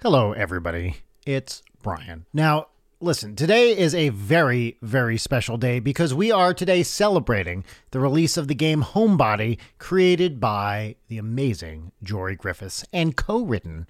Hello, 0.00 0.30
everybody. 0.30 0.98
It's 1.26 1.60
Brian. 1.82 2.24
Now, 2.32 2.68
listen, 3.00 3.34
today 3.34 3.76
is 3.76 3.96
a 3.96 4.10
very, 4.10 4.78
very 4.80 5.18
special 5.18 5.56
day 5.56 5.80
because 5.80 6.14
we 6.14 6.30
are 6.30 6.54
today 6.54 6.84
celebrating 6.84 7.64
the 7.90 7.98
release 7.98 8.36
of 8.36 8.46
the 8.46 8.54
game 8.54 8.84
Homebody, 8.84 9.58
created 9.78 10.38
by 10.38 10.94
the 11.08 11.18
amazing 11.18 11.90
Jory 12.00 12.36
Griffis 12.36 12.84
and 12.92 13.16
co 13.16 13.42
written 13.42 13.88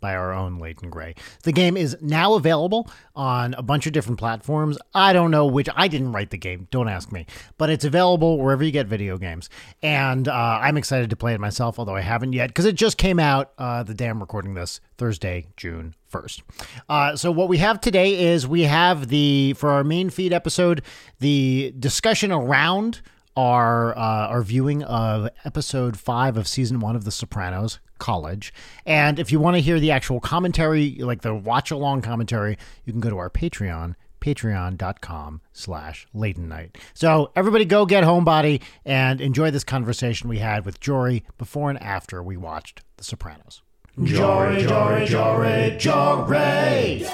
by 0.00 0.14
our 0.14 0.32
own 0.32 0.58
Leighton 0.58 0.90
Gray. 0.90 1.14
The 1.42 1.52
game 1.52 1.76
is 1.76 1.96
now 2.00 2.34
available 2.34 2.90
on 3.14 3.54
a 3.54 3.62
bunch 3.62 3.86
of 3.86 3.92
different 3.92 4.18
platforms. 4.18 4.78
I 4.94 5.12
don't 5.12 5.30
know 5.30 5.46
which, 5.46 5.68
I 5.74 5.88
didn't 5.88 6.12
write 6.12 6.30
the 6.30 6.38
game, 6.38 6.68
don't 6.70 6.88
ask 6.88 7.12
me, 7.12 7.26
but 7.58 7.70
it's 7.70 7.84
available 7.84 8.38
wherever 8.38 8.62
you 8.62 8.70
get 8.70 8.86
video 8.86 9.18
games. 9.18 9.48
And 9.82 10.28
uh, 10.28 10.58
I'm 10.62 10.76
excited 10.76 11.10
to 11.10 11.16
play 11.16 11.34
it 11.34 11.40
myself, 11.40 11.78
although 11.78 11.96
I 11.96 12.02
haven't 12.02 12.32
yet, 12.32 12.48
because 12.48 12.64
it 12.64 12.74
just 12.74 12.98
came 12.98 13.18
out 13.18 13.52
uh, 13.58 13.82
the 13.82 13.94
day 13.94 14.08
I'm 14.08 14.20
recording 14.20 14.54
this, 14.54 14.80
Thursday, 14.98 15.46
June 15.56 15.94
1st. 16.12 16.42
Uh, 16.88 17.16
so, 17.16 17.30
what 17.30 17.48
we 17.48 17.58
have 17.58 17.80
today 17.80 18.32
is 18.32 18.46
we 18.46 18.62
have 18.62 19.08
the, 19.08 19.54
for 19.54 19.70
our 19.70 19.84
main 19.84 20.10
feed 20.10 20.32
episode, 20.32 20.82
the 21.20 21.74
discussion 21.78 22.32
around 22.32 23.02
our 23.36 23.96
uh, 23.96 24.28
our 24.28 24.42
viewing 24.42 24.82
of 24.84 25.28
episode 25.44 25.98
five 25.98 26.36
of 26.36 26.48
season 26.48 26.80
one 26.80 26.96
of 26.96 27.04
The 27.04 27.10
Sopranos, 27.10 27.78
College. 27.98 28.52
And 28.84 29.18
if 29.18 29.30
you 29.30 29.38
want 29.40 29.56
to 29.56 29.60
hear 29.60 29.78
the 29.78 29.90
actual 29.90 30.20
commentary, 30.20 30.96
like 30.98 31.22
the 31.22 31.34
watch 31.34 31.70
along 31.70 32.02
commentary, 32.02 32.56
you 32.84 32.92
can 32.92 33.00
go 33.00 33.10
to 33.10 33.18
our 33.18 33.30
Patreon, 33.30 33.94
patreon.com 34.20 35.40
slash 35.52 36.06
Leighton 36.14 36.48
Night. 36.48 36.78
So 36.94 37.30
everybody 37.36 37.64
go 37.64 37.86
get 37.86 38.04
Homebody 38.04 38.62
and 38.84 39.20
enjoy 39.20 39.50
this 39.50 39.64
conversation 39.64 40.28
we 40.28 40.38
had 40.38 40.64
with 40.64 40.80
Jory 40.80 41.24
before 41.38 41.70
and 41.70 41.82
after 41.82 42.22
we 42.22 42.36
watched 42.36 42.82
The 42.96 43.04
Sopranos. 43.04 43.62
Jory, 44.02 44.62
Jory, 44.62 45.06
Jory, 45.06 45.76
Jory. 45.78 47.06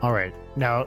All 0.00 0.12
right. 0.12 0.32
Now, 0.54 0.86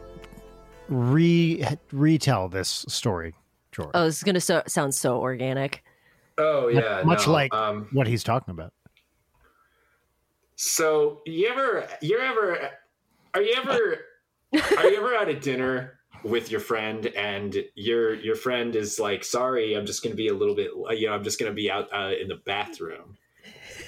re 0.87 1.65
retell 1.91 2.47
this 2.47 2.85
story, 2.87 3.33
Jory. 3.71 3.91
Oh, 3.93 4.05
this 4.05 4.17
is 4.17 4.23
gonna 4.23 4.39
so, 4.39 4.63
sound 4.67 4.95
so 4.95 5.19
organic. 5.19 5.83
Oh 6.37 6.69
yeah, 6.69 7.03
Much 7.03 7.27
no, 7.27 7.33
like 7.33 7.53
um, 7.53 7.87
what 7.91 8.07
he's 8.07 8.23
talking 8.23 8.51
about. 8.53 8.73
So 10.55 11.21
you 11.25 11.49
ever, 11.49 11.87
you 12.01 12.19
ever, 12.19 12.69
are 13.33 13.41
you 13.41 13.53
ever, 13.57 13.97
are 14.77 14.89
you 14.89 14.97
ever 14.97 15.15
at 15.15 15.27
a 15.27 15.37
dinner 15.37 15.99
with 16.23 16.51
your 16.51 16.59
friend 16.59 17.07
and 17.07 17.57
your 17.75 18.13
your 18.13 18.35
friend 18.35 18.75
is 18.75 18.97
like, 18.97 19.25
"Sorry, 19.25 19.73
I'm 19.73 19.85
just 19.85 20.03
going 20.03 20.13
to 20.13 20.17
be 20.17 20.29
a 20.29 20.33
little 20.33 20.55
bit, 20.55 20.71
you 20.97 21.07
know, 21.07 21.13
I'm 21.13 21.23
just 21.23 21.39
going 21.39 21.51
to 21.51 21.55
be 21.55 21.69
out 21.69 21.89
uh, 21.93 22.11
in 22.19 22.29
the 22.29 22.39
bathroom," 22.45 23.17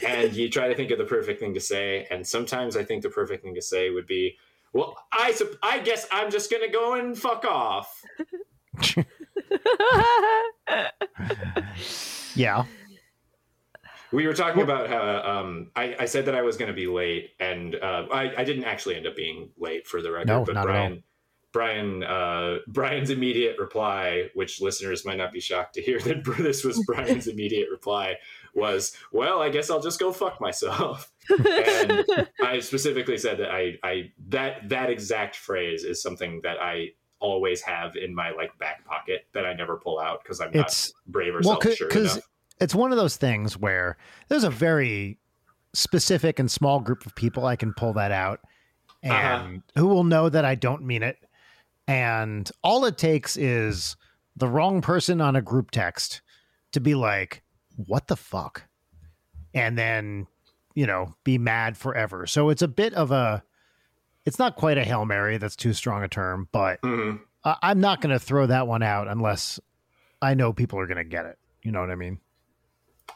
and 0.05 0.33
you 0.33 0.49
try 0.49 0.67
to 0.67 0.75
think 0.75 0.91
of 0.91 0.97
the 0.97 1.05
perfect 1.05 1.39
thing 1.39 1.53
to 1.53 1.61
say, 1.61 2.07
and 2.11 2.27
sometimes 2.27 2.75
I 2.75 2.83
think 2.83 3.03
the 3.03 3.09
perfect 3.09 3.43
thing 3.43 3.55
to 3.55 3.61
say 3.61 3.89
would 3.89 4.07
be, 4.07 4.37
"Well, 4.73 4.97
I 5.11 5.31
sup- 5.31 5.55
I 5.63 5.79
guess 5.79 6.07
I'm 6.11 6.29
just 6.31 6.51
going 6.51 6.63
to 6.63 6.69
go 6.69 6.95
and 6.95 7.17
fuck 7.17 7.45
off." 7.45 8.03
Yeah. 12.35 12.65
We 14.11 14.27
were 14.27 14.33
talking 14.33 14.61
about 14.61 14.89
how 14.89 15.21
um, 15.21 15.71
I, 15.75 15.95
I 16.01 16.05
said 16.05 16.25
that 16.25 16.35
I 16.35 16.43
was 16.43 16.55
going 16.55 16.67
to 16.67 16.75
be 16.75 16.85
late, 16.85 17.31
and 17.39 17.75
uh, 17.75 18.05
I, 18.11 18.41
I 18.41 18.43
didn't 18.43 18.65
actually 18.65 18.95
end 18.95 19.07
up 19.07 19.15
being 19.15 19.49
late 19.57 19.87
for 19.87 20.01
the 20.01 20.11
record. 20.11 20.27
No, 20.27 20.43
but 20.43 20.53
not 20.53 20.69
at 20.69 20.75
all. 20.75 20.75
Brian, 20.75 21.03
Brian, 21.51 22.03
uh, 22.03 22.57
Brian's 22.67 23.09
immediate 23.09 23.57
reply, 23.57 24.29
which 24.35 24.61
listeners 24.61 25.03
might 25.03 25.17
not 25.17 25.31
be 25.31 25.39
shocked 25.39 25.73
to 25.75 25.81
hear 25.81 25.99
that 25.99 26.23
this 26.37 26.63
was 26.63 26.83
Brian's 26.85 27.27
immediate 27.27 27.69
reply, 27.71 28.15
was, 28.53 28.95
"Well, 29.11 29.41
I 29.41 29.49
guess 29.49 29.69
I'll 29.69 29.81
just 29.81 29.99
go 29.99 30.11
fuck 30.11 30.39
myself." 30.41 31.11
and 31.29 32.05
I 32.43 32.59
specifically 32.61 33.17
said 33.17 33.37
that 33.39 33.49
I, 33.51 33.77
I 33.83 34.11
that 34.29 34.69
that 34.69 34.89
exact 34.89 35.35
phrase 35.35 35.83
is 35.83 36.01
something 36.01 36.41
that 36.43 36.57
I 36.59 36.89
always 37.19 37.61
have 37.61 37.95
in 37.95 38.13
my 38.13 38.31
like 38.31 38.57
back 38.59 38.83
pocket 38.85 39.25
that 39.33 39.45
I 39.45 39.53
never 39.53 39.77
pull 39.77 39.99
out 39.99 40.23
because 40.23 40.41
I'm 40.41 40.51
not 40.53 40.67
It's 40.67 40.93
brave 41.07 41.33
or 41.35 41.41
well, 41.43 41.61
self-sure 41.61 41.87
because 41.87 42.13
enough. 42.17 42.29
it's 42.59 42.75
one 42.75 42.91
of 42.91 42.97
those 42.97 43.15
things 43.15 43.57
where 43.57 43.97
there's 44.27 44.43
a 44.43 44.49
very 44.49 45.17
specific 45.73 46.37
and 46.39 46.51
small 46.51 46.79
group 46.81 47.05
of 47.05 47.15
people 47.15 47.45
I 47.45 47.55
can 47.55 47.73
pull 47.73 47.93
that 47.93 48.11
out 48.11 48.41
and 49.01 49.13
Uh-huh. 49.13 49.81
who 49.81 49.87
will 49.87 50.03
know 50.03 50.27
that 50.29 50.43
I 50.45 50.55
don't 50.55 50.83
mean 50.83 51.01
it. 51.03 51.17
And 51.87 52.49
all 52.63 52.85
it 52.85 52.97
takes 52.97 53.35
is 53.37 53.95
the 54.35 54.47
wrong 54.47 54.81
person 54.81 55.21
on 55.21 55.35
a 55.35 55.41
group 55.41 55.71
text 55.71 56.21
to 56.73 56.79
be 56.79 56.95
like, 56.95 57.42
what 57.75 58.07
the 58.07 58.15
fuck? 58.15 58.63
And 59.53 59.77
then, 59.77 60.27
you 60.75 60.87
know, 60.87 61.15
be 61.23 61.37
mad 61.37 61.77
forever. 61.77 62.25
So 62.27 62.49
it's 62.49 62.61
a 62.61 62.67
bit 62.67 62.93
of 62.93 63.11
a, 63.11 63.43
it's 64.25 64.39
not 64.39 64.55
quite 64.55 64.77
a 64.77 64.83
Hail 64.83 65.05
Mary. 65.05 65.37
That's 65.37 65.55
too 65.55 65.73
strong 65.73 66.03
a 66.03 66.07
term, 66.07 66.47
but 66.51 66.81
Mhm. 66.81 67.19
I- 67.43 67.57
I'm 67.61 67.79
not 67.79 68.01
going 68.01 68.13
to 68.13 68.19
throw 68.19 68.45
that 68.47 68.67
one 68.67 68.81
out 68.83 69.07
unless 69.07 69.59
I 70.21 70.33
know 70.33 70.53
people 70.53 70.79
are 70.79 70.87
going 70.87 70.97
to 70.97 71.03
get 71.03 71.25
it. 71.25 71.37
You 71.61 71.71
know 71.71 71.81
what 71.81 71.91
I 71.91 71.95
mean? 71.95 72.19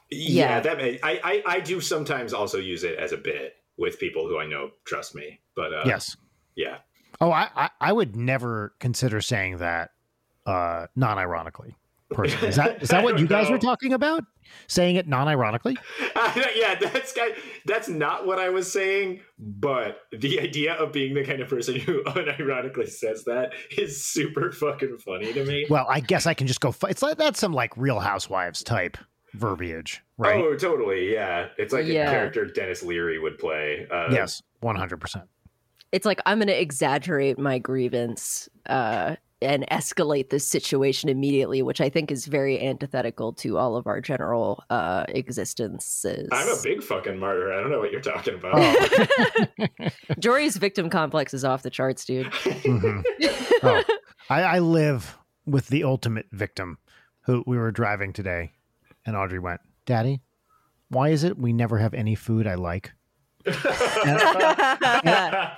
Yeah, 0.09 0.55
Yeah. 0.55 0.59
that 0.61 0.77
may, 0.77 0.99
I, 1.01 1.19
I 1.23 1.43
I 1.55 1.59
do 1.61 1.79
sometimes 1.81 2.33
also 2.33 2.57
use 2.57 2.83
it 2.83 2.97
as 2.97 3.11
a 3.13 3.17
bit 3.17 3.55
with 3.77 3.99
people 3.99 4.27
who 4.27 4.37
I 4.39 4.45
know 4.45 4.71
trust 4.85 5.15
me. 5.15 5.39
But 5.55 5.73
uh, 5.73 5.83
yes. 5.85 6.15
yeah, 6.55 6.77
Oh, 7.21 7.31
I, 7.31 7.49
I 7.55 7.69
I 7.81 7.91
would 7.93 8.15
never 8.15 8.73
consider 8.79 9.21
saying 9.21 9.57
that 9.57 9.91
uh, 10.45 10.87
non-ironically. 10.95 11.75
Personally, 12.09 12.47
is 12.49 12.55
that 12.55 12.81
is 12.81 12.89
that 12.89 13.03
what 13.03 13.19
you 13.19 13.27
guys 13.27 13.49
were 13.49 13.57
talking 13.57 13.93
about? 13.93 14.23
Saying 14.67 14.95
it 14.95 15.07
non-ironically? 15.09 15.77
yeah, 16.55 16.75
that's 16.79 17.11
kind. 17.11 17.33
That's 17.65 17.89
not 17.89 18.25
what 18.25 18.39
I 18.39 18.49
was 18.49 18.71
saying. 18.71 19.19
But 19.37 19.99
the 20.17 20.39
idea 20.39 20.73
of 20.75 20.93
being 20.93 21.13
the 21.13 21.23
kind 21.25 21.41
of 21.41 21.49
person 21.49 21.75
who 21.75 22.01
unironically 22.07 22.87
says 22.87 23.25
that 23.25 23.51
is 23.77 24.01
super 24.01 24.51
fucking 24.53 24.99
funny 24.99 25.33
to 25.33 25.43
me. 25.45 25.65
Well, 25.69 25.85
I 25.89 25.99
guess 25.99 26.25
I 26.25 26.33
can 26.33 26.47
just 26.47 26.61
go. 26.61 26.71
Fi- 26.71 26.89
it's 26.89 27.01
like 27.01 27.17
that's 27.17 27.39
some 27.39 27.51
like 27.53 27.75
Real 27.75 27.99
Housewives 27.99 28.63
type 28.63 28.97
verbiage, 29.33 30.01
right? 30.17 30.41
Oh, 30.41 30.55
totally. 30.55 31.13
Yeah, 31.13 31.49
it's 31.57 31.73
like 31.73 31.85
Yeah. 31.85 32.07
a 32.07 32.11
character 32.11 32.45
Denis 32.45 32.83
Leary 32.83 33.19
would 33.19 33.37
play. 33.37 33.85
Uh, 33.91 34.07
yes, 34.11 34.41
one 34.61 34.77
hundred 34.77 35.01
percent. 35.01 35.25
It's 35.91 36.05
like 36.05 36.21
I'm 36.25 36.39
gonna 36.39 36.53
exaggerate 36.53 37.37
my 37.37 37.59
grievance 37.59 38.47
uh, 38.65 39.17
and 39.41 39.65
escalate 39.69 40.29
this 40.29 40.47
situation 40.47 41.09
immediately, 41.09 41.61
which 41.61 41.79
I 41.79 41.89
think 41.89 42.11
is 42.11 42.25
very 42.25 42.59
antithetical 42.59 43.33
to 43.33 43.57
all 43.57 43.75
of 43.75 43.85
our 43.85 44.01
general 44.01 44.63
uh, 44.69 45.05
existences. 45.09 46.27
I'm 46.31 46.47
a 46.47 46.61
big 46.63 46.81
fucking 46.81 47.19
martyr. 47.19 47.53
I 47.53 47.61
don't 47.61 47.69
know 47.69 47.79
what 47.79 47.91
you're 47.91 48.01
talking 48.01 48.35
about. 48.35 48.53
Oh. 48.55 49.87
Jory's 50.19 50.57
victim 50.57 50.89
complex 50.89 51.33
is 51.33 51.45
off 51.45 51.63
the 51.63 51.69
charts, 51.69 52.05
dude. 52.05 52.27
Mhm. 52.27 53.03
Oh, 53.63 53.83
I, 54.29 54.43
I 54.43 54.59
live 54.59 55.17
with 55.47 55.67
the 55.69 55.83
ultimate 55.83 56.27
victim 56.31 56.77
who 57.21 57.43
we 57.47 57.57
were 57.57 57.71
driving 57.71 58.13
today, 58.13 58.51
and 59.03 59.15
Audrey 59.15 59.39
went, 59.39 59.61
Daddy, 59.87 60.21
why 60.89 61.09
is 61.09 61.23
it 61.23 61.39
we 61.39 61.53
never 61.53 61.79
have 61.79 61.95
any 61.95 62.13
food 62.13 62.45
I 62.45 62.53
like? 62.53 62.91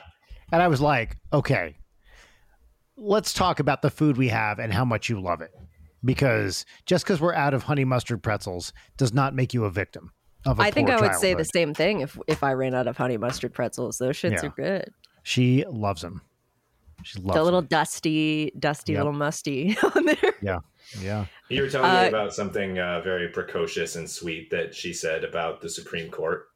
And 0.51 0.63
I 0.63 0.67
was 0.67 0.81
like, 0.81 1.15
okay, 1.31 1.77
let's 2.99 3.33
talk 3.33 3.59
about 3.59 3.81
the 3.81 3.89
food 3.89 4.17
we 4.17 4.27
have 4.29 4.59
and 4.59 4.73
how 4.73 4.85
much 4.85 5.09
you 5.09 5.19
love 5.21 5.41
it. 5.41 5.51
Because 6.03 6.65
just 6.85 7.03
because 7.05 7.19
we're 7.19 7.33
out 7.33 7.53
of 7.53 7.63
honey 7.63 7.83
mustard 7.85 8.23
pretzels 8.23 8.71
does 8.97 9.13
not 9.13 9.35
make 9.35 9.53
you 9.53 9.65
a 9.65 9.69
victim 9.69 10.11
of 10.45 10.59
a 10.59 10.63
I 10.63 10.71
think 10.71 10.89
I 10.89 10.99
would 11.01 11.15
say 11.15 11.33
the 11.33 11.43
same 11.43 11.73
thing 11.73 11.99
if 12.01 12.17
if 12.27 12.41
I 12.43 12.53
ran 12.53 12.73
out 12.73 12.87
of 12.87 12.95
honey 12.95 13.17
mustard 13.17 13.53
pretzels. 13.53 13.97
Those 13.97 14.15
shits 14.17 14.41
Yeah. 14.41 14.45
are 14.47 14.53
good. 14.55 14.89
She 15.23 15.65
loves 15.69 16.01
them. 16.01 16.21
She 17.03 17.19
loves 17.19 17.35
The 17.37 17.43
little 17.43 17.59
them. 17.61 17.67
dusty, 17.67 18.51
dusty 18.57 18.93
Yep. 18.93 18.99
little 18.99 19.13
musty 19.13 19.77
on 19.95 20.05
there. 20.05 20.33
Yeah, 20.41 20.59
yeah. 21.01 21.25
You 21.49 21.63
were 21.63 21.69
telling 21.69 21.91
Uh, 21.91 22.01
me 22.03 22.07
about 22.07 22.33
something 22.33 22.79
uh, 22.79 23.01
very 23.01 23.27
precocious 23.29 23.95
and 23.97 24.09
sweet 24.09 24.49
that 24.51 24.73
she 24.73 24.93
said 24.93 25.23
about 25.25 25.59
the 25.61 25.69
Supreme 25.69 26.09
Court. 26.09 26.47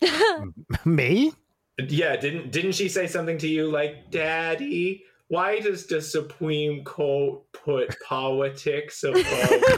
Me? 0.84 1.32
Yeah, 1.78 2.16
didn't 2.16 2.50
didn't 2.52 2.72
she 2.72 2.88
say 2.88 3.06
something 3.06 3.38
to 3.38 3.48
you 3.48 3.70
like, 3.70 4.10
"Daddy, 4.10 5.04
why 5.32 5.60
does 5.60 5.86
the 5.86 6.02
Supreme 6.02 6.84
Court 6.84 7.40
put 7.52 7.96
politics 8.06 9.02
above 9.02 9.24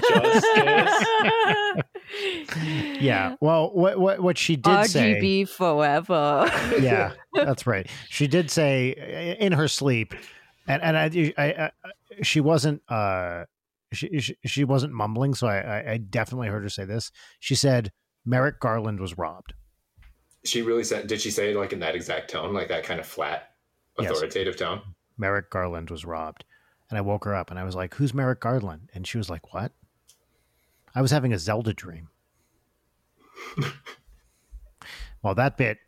justice?" 0.09 1.07
Yeah. 3.01 3.37
Well, 3.41 3.71
what 3.73 4.01
what 4.01 4.21
what 4.21 4.37
she 4.37 4.57
did 4.57 4.87
say 4.87 5.15
RGB 5.15 5.49
forever. 5.49 6.51
yeah, 6.81 7.13
that's 7.33 7.69
right. 7.69 7.89
She 8.09 8.27
did 8.27 8.51
say 8.51 9.37
in 9.39 9.53
her 9.53 9.69
sleep, 9.69 10.13
and 10.67 10.83
and 10.83 10.97
I, 10.99 11.33
I, 11.39 11.45
I 11.45 11.71
she 12.23 12.41
wasn't 12.41 12.83
uh 12.89 13.45
she, 13.93 14.19
she 14.19 14.37
she 14.45 14.65
wasn't 14.65 14.93
mumbling, 14.93 15.35
so 15.35 15.47
I, 15.47 15.59
I 15.59 15.93
I 15.93 15.97
definitely 15.99 16.49
heard 16.49 16.65
her 16.65 16.69
say 16.69 16.85
this. 16.85 17.13
She 17.39 17.55
said, 17.55 17.93
Merrick 18.25 18.59
Garland 18.59 18.99
was 18.99 19.17
robbed. 19.17 19.55
She 20.45 20.63
really 20.63 20.85
said. 20.85 21.07
Did 21.07 21.21
she 21.21 21.31
say 21.31 21.53
it 21.53 21.57
like 21.57 21.73
in 21.73 21.79
that 21.79 21.95
exact 21.95 22.31
tone, 22.31 22.53
like 22.53 22.69
that 22.69 22.83
kind 22.83 22.99
of 22.99 23.07
flat, 23.07 23.51
Yes. 24.01 24.11
authoritative 24.11 24.57
tone? 24.57 24.83
Merrick 25.19 25.51
Garland 25.51 25.91
was 25.91 26.05
robbed. 26.05 26.45
And 26.91 26.99
I 26.99 27.01
woke 27.01 27.25
her 27.25 27.35
up 27.35 27.51
and 27.51 27.59
I 27.59 27.65
was 27.65 27.75
like, 27.75 27.95
Who's 27.95 28.13
Merrick 28.15 28.41
Garland? 28.41 28.91
And 28.95 29.07
she 29.07 29.19
was 29.19 29.31
like, 29.31 29.53
What? 29.55 29.73
I 30.95 31.03
was 31.03 31.11
having 31.11 31.33
a 31.33 31.39
Zelda 31.39 31.73
dream. 31.73 32.09
well, 35.23 35.35
that 35.35 35.57
bit 35.57 35.79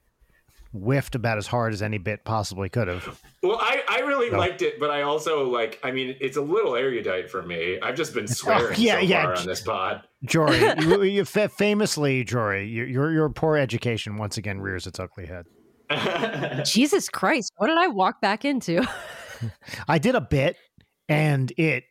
whiffed 0.72 1.14
about 1.14 1.38
as 1.38 1.46
hard 1.46 1.72
as 1.72 1.80
any 1.80 1.98
bit 1.98 2.24
possibly 2.24 2.68
could 2.68 2.88
have. 2.88 3.20
Well, 3.42 3.58
I, 3.60 3.82
I 3.88 3.98
really 4.00 4.30
No. 4.30 4.38
liked 4.38 4.62
it, 4.62 4.78
but 4.80 4.90
I 4.90 5.02
also 5.02 5.48
like. 5.48 5.78
I 5.82 5.90
mean, 5.90 6.16
it's 6.20 6.36
a 6.36 6.42
little 6.42 6.74
erudite 6.76 7.30
for 7.30 7.42
me. 7.42 7.78
I've 7.80 7.94
just 7.94 8.12
been 8.14 8.24
oh, 8.24 8.32
swearing 8.32 8.76
Oh, 8.76 8.80
yeah, 8.80 8.94
so 8.94 9.00
yeah. 9.00 9.22
far 9.22 9.36
on 9.36 9.46
this 9.46 9.60
pod. 9.60 10.02
Jory, 10.24 10.58
you, 10.80 11.02
you 11.02 11.24
fa- 11.24 11.48
famously, 11.48 12.24
Jory, 12.24 12.66
your, 12.68 12.86
your 12.86 13.12
your 13.12 13.28
poor 13.30 13.56
education 13.56 14.16
once 14.16 14.36
again 14.38 14.60
rears 14.60 14.86
its 14.86 14.98
ugly 14.98 15.26
head. 15.26 15.46
Jesus 16.66 17.08
Christ, 17.08 17.52
what 17.58 17.68
did 17.68 17.78
I 17.78 17.86
walk 17.86 18.20
back 18.20 18.44
into? 18.44 18.84
I 19.88 19.98
did 19.98 20.14
a 20.14 20.20
bit, 20.20 20.56
and 21.08 21.52
it 21.56 21.84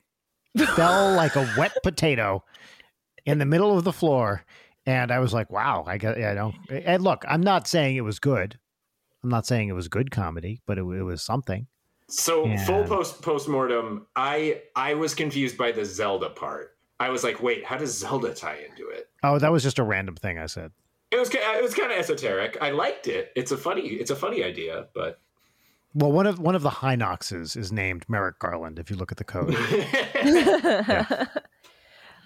fell 0.75 1.13
like 1.13 1.35
a 1.35 1.47
wet 1.57 1.73
potato 1.83 2.43
in 3.25 3.39
the 3.39 3.45
middle 3.45 3.77
of 3.77 3.83
the 3.83 3.93
floor, 3.93 4.43
and 4.85 5.11
I 5.11 5.19
was 5.19 5.33
like, 5.33 5.51
"Wow!" 5.51 5.83
I 5.87 5.97
got, 5.97 6.17
yeah, 6.17 6.31
I 6.31 6.33
know. 6.33 6.53
And 6.69 7.03
look, 7.03 7.25
I'm 7.27 7.41
not 7.41 7.67
saying 7.67 7.95
it 7.95 8.01
was 8.01 8.19
good. 8.19 8.59
I'm 9.23 9.29
not 9.29 9.47
saying 9.47 9.69
it 9.69 9.73
was 9.73 9.87
good 9.87 10.11
comedy, 10.11 10.61
but 10.67 10.77
it, 10.77 10.81
it 10.83 11.03
was 11.03 11.23
something. 11.23 11.67
So 12.07 12.45
Yeah. 12.45 12.63
full 12.65 12.83
post 12.83 13.21
post 13.21 13.49
mortem, 13.49 14.05
I 14.15 14.61
I 14.75 14.93
was 14.93 15.15
confused 15.15 15.57
by 15.57 15.71
the 15.71 15.83
Zelda 15.85 16.29
part. 16.29 16.77
I 16.99 17.09
was 17.09 17.23
like, 17.23 17.41
wait, 17.41 17.65
how 17.65 17.77
does 17.77 17.97
Zelda 17.97 18.33
tie 18.33 18.59
into 18.69 18.87
it? 18.89 19.09
Oh, 19.23 19.39
that 19.39 19.51
was 19.51 19.63
just 19.63 19.79
a 19.79 19.83
random 19.83 20.15
thing 20.15 20.37
I 20.37 20.45
said. 20.45 20.71
It 21.11 21.17
was 21.17 21.33
it 21.33 21.63
was 21.63 21.73
kind 21.73 21.91
of 21.91 21.97
esoteric. 21.97 22.57
I 22.61 22.69
liked 22.71 23.07
it. 23.07 23.31
It's 23.35 23.51
a 23.51 23.57
funny 23.57 23.81
it's 23.81 24.11
a 24.11 24.15
funny 24.15 24.43
idea, 24.43 24.87
but 24.93 25.19
Well, 25.95 26.11
one 26.11 26.27
of 26.27 26.39
one 26.39 26.55
of 26.55 26.61
the 26.61 26.69
Hinoxes 26.69 27.55
is 27.55 27.71
named 27.71 28.05
Merrick 28.09 28.37
Garland. 28.39 28.77
If 28.79 28.89
you 28.89 28.97
look 28.97 29.11
at 29.13 29.17
the 29.17 29.23
code, 29.23 29.55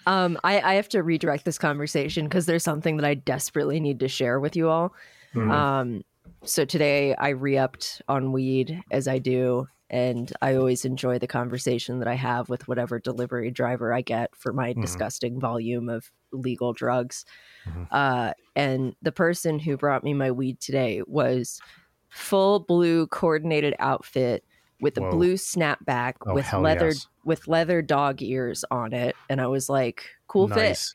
um, 0.08 0.40
I, 0.44 0.60
I 0.60 0.74
have 0.74 0.90
to 0.90 1.04
redirect 1.04 1.46
this 1.46 1.60
conversation 1.60 2.26
because 2.26 2.48
there's 2.48 2.64
something 2.64 2.98
that 2.98 3.06
I 3.06 3.14
desperately 3.14 3.80
need 3.80 4.00
to 4.00 4.08
share 4.08 4.40
with 4.40 4.56
you 4.56 4.70
all. 4.70 4.94
Mhm. 5.36 5.52
Um, 5.52 6.02
so 6.44 6.66
today 6.66 7.14
I 7.16 7.30
re-upped 7.30 8.02
on 8.08 8.32
weed 8.32 8.82
as 8.92 9.08
I 9.08 9.20
do, 9.20 9.68
and 9.90 10.32
I 10.42 10.56
always 10.56 10.84
enjoy 10.86 11.20
the 11.20 11.28
conversation 11.28 12.00
that 12.00 12.08
I 12.08 12.16
have 12.16 12.50
with 12.50 12.68
whatever 12.68 13.00
delivery 13.00 13.52
driver 13.52 13.94
I 13.94 14.02
get 14.02 14.36
for 14.36 14.52
my 14.54 14.74
Mhm. 14.74 14.82
disgusting 14.82 15.40
volume 15.40 15.90
of 15.90 16.10
legal 16.32 16.74
drugs. 16.74 17.24
Mhm. 17.68 17.88
Uh, 17.92 18.34
and 18.56 18.96
the 19.02 19.12
person 19.12 19.60
who 19.60 19.78
brought 19.78 20.04
me 20.04 20.14
my 20.14 20.32
weed 20.32 20.60
today 20.60 21.04
was 21.06 21.60
full 22.10 22.60
blue 22.60 23.08
coordinated 23.08 23.76
outfit 23.80 24.44
with 24.82 24.98
a 24.98 25.02
Whoa. 25.02 25.12
blue 25.12 25.34
snapback 25.34 26.14
Oh, 26.26 26.34
with 26.34 26.52
leather 26.54 26.88
yes. 26.88 27.08
with 27.26 27.48
leather 27.48 27.82
dog 27.82 28.22
ears 28.22 28.64
on 28.72 28.94
it, 28.94 29.16
and 29.30 29.40
I 29.42 29.48
was 29.48 29.70
like, 29.70 30.06
"Cool 30.28 30.48
fit." 30.48 30.94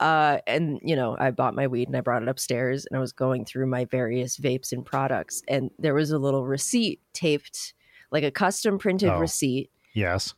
Uh, 0.00 0.38
and 0.48 0.80
you 0.82 0.96
know, 0.96 1.16
I 1.20 1.30
bought 1.30 1.54
my 1.54 1.68
weed 1.68 1.86
and 1.86 1.96
I 1.96 2.00
brought 2.00 2.22
it 2.22 2.28
upstairs 2.28 2.86
and 2.86 2.96
I 2.96 3.00
was 3.00 3.12
going 3.12 3.44
through 3.44 3.66
my 3.66 3.84
various 3.84 4.36
vapes 4.36 4.72
and 4.72 4.84
products, 4.84 5.42
and 5.46 5.70
there 5.78 5.94
was 5.94 6.10
a 6.10 6.18
little 6.18 6.44
receipt 6.44 7.00
taped, 7.12 7.74
like 8.10 8.24
a 8.24 8.30
custom 8.32 8.78
printed 8.78 9.10
Oh. 9.10 9.18
receipt. 9.20 9.70
Yes. 9.94 10.34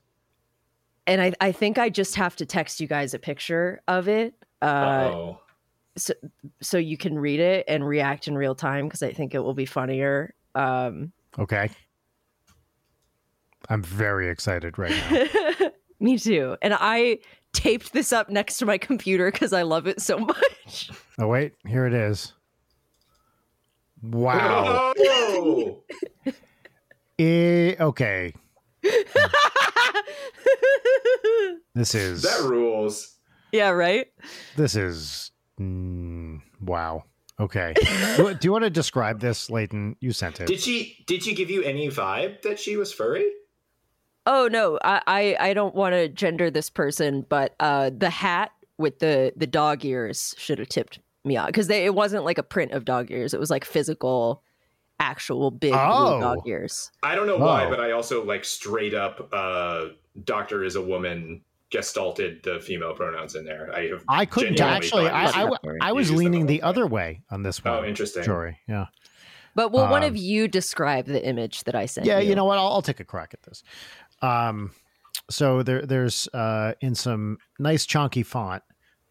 And 1.06 1.20
I, 1.20 1.32
I 1.40 1.52
think 1.52 1.78
I 1.78 1.90
just 1.90 2.14
have 2.16 2.34
to 2.36 2.46
text 2.46 2.80
you 2.80 2.86
guys 2.86 3.14
a 3.14 3.18
picture 3.18 3.80
of 3.88 4.08
it, 4.08 4.34
uh, 4.62 5.32
oh. 5.98 6.28
so 6.60 6.78
you 6.78 6.96
can 6.96 7.18
read 7.18 7.40
it 7.40 7.64
and 7.68 7.86
react 7.86 8.28
in 8.28 8.36
real 8.36 8.54
time 8.54 8.86
because 8.86 9.02
I 9.02 9.12
think 9.12 9.34
it 9.34 9.40
will 9.40 9.54
be 9.54 9.66
funnier. 9.66 10.34
Um, 10.54 11.12
Okay. 11.38 11.68
I'm 13.68 13.82
very 13.82 14.28
excited 14.28 14.78
right 14.78 14.92
now. 15.10 15.68
me 16.00 16.18
too. 16.18 16.56
And 16.62 16.76
I 16.78 17.18
taped 17.52 17.92
this 17.92 18.12
up 18.12 18.28
next 18.30 18.58
to 18.58 18.66
my 18.66 18.78
computer 18.78 19.30
because 19.32 19.52
I 19.52 19.62
love 19.62 19.86
it 19.86 20.00
so 20.00 20.18
much. 20.66 20.90
Oh 21.18 21.26
wait, 21.28 21.54
here 21.66 21.86
it 21.86 21.94
is. 21.94 22.32
Wow. 24.02 24.92
Oh! 24.98 25.82
Eh, 27.16 27.76
okay. 27.78 28.34
This 31.74 31.94
is 31.94 32.22
that 32.22 32.40
rules. 32.42 33.16
yeah, 33.52 33.70
right. 33.70 34.06
this 34.56 34.74
is 34.74 35.30
mm, 35.60 36.40
wow. 36.60 37.04
Okay. 37.40 37.74
do, 38.16 38.32
do 38.34 38.38
you 38.46 38.52
want 38.52 38.64
to 38.64 38.70
describe 38.70 39.20
this, 39.20 39.50
Leighton? 39.50 39.96
You 40.00 40.12
sent 40.12 40.40
it. 40.40 40.46
Did 40.46 40.60
she 40.60 41.04
did 41.06 41.22
she 41.22 41.34
give 41.34 41.50
you 41.50 41.62
any 41.62 41.88
vibe 41.88 42.42
that 42.42 42.60
she 42.60 42.76
was 42.76 42.92
furry? 42.92 43.28
Oh 44.26 44.48
no, 44.50 44.78
I 44.82 45.02
I, 45.06 45.36
I 45.50 45.54
don't 45.54 45.74
want 45.74 45.94
to 45.94 46.08
gender 46.08 46.50
this 46.50 46.70
person, 46.70 47.26
but 47.28 47.54
uh, 47.60 47.90
the 47.96 48.10
hat 48.10 48.52
with 48.78 49.00
the 49.00 49.32
the 49.36 49.46
dog 49.46 49.84
ears 49.84 50.34
should 50.38 50.58
have 50.58 50.68
tipped 50.68 50.98
me 51.24 51.36
off 51.36 51.46
because 51.48 51.68
it 51.68 51.94
wasn't 51.94 52.24
like 52.24 52.38
a 52.38 52.42
print 52.42 52.72
of 52.72 52.84
dog 52.84 53.10
ears; 53.10 53.34
it 53.34 53.40
was 53.40 53.50
like 53.50 53.64
physical, 53.64 54.42
actual 55.00 55.50
big 55.50 55.74
Oh. 55.74 56.10
blue 56.10 56.20
dog 56.20 56.38
ears. 56.46 56.90
I 57.02 57.16
don't 57.16 57.26
know 57.26 57.36
why, 57.38 57.68
but 57.68 57.80
I 57.80 57.90
also 57.90 58.24
like 58.24 58.44
straight 58.44 58.94
up 58.94 59.28
uh 59.32 59.86
doctor 60.22 60.62
is 60.62 60.76
a 60.76 60.82
woman 60.82 61.42
gestalted 61.74 62.42
the 62.42 62.60
female 62.60 62.94
pronouns 62.94 63.34
in 63.34 63.44
there. 63.44 63.70
I 63.74 63.88
have 63.88 64.04
I 64.08 64.24
couldn't 64.26 64.60
actually. 64.60 65.04
thought 65.08 65.12
I, 65.14 65.22
I, 65.24 65.26
should- 65.30 65.50
w- 65.50 65.78
I 65.80 65.88
you 65.88 65.94
was 65.94 66.10
leaning 66.12 66.46
the 66.46 66.54
the 66.58 66.62
other 66.62 66.86
way 66.86 67.22
on 67.30 67.42
this 67.42 67.60
Oh, 67.64 67.78
one. 67.78 67.88
interesting. 67.88 68.22
Jory. 68.22 68.58
Yeah. 68.68 68.86
But 69.56 69.70
will 69.72 69.88
one 69.88 70.02
of 70.02 70.10
Um, 70.12 70.16
you 70.16 70.48
describe 70.48 71.06
the 71.06 71.24
image 71.24 71.64
that 71.64 71.74
I 71.74 71.86
sent? 71.86 72.06
Yeah. 72.06 72.18
you? 72.18 72.30
You 72.30 72.34
know 72.34 72.44
what? 72.44 72.58
I'll, 72.58 72.68
I'll 72.68 72.82
take 72.82 73.00
a 73.00 73.04
crack 73.04 73.34
at 73.34 73.42
this. 73.42 73.62
Um, 74.22 74.72
so 75.30 75.62
there, 75.62 75.82
there's 75.86 76.28
uh, 76.34 76.74
in 76.80 76.94
some 76.94 77.38
nice 77.58 77.86
chunky 77.86 78.22
font 78.24 78.62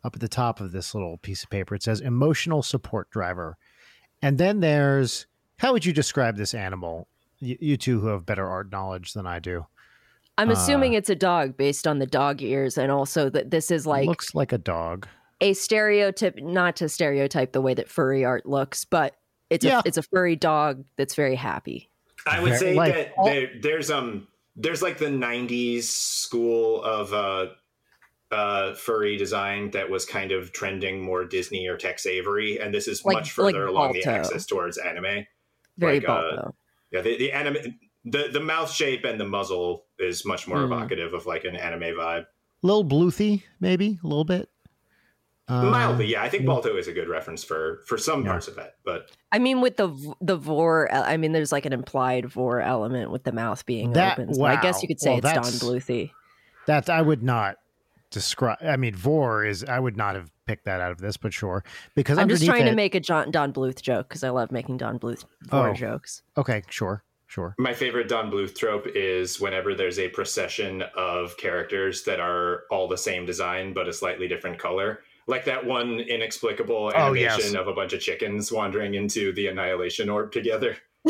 up 0.04 0.16
at 0.16 0.22
the 0.22 0.28
top 0.28 0.60
of 0.60 0.72
this 0.74 0.94
little 0.94 1.18
piece 1.18 1.44
of 1.44 1.50
paper. 1.50 1.76
It 1.76 1.84
says 1.84 2.02
emotional 2.02 2.62
support 2.62 3.10
driver, 3.10 3.58
and 4.22 4.38
then 4.38 4.60
there's 4.60 5.28
how 5.60 5.72
would 5.72 5.86
you 5.86 5.94
describe 5.94 6.36
this 6.36 6.54
animal? 6.54 7.08
You, 7.40 7.58
you 7.62 7.78
two 7.78 8.02
who 8.02 8.08
have 8.08 8.26
better 8.26 8.48
art 8.48 8.70
knowledge 8.72 9.14
than 9.14 9.26
I 9.26 9.40
do. 9.40 9.66
I'm 10.38 10.50
assuming 10.50 10.96
uh, 10.96 10.98
it's 11.00 11.10
a 11.10 11.16
dog 11.16 11.58
based 11.58 11.86
on 11.88 12.00
the 12.00 12.08
dog 12.08 12.42
ears, 12.42 12.78
and 12.78 12.92
also 12.92 13.30
that 13.30 13.52
this 13.52 13.70
is 13.70 13.86
like 13.86 14.08
looks 14.08 14.34
like 14.34 14.52
a 14.52 14.58
dog. 14.58 15.08
a 15.42 15.54
stereotype, 15.54 16.38
not 16.40 16.76
to 16.78 16.90
stereotype 16.90 17.52
the 17.52 17.62
way 17.62 17.74
that 17.76 17.88
furry 17.90 18.26
art 18.26 18.46
looks, 18.46 18.84
but 18.86 19.16
it's 19.50 19.64
Yeah. 19.64 19.80
a 19.80 19.82
it's 19.86 19.98
a 19.98 20.04
furry 20.04 20.36
dog 20.36 20.84
that's 20.96 21.14
very 21.16 21.36
happy. 21.36 21.90
I 22.26 22.40
would 22.40 22.58
say 22.58 22.74
like, 22.74 22.94
that 22.96 23.14
all- 23.18 23.26
there, 23.26 23.52
there's 23.62 23.92
um 23.92 24.28
there's 24.56 24.82
like 24.82 24.98
the 24.98 25.06
'90s 25.06 25.84
school 25.84 26.84
of 26.84 27.14
uh 27.14 27.48
uh 28.32 28.74
furry 28.74 29.18
design 29.18 29.70
that 29.72 29.90
was 29.92 30.06
kind 30.06 30.32
of 30.32 30.52
trending 30.52 31.00
more 31.00 31.26
Disney 31.26 31.68
or 31.68 31.78
Tex 31.78 32.08
Avery, 32.08 32.60
and 32.60 32.74
this 32.74 32.88
is 32.88 33.06
Like- 33.06 33.18
much 33.18 33.32
further 33.32 33.66
like 33.66 33.70
along 33.70 33.94
the 33.94 34.04
axis 34.06 34.48
towards 34.48 34.80
anime. 34.80 35.28
Very 35.78 36.00
Like, 36.00 36.10
uh. 36.10 36.52
Yeah, 36.92 37.02
the, 37.02 37.18
the 37.18 37.32
anime 37.32 37.58
the 38.06 38.30
the 38.32 38.40
mouth 38.40 38.72
shape 38.72 39.06
and 39.06 39.20
the 39.20 39.26
muzzle 39.26 39.86
is 40.04 40.26
much 40.26 40.48
more 40.48 40.58
Mm. 40.58 40.66
evocative 40.66 41.14
of 41.14 41.26
like 41.26 41.44
an 41.46 41.56
anime 41.56 41.96
vibe. 41.98 42.26
Little 42.62 42.86
Bluethy, 42.86 43.44
maybe 43.60 44.00
a 44.04 44.08
little 44.08 44.26
bit. 44.26 44.50
Uh, 45.50 45.64
Mildly, 45.64 46.06
yeah. 46.08 46.24
I 46.24 46.30
think 46.30 46.44
yeah. 46.44 46.48
Balto 46.48 46.78
is 46.78 46.88
a 46.88 46.94
good 46.94 47.10
reference 47.10 47.44
for 47.44 47.82
for 47.86 47.98
some 47.98 48.24
Yeah. 48.24 48.32
parts 48.32 48.48
of 48.48 48.58
it, 48.58 48.76
but 48.86 49.12
I 49.32 49.40
mean, 49.40 49.60
with 49.60 49.76
the 49.76 49.88
v- 49.88 50.14
the 50.22 50.38
vor, 50.38 50.90
I 50.94 51.18
mean, 51.18 51.34
there's 51.34 51.52
like 51.52 51.66
an 51.66 51.74
implied 51.74 52.28
vor 52.28 52.62
element 52.62 53.12
with 53.12 53.26
the 53.26 53.34
mouth 53.34 53.66
being 53.66 53.92
That- 53.92 54.18
open. 54.20 54.34
So 54.34 54.46
I 54.46 54.56
guess 54.62 54.82
you 54.82 54.88
could 54.88 55.02
say 55.02 55.10
Well, 55.10 55.18
it's 55.20 55.26
Don 55.26 55.36
that's- 55.44 56.10
That 56.66 56.90
I 56.90 57.02
would 57.02 57.22
not 57.24 57.58
describe. 58.10 58.60
I 58.62 58.78
mean, 58.78 58.96
vor 58.96 59.44
is. 59.44 59.66
I 59.66 59.80
would 59.80 59.98
not 59.98 60.16
have 60.16 60.32
picked 60.48 60.64
that 60.64 60.80
out 60.80 60.92
of 60.94 61.00
this, 61.00 61.18
but 61.18 61.34
sure, 61.34 61.62
because 61.94 62.18
I'm 62.18 62.30
just 62.30 62.42
underneath 62.44 62.62
trying 62.62 62.70
to 62.72 62.76
make 62.78 62.96
a 62.96 63.02
John, 63.02 63.30
Don 63.30 63.52
Bluth 63.52 63.82
joke 63.82 64.08
because 64.08 64.24
I 64.24 64.30
love 64.30 64.50
making 64.50 64.78
Don 64.78 64.98
Bluth 64.98 65.26
vor 65.50 65.70
Oh. 65.70 65.74
jokes. 65.74 66.22
Okay, 66.38 66.64
sure, 66.70 67.04
sure. 67.34 67.56
My 67.58 67.74
favorite 67.74 68.08
Don 68.08 68.30
Bluth 68.30 68.56
trope 68.56 68.86
is 68.96 69.40
whenever 69.40 69.74
there's 69.74 69.98
a 69.98 70.10
procession 70.10 70.84
of 70.96 71.36
characters 71.38 72.04
that 72.04 72.20
are 72.20 72.64
all 72.70 72.88
the 72.88 72.98
same 72.98 73.26
design 73.26 73.74
but 73.74 73.88
a 73.88 73.94
slightly 73.94 74.28
different 74.28 74.60
color. 74.60 75.00
Like 75.26 75.46
that 75.46 75.66
one 75.66 76.00
inexplicable 76.00 76.92
Oh, 76.96 77.00
animation 77.08 77.54
yes. 77.54 77.56
of 77.56 77.68
a 77.68 77.74
bunch 77.74 77.94
of 77.94 78.02
chickens 78.02 78.52
wandering 78.52 78.94
into 78.94 79.34
the 79.34 79.48
Annihilation 79.48 80.10
Orb 80.10 80.32
together. 80.32 80.78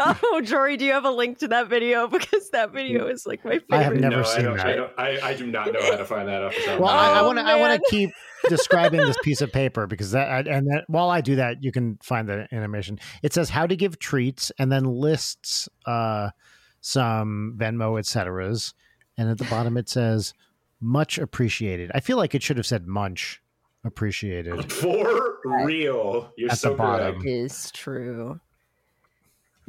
oh, 0.00 0.40
Jory, 0.44 0.76
do 0.76 0.84
you 0.84 0.92
have 0.92 1.04
a 1.04 1.10
link 1.10 1.38
to 1.38 1.48
that 1.48 1.68
video? 1.68 2.08
Because 2.20 2.50
that 2.50 2.72
video 2.72 3.06
is 3.06 3.26
like 3.26 3.44
my 3.44 3.52
favorite. 3.52 3.72
I 3.76 3.82
have 3.82 3.94
never 3.94 4.16
no, 4.16 4.22
seen 4.24 4.46
I 4.46 4.56
that. 4.56 4.66
I, 4.66 4.74
don't, 4.76 4.92
I, 4.98 5.20
I 5.22 5.34
do 5.34 5.46
not 5.46 5.72
know 5.72 5.80
how 5.80 5.96
to 5.96 6.04
find 6.04 6.28
that 6.28 6.42
off 6.42 6.54
the 6.54 6.60
top 6.62 6.74
of 6.74 6.80
Well, 6.80 6.94
my 6.94 7.00
I 7.00 7.14
head. 7.14 7.22
Oh, 7.22 7.26
want 7.26 7.38
to. 7.38 7.44
I 7.44 7.54
want 7.56 7.80
to 7.80 7.90
keep 7.90 8.10
describing 8.48 9.00
this 9.00 9.16
piece 9.22 9.40
of 9.40 9.52
paper 9.52 9.86
because 9.86 10.10
that. 10.12 10.46
And 10.48 10.66
that 10.68 10.84
while 10.88 11.10
I 11.10 11.20
do 11.20 11.36
that, 11.36 11.62
you 11.62 11.72
can 11.72 11.98
find 12.02 12.28
the 12.28 12.46
animation. 12.52 12.98
It 13.22 13.32
says 13.32 13.50
how 13.50 13.66
to 13.66 13.76
give 13.76 13.98
treats, 13.98 14.50
and 14.58 14.70
then 14.72 14.84
lists 14.84 15.68
uh, 15.86 16.30
some 16.80 17.56
Venmo, 17.58 17.98
et 17.98 18.06
ceteras. 18.06 18.74
And 19.18 19.28
at 19.28 19.38
the 19.38 19.44
bottom, 19.44 19.76
it 19.76 19.88
says 19.88 20.32
Much 20.80 21.18
appreciated. 21.18 21.90
I 21.94 22.00
feel 22.00 22.16
like 22.16 22.34
it 22.34 22.42
should 22.42 22.56
have 22.56 22.66
said 22.66 22.86
munch 22.86 23.42
appreciated. 23.84 24.72
For 24.80 25.38
real. 25.44 26.32
You're 26.36 26.50
At 26.50 26.60
the 26.60 26.70
bottom. 26.70 27.12
correct. 27.20 27.26
is 27.26 27.70
true. 27.72 28.40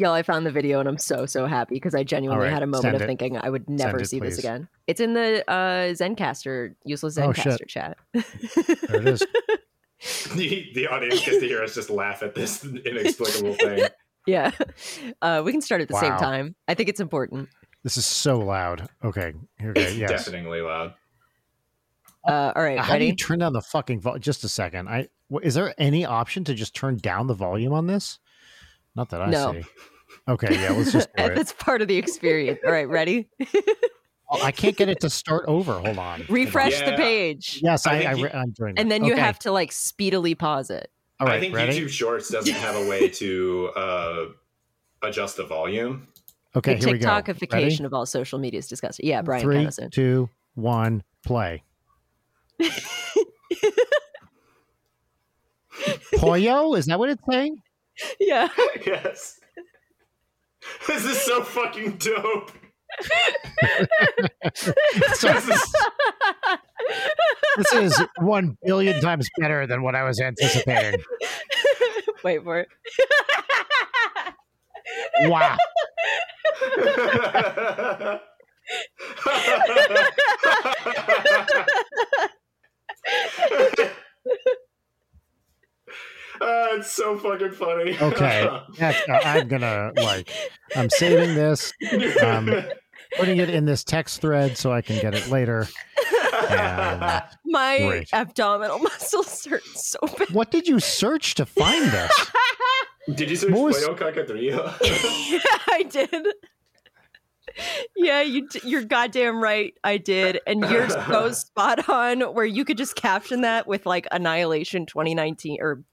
Y'all, 0.01 0.13
I 0.13 0.23
found 0.23 0.47
the 0.47 0.51
video 0.51 0.79
and 0.79 0.89
I'm 0.89 0.97
so 0.97 1.27
so 1.27 1.45
happy 1.45 1.75
because 1.75 1.93
I 1.93 2.03
genuinely 2.03 2.45
right, 2.45 2.51
had 2.53 2.63
a 2.63 2.67
moment 2.67 2.95
of 2.95 3.01
it. 3.03 3.05
thinking 3.05 3.37
I 3.37 3.49
would 3.51 3.69
never 3.69 3.99
it, 3.99 4.07
see 4.07 4.19
this 4.19 4.39
again. 4.39 4.67
It's 4.87 4.99
in 4.99 5.13
the 5.13 5.43
uh, 5.47 5.93
Zencastr, 5.93 6.73
useless 6.85 7.19
Oh. 7.19 7.29
Zencastr 7.31 7.67
chat. 7.67 7.97
There 8.13 8.23
it 8.95 9.07
is. 9.07 9.23
The, 10.35 10.65
the 10.73 10.87
audience 10.87 11.23
gets 11.23 11.37
to 11.37 11.45
hear 11.47 11.61
us 11.61 11.75
just 11.75 11.91
laugh 11.91 12.23
at 12.23 12.33
this 12.33 12.65
inexplicable 12.65 13.53
thing. 13.53 13.83
yeah, 14.25 14.49
uh, 15.21 15.43
we 15.45 15.51
can 15.51 15.61
start 15.61 15.81
at 15.81 15.89
the 15.89 15.99
same 15.99 16.17
time. 16.17 16.55
I 16.67 16.73
think 16.73 16.89
it's 16.89 16.99
important. 16.99 17.49
This 17.83 17.97
is 17.97 18.05
so 18.07 18.39
loud. 18.39 18.89
Okay, 19.03 19.33
here 19.59 19.73
we 19.75 19.83
go. 19.83 19.87
Yes. 19.91 20.09
Deafeningly 20.25 20.61
loud. 20.61 20.95
Uh, 22.27 22.51
all 22.55 22.63
right, 22.63 22.79
How 22.79 22.97
do 22.97 23.03
you 23.03 23.09
ready? 23.11 23.15
turn 23.15 23.37
down 23.37 23.53
the 23.53 23.61
fucking 23.61 23.99
volume? 24.01 24.21
Just 24.21 24.43
a 24.43 24.49
second. 24.49 24.89
I 24.89 25.09
wh- 25.31 25.43
is 25.43 25.53
there 25.53 25.75
any 25.77 26.03
option 26.03 26.43
to 26.45 26.55
just 26.55 26.73
turn 26.75 26.97
down 26.97 27.27
the 27.27 27.35
volume 27.35 27.73
on 27.73 27.85
this? 27.85 28.17
Not 28.95 29.09
that 29.11 29.21
I 29.21 29.29
No. 29.29 29.53
see. 29.53 29.63
Okay, 30.27 30.53
yeah, 30.61 30.71
let's 30.71 30.91
just 30.91 31.09
do 31.17 31.23
it. 31.23 31.35
That's 31.35 31.53
part 31.53 31.81
of 31.81 31.87
the 31.87 31.97
experience. 31.97 32.59
All 32.65 32.71
right, 32.71 32.87
ready? 32.89 33.27
Oh, 34.33 34.41
I 34.41 34.51
can't 34.53 34.77
get 34.77 34.87
it 34.87 35.01
to 35.01 35.09
start 35.09 35.43
over. 35.49 35.73
Hold 35.73 35.97
on. 35.97 36.23
Refresh 36.29 36.79
the 36.79 36.93
page, 36.95 37.59
Yes, 37.61 37.85
I 37.85 38.03
I, 38.03 38.03
I, 38.03 38.13
you- 38.13 38.29
I'm 38.29 38.51
doing. 38.51 38.75
and 38.77 38.87
it. 38.87 38.89
then 38.89 39.03
you 39.03 39.11
Okay. 39.11 39.19
have 39.21 39.37
to 39.39 39.51
like 39.51 39.73
speedily 39.73 40.35
pause 40.35 40.69
it. 40.69 40.89
All 41.19 41.27
right, 41.27 41.35
I 41.35 41.39
think 41.41 41.53
ready? 41.53 41.77
YouTube 41.77 41.89
Shorts 41.89 42.29
doesn't 42.29 42.53
have 42.55 42.77
a 42.77 42.87
way 42.87 43.09
to 43.09 43.71
uh, 43.75 44.25
adjust 45.01 45.35
the 45.35 45.43
volume. 45.43 46.07
Okay, 46.55 46.75
the 46.75 46.79
here 46.85 46.93
we 46.93 46.99
go. 46.99 47.09
TikTokification 47.09 47.83
of 47.83 47.93
all 47.93 48.05
social 48.05 48.39
media 48.39 48.59
is 48.59 48.67
disgusting. 48.69 49.05
Yeah, 49.05 49.21
Brian 49.21 49.43
Three, 49.43 49.57
Kennison. 49.57 49.91
two, 49.91 50.29
one, 50.55 51.03
play. 51.25 51.63
Pollo? 56.15 56.75
Is 56.75 56.85
that 56.85 56.99
what 56.99 57.09
it's 57.09 57.21
saying? 57.29 57.61
Yeah. 58.17 58.47
yes. 58.85 59.40
This 60.87 61.05
is 61.05 61.21
so 61.21 61.43
fucking 61.43 61.97
dope. 61.97 62.51
So 64.55 64.73
This 65.33 65.47
is, 65.47 65.73
this 67.57 67.73
is 67.73 68.01
one 68.19 68.57
billion 68.65 69.01
times 69.01 69.29
better 69.39 69.65
than 69.67 69.83
what 69.83 69.95
I 69.95 70.03
was 70.03 70.19
anticipating. 70.19 71.01
Wait 72.23 72.43
for 72.43 72.59
it. 72.59 72.67
Wow. 75.23 75.57
Uh, 86.41 86.77
it's 86.77 86.91
so 86.91 87.17
fucking 87.17 87.51
funny. 87.51 87.97
Okay. 87.99 88.49
That's, 88.77 88.97
uh, 89.07 89.19
I'm 89.23 89.47
gonna 89.47 89.91
like. 89.95 90.29
I'm 90.75 90.89
saving 90.89 91.35
this, 91.35 91.71
um, 92.23 92.49
putting 93.17 93.37
it 93.37 93.49
in 93.49 93.65
this 93.65 93.83
text 93.83 94.21
thread 94.21 94.57
so 94.57 94.71
I 94.71 94.81
can 94.81 94.99
get 95.01 95.13
it 95.13 95.27
later. 95.27 95.67
And 96.49 97.23
My 97.45 97.77
Great. 97.79 98.09
abdominal 98.13 98.79
muscles 98.79 99.45
hurt 99.45 99.63
so 99.63 99.99
bad. 100.17 100.31
what 100.31 100.49
did 100.51 100.67
you 100.67 100.79
search 100.79 101.35
to 101.35 101.45
find 101.45 101.85
this? 101.91 102.31
Did 103.15 103.29
you 103.29 103.35
search 103.35 103.51
What 103.51 103.61
was- 103.63 103.85
Pollo 103.85 103.97
yeah, 104.81 105.39
I 105.69 105.83
did. 105.89 106.25
Yeah, 107.97 108.21
you 108.21 108.47
d- 108.47 108.61
you're 108.63 108.83
goddamn 108.85 109.43
right. 109.43 109.73
I 109.83 109.97
did, 109.97 110.39
and 110.47 110.61
you're 110.69 110.89
so 110.89 111.31
spot 111.33 111.89
on. 111.89 112.21
Where 112.33 112.45
you 112.45 112.63
could 112.63 112.77
just 112.77 112.95
caption 112.95 113.41
that 113.41 113.67
with 113.67 113.85
like 113.85 114.07
Annihilation 114.11 114.85
2019 114.85 115.57
or 115.61 115.83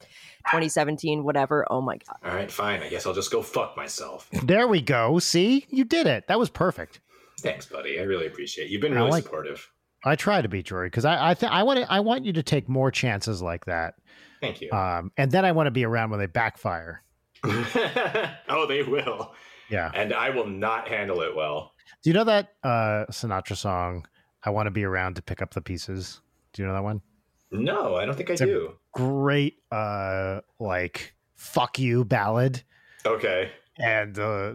2017, 0.47 1.25
whatever. 1.25 1.67
Oh 1.71 1.81
my 1.81 1.97
god. 1.99 2.17
All 2.25 2.35
right, 2.35 2.51
fine. 2.51 2.83
I 2.83 2.89
guess 2.89 3.07
I'll 3.07 3.15
just 3.15 3.31
go 3.31 3.43
fuck 3.43 3.77
myself. 3.77 4.29
There 4.43 4.67
we 4.69 4.81
go. 4.81 5.19
See, 5.19 5.67
you 5.71 5.85
did 5.85 6.07
it. 6.07 6.27
That 6.29 6.39
was 6.39 6.49
perfect. 6.51 7.01
Thanks, 7.41 7.67
buddy. 7.67 7.99
I 8.01 8.03
really 8.03 8.27
appreciate 8.27 8.65
it. 8.67 8.71
You've 8.71 8.81
been 8.81 8.93
I 8.93 8.97
really 8.97 9.11
like- 9.11 9.25
supportive. 9.25 9.71
I 10.05 10.15
try 10.15 10.41
to 10.41 10.49
be 10.49 10.63
Jory 10.63 10.87
because 10.87 11.05
I 11.05 11.31
I, 11.31 11.35
th- 11.35 11.51
I 11.51 11.65
want 11.65 11.81
to 11.81 11.93
I 11.93 11.99
want 12.01 12.25
you 12.25 12.33
to 12.35 12.43
take 12.43 12.69
more 12.69 12.91
chances 12.93 13.43
like 13.43 13.65
that. 13.65 13.95
Thank 14.41 14.61
you. 14.61 14.71
Um, 14.71 15.11
and 15.17 15.31
then 15.33 15.45
I 15.45 15.51
want 15.51 15.67
to 15.67 15.73
be 15.73 15.85
around 15.85 16.11
when 16.11 16.21
they 16.21 16.27
backfire. 16.27 17.03
oh, 17.45 18.67
they 18.69 18.83
will. 18.85 19.35
Yeah. 19.71 19.91
And 19.95 20.13
I 20.15 20.31
will 20.31 20.47
not 20.47 20.89
handle 20.89 21.21
it 21.23 21.35
well. 21.35 21.73
Do 22.03 22.11
you 22.11 22.15
know 22.15 22.25
that 22.25 22.55
uh, 22.63 23.07
Sinatra 23.11 23.57
song? 23.57 24.07
I 24.45 24.51
want 24.51 24.67
to 24.67 24.71
be 24.71 24.85
around 24.85 25.17
to 25.17 25.23
pick 25.23 25.43
up 25.43 25.53
the 25.53 25.61
pieces. 25.61 26.21
Do 26.53 26.63
you 26.63 26.69
know 26.69 26.75
that 26.75 26.85
one? 26.85 27.03
No, 27.51 27.97
I 27.97 28.05
don't 28.05 28.15
think 28.17 28.31
I 28.31 28.35
It's 28.35 28.43
a- 28.43 28.47
do. 28.47 28.75
Great, 28.93 29.59
uh, 29.71 30.41
like 30.59 31.15
fuck 31.37 31.79
you 31.79 32.05
ballad. 32.05 32.63
Okay. 33.07 33.51
And 33.81 34.15
the 34.15 34.55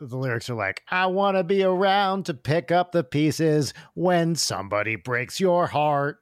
the, 0.00 0.06
the 0.06 0.16
lyrics 0.16 0.50
are 0.50 0.54
like, 0.56 0.82
"I 0.90 1.06
want 1.06 1.36
to 1.36 1.44
be 1.44 1.62
around 1.62 2.26
to 2.26 2.34
pick 2.34 2.72
up 2.72 2.90
the 2.92 3.04
pieces 3.04 3.72
when 3.94 4.34
somebody 4.34 4.96
breaks 4.96 5.38
your 5.38 5.68
heart." 5.68 6.18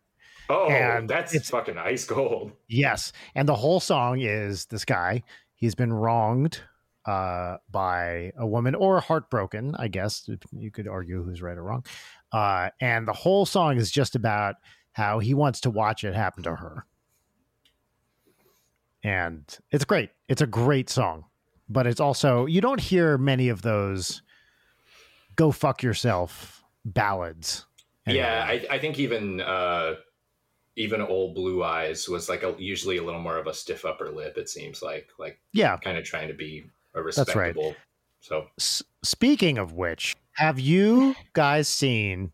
Oh, 0.50 0.68
And 0.68 1.08
that's 1.08 1.32
it's- 1.34 1.48
fucking 1.48 1.78
ice 1.78 2.04
cold. 2.04 2.52
Yes, 2.68 3.12
and 3.34 3.48
the 3.48 3.54
whole 3.54 3.80
song 3.80 4.20
is 4.20 4.66
this 4.66 4.84
guy. 4.84 5.22
He's 5.54 5.74
been 5.74 5.92
wronged 5.92 6.60
uh, 7.06 7.56
by 7.70 8.32
a 8.36 8.46
woman 8.46 8.74
or 8.74 9.00
heartbroken. 9.00 9.74
I 9.78 9.88
guess 9.88 10.28
you 10.52 10.70
could 10.70 10.86
argue 10.86 11.22
who's 11.22 11.40
right 11.40 11.56
or 11.56 11.62
wrong. 11.62 11.84
Uh, 12.30 12.68
and 12.80 13.08
the 13.08 13.12
whole 13.14 13.46
song 13.46 13.78
is 13.78 13.90
just 13.90 14.16
about 14.16 14.56
how 14.94 15.18
he 15.18 15.34
wants 15.34 15.60
to 15.60 15.70
watch 15.70 16.04
it 16.04 16.14
happen 16.14 16.42
to 16.44 16.54
her. 16.54 16.86
And 19.02 19.44
it's 19.70 19.84
great. 19.84 20.10
It's 20.28 20.40
a 20.40 20.46
great 20.46 20.88
song, 20.88 21.26
but 21.68 21.86
it's 21.86 22.00
also 22.00 22.46
you 22.46 22.62
don't 22.62 22.80
hear 22.80 23.18
many 23.18 23.50
of 23.50 23.60
those 23.60 24.22
"go 25.36 25.52
fuck 25.52 25.82
yourself" 25.82 26.62
ballads. 26.86 27.66
Yeah. 28.06 28.44
I, 28.46 28.66
I 28.70 28.78
think 28.78 28.98
even 28.98 29.40
uh 29.40 29.96
even 30.76 31.00
old 31.00 31.34
blue 31.34 31.62
eyes 31.62 32.08
was 32.08 32.28
like 32.28 32.42
a, 32.42 32.54
usually 32.58 32.96
a 32.96 33.02
little 33.02 33.20
more 33.20 33.36
of 33.38 33.46
a 33.46 33.54
stiff 33.54 33.84
upper 33.84 34.10
lip. 34.10 34.38
It 34.38 34.48
seems 34.48 34.80
like 34.80 35.08
like 35.18 35.38
yeah. 35.52 35.76
kind 35.76 35.98
of 35.98 36.04
trying 36.04 36.28
to 36.28 36.34
be 36.34 36.64
a 36.94 36.98
right. 36.98 37.06
respectable. 37.06 37.74
So 38.20 38.46
S- 38.58 38.82
speaking 39.02 39.58
of 39.58 39.72
which, 39.72 40.16
have 40.32 40.58
you 40.58 41.14
guys 41.34 41.68
seen 41.68 42.32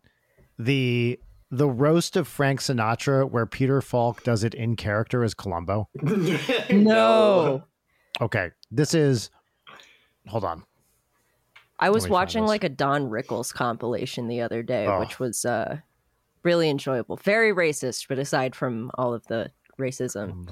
the 0.57 1.19
the 1.51 1.69
roast 1.69 2.15
of 2.15 2.27
Frank 2.27 2.61
Sinatra 2.61 3.29
where 3.29 3.45
Peter 3.45 3.81
Falk 3.81 4.23
does 4.23 4.43
it 4.43 4.53
in 4.53 4.75
character 4.75 5.23
as 5.23 5.33
Columbo? 5.33 5.89
No. 6.71 7.63
Okay, 8.19 8.51
this 8.71 8.93
is. 8.93 9.29
Hold 10.27 10.43
on. 10.45 10.63
I 11.79 11.89
was 11.89 12.07
watching 12.07 12.45
like 12.45 12.63
a 12.63 12.69
Don 12.69 13.09
Rickles 13.09 13.51
compilation 13.53 14.27
the 14.27 14.41
other 14.41 14.61
day, 14.63 14.85
Oh. 14.87 14.99
which 14.99 15.19
was 15.19 15.43
uh 15.45 15.77
really 16.43 16.69
enjoyable. 16.69 17.17
Very 17.17 17.53
racist, 17.53 18.07
but 18.07 18.17
aside 18.19 18.55
from 18.55 18.91
all 18.95 19.13
of 19.13 19.25
the 19.27 19.51
racism. 19.79 20.47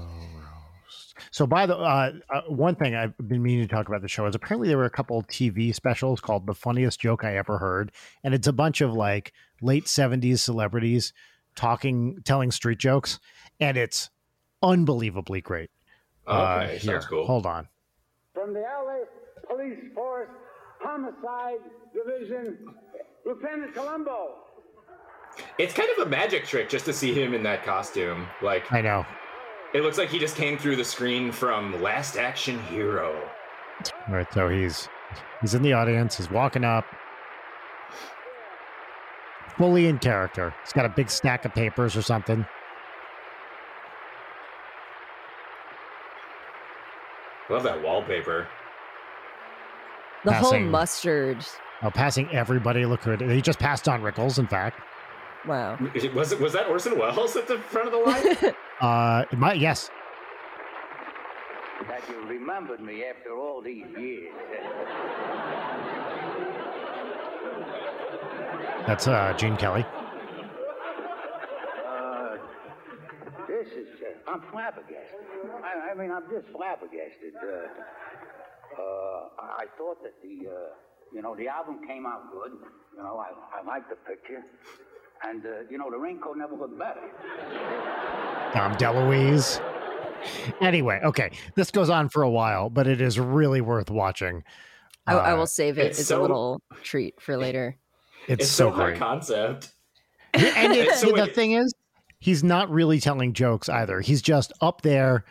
So, 1.32 1.46
by 1.48 1.66
the 1.66 1.78
uh, 1.78 2.12
uh, 2.30 2.42
one 2.48 2.76
thing 2.76 2.96
I've 2.96 3.16
been 3.18 3.42
meaning 3.42 3.68
to 3.68 3.74
talk 3.74 3.88
about 3.88 4.02
the 4.02 4.08
show 4.08 4.26
is 4.26 4.36
apparently 4.36 4.68
there 4.68 4.78
were 4.78 4.86
a 4.86 4.90
couple 4.90 5.22
TV 5.24 5.74
specials 5.74 6.20
called 6.20 6.46
"The 6.48 6.54
Funniest 6.54 7.00
Joke 7.00 7.24
I 7.24 7.36
Ever 7.38 7.58
Heard," 7.58 7.92
and 8.24 8.34
it's 8.34 8.48
a 8.48 8.54
bunch 8.54 8.82
of 8.82 8.94
like 8.94 9.34
late 9.62 9.86
'70s 9.86 10.40
celebrities 10.40 11.14
talking, 11.56 12.18
telling 12.26 12.52
street 12.52 12.80
jokes, 12.80 13.20
and 13.60 13.78
it's 13.78 14.10
unbelievably 14.64 15.42
great. 15.42 15.70
Uh, 16.28 16.62
Okay, 16.64 16.78
here, 16.78 16.94
sounds 16.94 17.06
cool. 17.06 17.26
hold 17.26 17.46
on. 17.46 17.68
From 18.34 18.54
the 18.54 18.60
LA 18.62 19.00
Police 19.48 19.80
Force 19.96 20.30
Homicide 20.82 21.58
Division, 21.94 22.58
Lieutenant 23.26 23.74
Columbo. 23.74 24.36
It's 25.58 25.74
kind 25.74 25.90
of 25.98 26.08
a 26.08 26.10
magic 26.10 26.46
trick 26.46 26.70
just 26.70 26.86
to 26.86 26.94
see 26.94 27.14
him 27.14 27.34
in 27.34 27.44
that 27.44 27.64
costume. 27.64 28.28
Like 28.42 28.72
I 28.72 28.82
know. 28.82 29.06
It 29.74 29.82
looks 29.82 29.98
like 29.98 30.10
he 30.10 30.20
just 30.20 30.36
came 30.36 30.58
through 30.58 30.76
the 30.76 30.84
screen 30.86 31.32
from 31.32 31.82
Last 31.82 32.18
Action 32.18 32.60
Hero. 32.64 33.16
All 34.08 34.16
right, 34.16 34.32
so 34.34 34.50
he's 34.50 34.90
he's 35.42 35.54
in 35.54 35.62
the 35.62 35.74
audience. 35.74 36.18
He's 36.18 36.30
walking 36.30 36.64
up, 36.64 36.86
fully 39.58 39.88
in 39.88 40.00
character. 40.00 40.54
He's 40.64 40.74
got 40.74 40.86
a 40.86 40.90
big 40.90 41.10
stack 41.10 41.46
of 41.46 41.54
papers 41.54 41.96
or 41.96 42.02
something. 42.02 42.46
Love 47.50 47.64
that 47.64 47.82
wallpaper. 47.82 48.48
The 50.24 50.34
whole 50.34 50.60
mustard. 50.60 51.46
Oh, 51.82 51.90
passing 51.90 52.30
everybody. 52.32 52.86
Look 52.86 53.04
who 53.04 53.12
it- 53.12 53.22
he 53.22 53.42
just 53.42 53.58
passed 53.60 53.88
on 53.88 54.02
Rickles. 54.02 54.38
In 54.38 54.48
fact, 54.48 54.82
Wow. 55.48 55.78
Was 56.16 56.32
it 56.32 56.40
was 56.40 56.54
that 56.54 56.68
Orson 56.68 56.98
Welles 56.98 57.36
at 57.36 57.48
the 57.48 57.58
front 57.58 57.88
of 57.88 57.94
the 57.94 58.00
line? 58.00 58.54
uh, 58.82 59.26
it 59.32 59.38
might 59.38 59.60
yes. 59.60 59.90
That 61.88 62.02
you 62.10 62.22
remembered 62.28 62.82
me 62.82 63.06
after 63.06 63.38
all 63.38 63.62
these 63.62 63.86
years. 63.98 64.34
That's 68.86 69.08
uh, 69.08 69.34
Gene 69.38 69.56
Kelly. 69.56 69.86
Uh, 71.88 72.38
this 73.48 73.68
is, 73.68 73.88
uh, 74.02 74.32
I'm 74.32 74.42
flabbergasted. 74.52 75.20
I, 75.64 75.92
I 75.92 75.94
mean, 75.96 76.12
I'm 76.12 76.24
just 76.30 76.48
flabbergasted. 76.52 77.34
Uh, 77.36 78.82
uh, 78.82 79.30
I 79.40 79.64
I 79.64 79.66
thought 79.78 80.02
that 80.04 80.14
the, 80.22 80.50
uh, 80.50 80.54
you 81.14 81.22
know, 81.22 81.36
the 81.36 81.48
album 81.48 81.80
came 81.88 82.06
out 82.06 82.32
good. 82.32 82.52
You 82.96 83.04
know, 83.04 83.18
I, 83.18 83.32
I 83.60 83.64
liked 83.66 83.90
the 83.90 83.96
picture. 83.96 84.44
And, 85.28 85.46
uh, 85.46 85.50
you 85.70 85.78
know, 85.78 85.90
the 85.92 85.98
raincoat 85.98 86.38
never 86.38 86.56
looked 86.56 86.78
better. 86.80 87.02
Dom 88.54 88.76
DeLuise. 88.76 89.62
Anyway, 90.62 91.00
okay, 91.04 91.32
this 91.56 91.72
goes 91.72 91.90
on 91.90 92.10
for 92.10 92.24
a 92.24 92.30
while, 92.30 92.70
but 92.70 92.88
it 92.88 93.00
is 93.02 93.20
really 93.20 93.62
worth 93.62 93.90
watching. 93.90 94.44
I, 95.08 95.14
I 95.16 95.32
Uh, 95.34 95.38
will 95.38 95.48
save 95.48 95.78
it 95.78 95.88
it's 95.88 96.00
as 96.00 96.08
so- 96.08 96.20
a 96.20 96.22
little 96.22 96.62
treat 96.84 97.20
for 97.22 97.38
later. 97.38 97.78
It's, 98.28 98.44
It's, 98.44 98.52
so 98.52 98.70
so 98.70 98.76
great. 98.76 98.98
concept. 99.00 99.72
and 100.34 100.44
it, 100.76 100.94
So 100.96 101.12
the 101.12 101.24
it- 101.24 101.36
thing 101.36 101.54
is, 101.54 101.74
he's 102.20 102.44
not 102.44 102.70
really 102.70 103.00
telling 103.00 103.34
jokes 103.34 103.70
either. 103.70 104.02
He's 104.02 104.22
just 104.22 104.52
up 104.62 104.82
there 104.82 105.24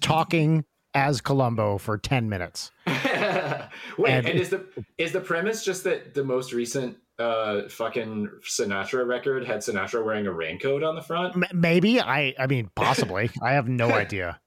talking 0.00 0.64
as 0.94 1.20
Columbo 1.20 1.78
for 1.78 1.98
10 1.98 2.28
minutes. 2.28 2.70
Wait, 3.98 4.10
And- 4.12 4.26
and, 4.28 4.38
is 4.38 4.50
the 4.50 4.64
is 4.98 5.12
the 5.12 5.20
premise 5.20 5.64
just 5.64 5.84
that 5.84 6.14
the 6.14 6.24
most 6.24 6.52
recent 6.52 6.96
uh 7.18 7.68
fucking 7.68 8.28
Sinatra 8.42 9.06
record 9.06 9.44
had 9.46 9.60
Sinatra 9.60 10.04
wearing 10.04 10.26
a 10.26 10.32
raincoat 10.32 10.82
on 10.82 10.94
the 10.96 11.02
front? 11.02 11.34
M- 11.36 11.44
maybe 11.60 12.00
I 12.00 12.34
I 12.38 12.46
mean 12.46 12.70
possibly. 12.74 13.30
I 13.42 13.52
have 13.52 13.68
no 13.68 13.90
idea. 13.90 14.40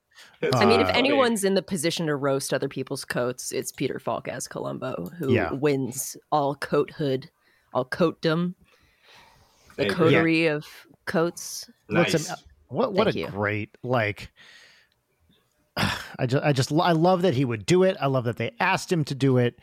I 0.54 0.66
mean, 0.66 0.82
if 0.82 0.88
Uh, 0.88 0.92
anyone's 0.96 1.44
in 1.44 1.54
the 1.56 1.62
position 1.62 2.08
to 2.08 2.16
roast 2.16 2.54
other 2.54 2.68
people's 2.68 3.06
coats, 3.06 3.52
it's 3.52 3.72
Peter 3.72 4.00
Falk 4.00 4.28
as 4.28 4.48
Columbo, 4.48 5.10
who 5.18 5.32
Yeah. 5.34 5.52
wins 5.54 6.18
all 6.32 6.56
coathood, 6.56 7.30
all 7.74 7.86
coatdom, 7.86 8.56
the 9.78 9.84
I 9.84 9.86
agree. 9.86 9.96
coterie 9.96 10.48
of 10.48 10.66
coats. 11.06 11.70
Nice. 11.90 12.14
Listen, 12.14 12.36
What 12.68 12.94
what 12.94 13.06
Thank 13.06 13.16
a 13.16 13.20
you. 13.20 13.28
great 13.30 13.70
like 13.84 14.30
I 16.20 16.26
just 16.26 16.44
I 16.44 16.52
just 16.54 16.72
I 16.74 16.92
love 16.94 17.22
that 17.22 17.34
he 17.36 17.46
would 17.46 17.66
do 17.66 17.84
it. 17.84 17.96
I 18.02 18.08
love 18.08 18.24
that 18.26 18.38
they 18.38 18.52
asked 18.60 18.92
him 18.92 19.04
to 19.06 19.16
do 19.16 19.38
it 19.38 19.60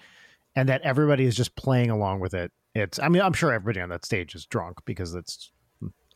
and 0.54 0.68
that 0.68 0.83
everybody 0.83 1.25
is 1.25 1.35
just 1.35 1.56
playing 1.56 1.90
along 1.90 2.21
with 2.21 2.35
it. 2.35 2.52
It's 2.75 2.99
I 2.99 3.09
mean 3.09 3.23
I'm 3.23 3.33
sure 3.33 3.52
everybody 3.52 3.80
on 3.80 3.88
that 3.88 4.04
stage 4.04 4.35
is 4.35 4.47
drunk 4.47 4.78
because 4.85 5.14
it's 5.14 5.50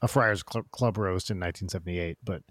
a 0.00 0.07
Friars 0.09 0.43
Club, 0.45 0.64
Club 0.71 0.97
roast 0.99 1.31
in 1.31 1.38
1978, 1.40 2.19
but 2.23 2.43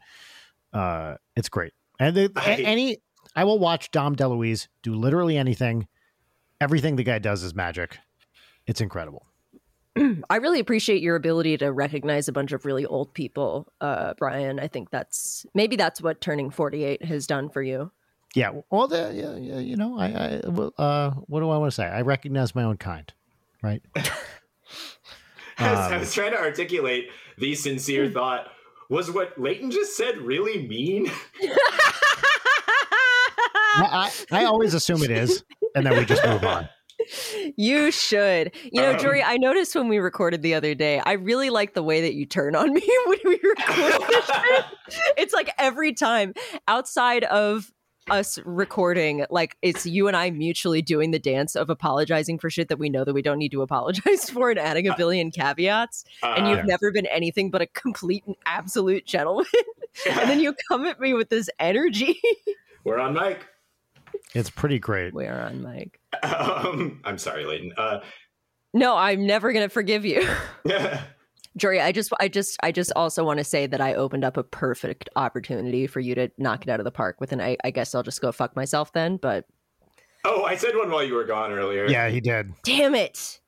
uh 0.74 1.16
it's 1.36 1.50
great. 1.50 1.74
And 2.00 2.16
the, 2.16 2.32
I- 2.36 2.56
any 2.66 2.98
I 3.36 3.44
will 3.44 3.60
watch 3.60 3.92
Dom 3.92 4.16
DeLuise 4.16 4.68
do 4.84 4.96
literally 4.96 5.38
anything. 5.38 5.88
Everything 6.60 6.96
the 6.96 7.04
guy 7.04 7.20
does 7.20 7.44
is 7.44 7.54
magic. 7.54 8.00
It's 8.66 8.82
incredible. 8.82 9.27
I 10.30 10.38
really 10.38 10.60
appreciate 10.60 11.02
your 11.02 11.16
ability 11.16 11.58
to 11.58 11.72
recognize 11.72 12.28
a 12.28 12.32
bunch 12.32 12.52
of 12.52 12.66
really 12.66 12.86
old 12.86 13.14
people, 13.14 13.72
uh, 13.82 14.14
Brian. 14.18 14.60
I 14.60 14.68
think 14.68 14.90
that's 14.90 15.46
maybe 15.54 15.76
that's 15.76 16.02
what 16.02 16.22
turning 16.22 16.50
48 16.50 17.04
has 17.06 17.28
done 17.28 17.50
for 17.50 17.62
you. 17.62 17.92
Yeah. 18.36 18.52
Well, 18.70 18.88
the, 18.88 19.12
yeah, 19.16 19.36
yeah, 19.38 19.60
you 19.60 19.78
know, 19.78 19.98
I, 19.98 20.06
I, 20.08 20.42
well, 20.48 20.74
uh, 20.78 21.12
what 21.12 21.40
do 21.40 21.50
I 21.50 21.58
want 21.58 21.72
to 21.72 21.76
say? 21.76 21.86
I 21.86 22.02
recognize 22.02 22.54
my 22.54 22.64
own 22.64 22.78
kind, 22.78 23.12
right? 23.64 23.82
I, 23.96 24.02
was, 25.72 25.80
I 25.80 25.94
Um, 25.96 26.00
was 26.02 26.14
trying 26.14 26.32
to 26.32 26.40
articulate 26.40 27.10
the 27.38 27.56
sincere 27.56 28.10
thought. 28.10 28.48
Was 28.90 29.12
what 29.12 29.40
Leighton 29.40 29.72
just 29.72 29.98
said 29.98 30.18
really 30.20 30.68
mean? 30.68 31.10
I, 31.42 31.58
I, 34.32 34.34
I 34.42 34.46
always 34.46 34.74
assume 34.74 35.04
it 35.04 35.12
is, 35.12 35.44
and 35.76 35.86
then 35.86 35.98
we 35.98 36.06
just 36.06 36.26
move 36.26 36.44
on. 36.44 36.70
You 37.56 37.92
should. 37.92 38.54
You 38.72 38.82
know, 38.82 38.92
Um, 38.92 39.00
Jory, 39.00 39.24
I 39.24 39.38
noticed 39.38 39.76
when 39.76 39.88
we 39.88 39.98
recorded 40.00 40.42
the 40.42 40.54
other 40.54 40.76
day, 40.76 41.02
I 41.06 41.14
really 41.14 41.50
like 41.50 41.74
the 41.74 41.84
way 41.84 42.02
that 42.02 42.14
you 42.14 42.26
turn 42.26 42.56
on 42.56 42.74
me 42.74 42.88
when 43.06 43.20
we 43.26 43.40
record. 43.44 44.66
It's 45.18 45.34
like 45.34 45.50
every 45.58 45.94
time 45.94 46.34
outside 46.68 47.24
of 47.26 47.72
us 48.10 48.40
recording, 48.46 49.26
like 49.30 49.58
it's 49.62 49.86
you 49.86 50.08
and 50.08 50.16
I 50.16 50.30
mutually 50.30 50.82
doing 50.82 51.12
the 51.12 51.20
dance 51.20 51.56
of 51.56 51.70
apologizing 51.70 52.40
for 52.40 52.50
shit 52.50 52.70
that 52.70 52.80
we 52.80 52.90
know 52.90 53.04
that 53.04 53.14
we 53.14 53.22
don't 53.22 53.38
need 53.38 53.52
to 53.52 53.62
apologize 53.62 54.30
for 54.30 54.50
and 54.50 54.60
adding 54.60 54.88
a 54.88 54.96
billion 54.96 55.30
caveats. 55.32 56.06
And 56.24 56.46
Uh, 56.46 56.50
you've 56.50 56.66
never 56.66 56.92
been 56.92 57.06
anything 57.08 57.52
but 57.52 57.62
a 57.62 57.68
complete 57.68 58.24
and 58.26 58.36
absolute 58.46 59.06
gentleman. 59.06 59.46
and 60.10 60.30
then 60.30 60.40
you 60.40 60.54
come 60.70 60.86
at 60.86 61.00
me 61.00 61.14
with 61.14 61.30
this 61.30 61.50
energy. 61.60 62.20
we're 62.84 63.00
on 63.00 63.14
mic. 63.14 63.46
It's 64.34 64.50
pretty 64.50 64.80
great. 64.80 65.14
we 65.14 65.26
are 65.26 65.42
on 65.42 65.62
mic. 65.62 65.97
Um, 66.24 67.02
I'm 67.04 67.18
sorry, 67.18 67.46
Leighton. 67.46 67.74
Uh, 67.78 68.00
No, 68.74 68.96
I'm 68.96 69.26
never 69.26 69.52
gonna 69.54 69.70
forgive 69.70 70.06
you. 70.06 70.28
Jory, 71.58 71.82
I 71.82 71.92
just, 71.92 72.14
I 72.20 72.28
just, 72.28 72.56
I 72.62 72.72
just 72.72 72.92
also 72.96 73.24
want 73.24 73.40
to 73.40 73.44
say 73.44 73.66
that 73.66 73.82
I 73.82 73.96
opened 73.96 74.24
up 74.24 74.38
a 74.38 74.44
perfect 74.44 75.10
opportunity 75.16 75.88
for 75.88 76.00
you 76.00 76.14
to 76.16 76.30
knock 76.38 76.64
it 76.64 76.70
out 76.70 76.80
of 76.80 76.84
the 76.84 76.92
park 76.92 77.20
with 77.20 77.32
an. 77.32 77.42
I, 77.42 77.58
I 77.64 77.72
guess 77.72 77.96
I'll 77.96 78.04
just 78.04 78.22
go 78.22 78.32
fuck 78.32 78.56
myself 78.56 78.94
then. 78.94 79.18
But 79.18 79.46
oh, 80.24 80.44
I 80.44 80.56
said 80.56 80.76
one 80.76 80.92
while 80.92 81.04
you 81.04 81.16
were 81.16 81.24
gone 81.24 81.52
earlier. 81.52 81.88
Yeah, 81.88 82.10
he 82.10 82.22
did. 82.22 82.54
damn 82.64 82.94
it! 82.94 83.18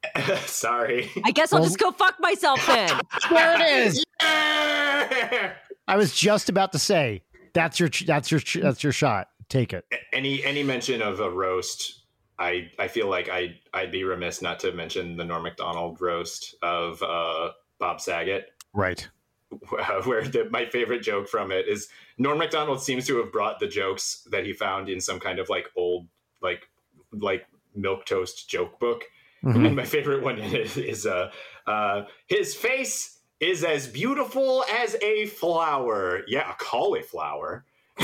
sorry. 0.45 1.11
I 1.23 1.29
guess 1.31 1.53
I'll 1.53 1.59
Well- 1.59 1.67
just 1.69 1.79
go 1.79 1.91
fuck 1.91 2.15
myself 2.19 2.65
then. 2.65 2.99
There 3.29 3.61
it 3.61 3.87
is. 3.87 4.03
Yeah! 4.21 5.53
I 5.87 5.95
was 5.95 6.13
just 6.15 6.49
about 6.49 6.71
to 6.73 6.79
say 6.79 7.21
that's 7.53 7.79
your 7.79 7.89
that's 8.07 8.31
your 8.31 8.41
that's 8.61 8.83
your 8.83 8.91
shot. 8.93 9.27
Take 9.49 9.71
it. 9.73 9.85
any 10.13 10.43
any 10.43 10.63
mention 10.63 11.01
of 11.01 11.19
a 11.19 11.29
roast 11.29 11.98
i 12.39 12.69
i 12.79 12.87
feel 12.87 13.07
like 13.07 13.29
i 13.29 13.53
i'd 13.73 13.91
be 13.91 14.03
remiss 14.03 14.41
not 14.41 14.59
to 14.59 14.71
mention 14.71 15.17
the 15.17 15.23
norm 15.25 15.43
macdonald 15.43 15.99
roast 16.01 16.55
of 16.61 17.01
uh 17.03 17.51
bob 17.79 17.99
saget 18.01 18.51
Right. 18.73 19.07
where 20.05 20.23
the, 20.27 20.47
my 20.51 20.65
favorite 20.67 21.01
joke 21.01 21.27
from 21.27 21.51
it 21.51 21.67
is 21.67 21.89
norm 22.17 22.37
macdonald 22.37 22.81
seems 22.81 23.05
to 23.07 23.17
have 23.17 23.31
brought 23.31 23.59
the 23.59 23.67
jokes 23.67 24.27
that 24.31 24.45
he 24.45 24.53
found 24.53 24.89
in 24.89 25.01
some 25.01 25.19
kind 25.19 25.39
of 25.39 25.49
like 25.49 25.69
old 25.75 26.07
like 26.41 26.69
like 27.11 27.45
milquetoast 27.77 28.47
joke 28.47 28.79
book 28.79 29.03
Mhm. 29.43 29.67
and 29.67 29.75
my 29.75 29.85
favorite 29.85 30.21
one 30.21 30.37
is, 30.39 30.75
is 30.77 31.05
uh 31.05 31.31
uh 31.65 32.03
his 32.27 32.53
face 32.55 33.19
is 33.39 33.63
as 33.63 33.87
beautiful 33.87 34.65
as 34.81 34.97
a 35.01 35.27
flower 35.27 36.21
yeah 36.27 36.51
a 36.51 36.55
cauliflower 36.55 37.63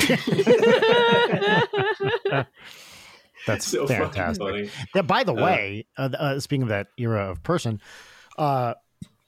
That's 3.46 3.66
so 3.68 3.88
fantastic. 3.88 4.42
funny 4.42 4.70
Yeah, 4.94 5.02
by 5.04 5.24
the 5.24 5.34
Uh, 5.34 5.44
way, 5.46 5.88
uh, 5.98 6.10
uh, 6.18 6.40
speaking 6.40 6.64
of 6.64 6.70
that 6.70 6.88
era 6.98 7.32
of 7.32 7.44
person, 7.44 7.82
uh, 8.38 8.74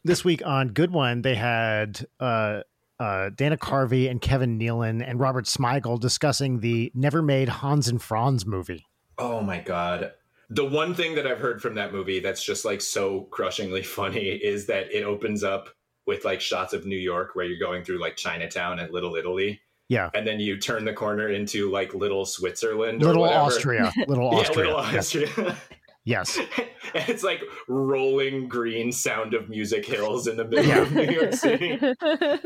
this 0.03 0.23
week 0.23 0.41
on 0.45 0.69
Good 0.69 0.91
One, 0.91 1.21
they 1.21 1.36
had 1.36 2.06
uh, 2.19 2.62
uh, 2.99 3.30
Dana 3.30 3.58
Carvey 3.58 4.10
and 4.10 4.21
Kevin 4.21 4.58
Nealon 4.60 5.08
and 5.08 5.19
Robert 5.19 5.45
Smigel 5.45 5.99
discussing 5.99 6.60
the 6.62 6.91
never 6.95 7.21
made 7.21 7.49
Hans 7.49 7.88
and 7.88 8.01
Franz 8.01 8.45
movie. 8.45 8.86
Oh 9.17 9.41
my 9.41 9.60
god. 9.60 10.13
The 10.49 10.63
one 10.65 10.95
thing 10.95 11.15
that 11.15 11.27
I've 11.27 11.39
heard 11.39 11.62
from 11.62 11.75
that 11.75 11.91
movie 11.91 12.19
that's 12.21 12.41
just 12.43 12.63
like 12.63 12.80
so 12.82 13.21
crushingly 13.32 13.84
funny 13.84 14.30
is 14.30 14.67
that 14.67 14.91
it 14.91 15.03
opens 15.03 15.43
up 15.43 15.69
with 16.06 16.23
like 16.23 16.39
shots 16.39 16.71
of 16.73 16.86
New 16.86 16.97
York 16.97 17.32
where 17.36 17.45
you're 17.45 17.60
going 17.60 17.84
through 17.84 17.99
like 17.99 18.15
Chinatown 18.15 18.80
and 18.80 18.91
Little 18.93 19.15
Italy. 19.15 19.60
Yeah. 19.89 20.10
And 20.13 20.28
then 20.28 20.39
you 20.39 20.58
turn 20.58 20.84
the 20.86 20.93
corner 20.93 21.30
into 21.30 21.69
like 21.71 21.93
Little 21.93 22.26
Switzerland 22.26 23.02
Little 23.02 23.21
whatever. 23.23 23.39
Austria. 23.41 23.93
Little 24.08 24.32
Yeah, 24.34 24.39
Austria. 24.39 24.67
Little 24.67 24.91
Yes. 24.91 25.15
Austria. 25.15 25.58
yes. 26.04 26.38
and 26.93 27.10
it's 27.10 27.23
like 27.23 27.41
rolling 27.69 28.47
green 28.50 28.91
sound 28.91 29.34
of 29.34 29.50
music 29.50 29.86
hills 29.86 30.28
in 30.28 30.36
the 30.38 30.45
middle 30.45 30.65
Yeah. 30.65 30.82
of 30.82 30.91
New 30.93 31.04
York 31.04 31.34
City. 31.34 31.80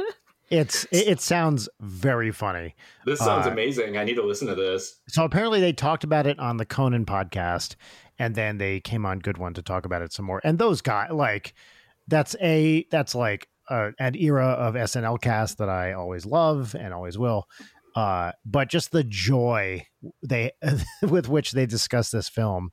It's 0.50 0.84
it, 0.92 1.08
it 1.08 1.22
sounds 1.22 1.70
very 1.80 2.30
funny. 2.32 2.76
This 3.06 3.20
sounds 3.20 3.48
Uh, 3.48 3.52
amazing. 3.52 3.96
I 3.96 4.04
need 4.04 4.16
to 4.16 4.22
listen 4.26 4.50
to 4.50 4.56
this. 4.56 5.00
So 5.08 5.24
apparently 5.24 5.62
they 5.62 5.72
talked 5.72 6.04
about 6.04 6.28
it 6.28 6.38
on 6.40 6.58
the 6.58 6.66
Conan 6.66 7.06
podcast, 7.06 7.76
and 8.20 8.36
then 8.36 8.58
they 8.58 8.82
came 8.82 9.06
on 9.06 9.20
Good 9.20 9.38
One 9.38 9.54
to 9.54 9.62
talk 9.62 9.86
about 9.86 10.02
it 10.02 10.12
some 10.12 10.26
more. 10.26 10.42
And 10.44 10.60
those 10.60 10.82
guys, 10.82 11.10
like, 11.12 11.54
that's 12.10 12.36
a 12.42 12.86
that's 12.92 13.16
like 13.16 13.48
uh, 13.72 13.92
an 14.00 14.16
era 14.16 14.48
of 14.48 14.76
SNL 14.76 15.22
cast 15.22 15.58
that 15.60 15.70
I 15.70 15.94
always 15.94 16.26
love 16.26 16.76
and 16.76 16.94
always 16.94 17.18
will. 17.18 17.48
Uh, 17.96 18.32
but 18.46 18.70
just 18.70 18.92
the 18.92 19.04
joy 19.04 19.86
they 20.24 20.52
with 21.02 21.28
which 21.28 21.52
they 21.52 21.66
discuss 21.66 22.10
this 22.12 22.30
film, 22.30 22.70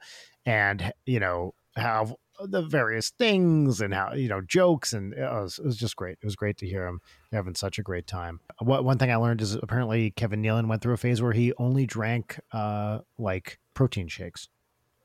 and 0.47 0.93
you 1.07 1.21
know 1.21 1.55
how 1.77 2.17
the 2.41 2.63
various 2.63 3.11
things 3.11 3.81
and 3.81 3.93
how 3.93 4.13
you 4.15 4.29
know 4.29 4.41
jokes 4.41 4.93
and 4.93 5.13
it 5.13 5.21
was, 5.21 5.59
it 5.59 5.65
was 5.65 5.77
just 5.77 5.97
great. 5.97 6.19
It 6.23 6.25
was 6.25 6.37
great 6.37 6.57
to 6.59 6.67
hear 6.67 6.85
them 6.85 7.01
having 7.33 7.55
such 7.57 7.79
a 7.79 7.83
great 7.83 8.07
time. 8.07 8.41
What 8.61 8.85
one 8.85 8.99
thing 8.99 9.11
I 9.11 9.17
learned 9.17 9.41
is 9.41 9.55
apparently 9.55 10.13
Kevin 10.13 10.41
Nealon 10.43 10.69
went 10.69 10.83
through 10.83 10.95
a 10.95 10.99
phase 10.99 11.21
where 11.21 11.33
he 11.33 11.53
only 11.59 11.85
drank 11.87 12.39
uh 12.53 13.01
like 13.19 13.59
protein 13.75 14.07
shakes, 14.09 14.49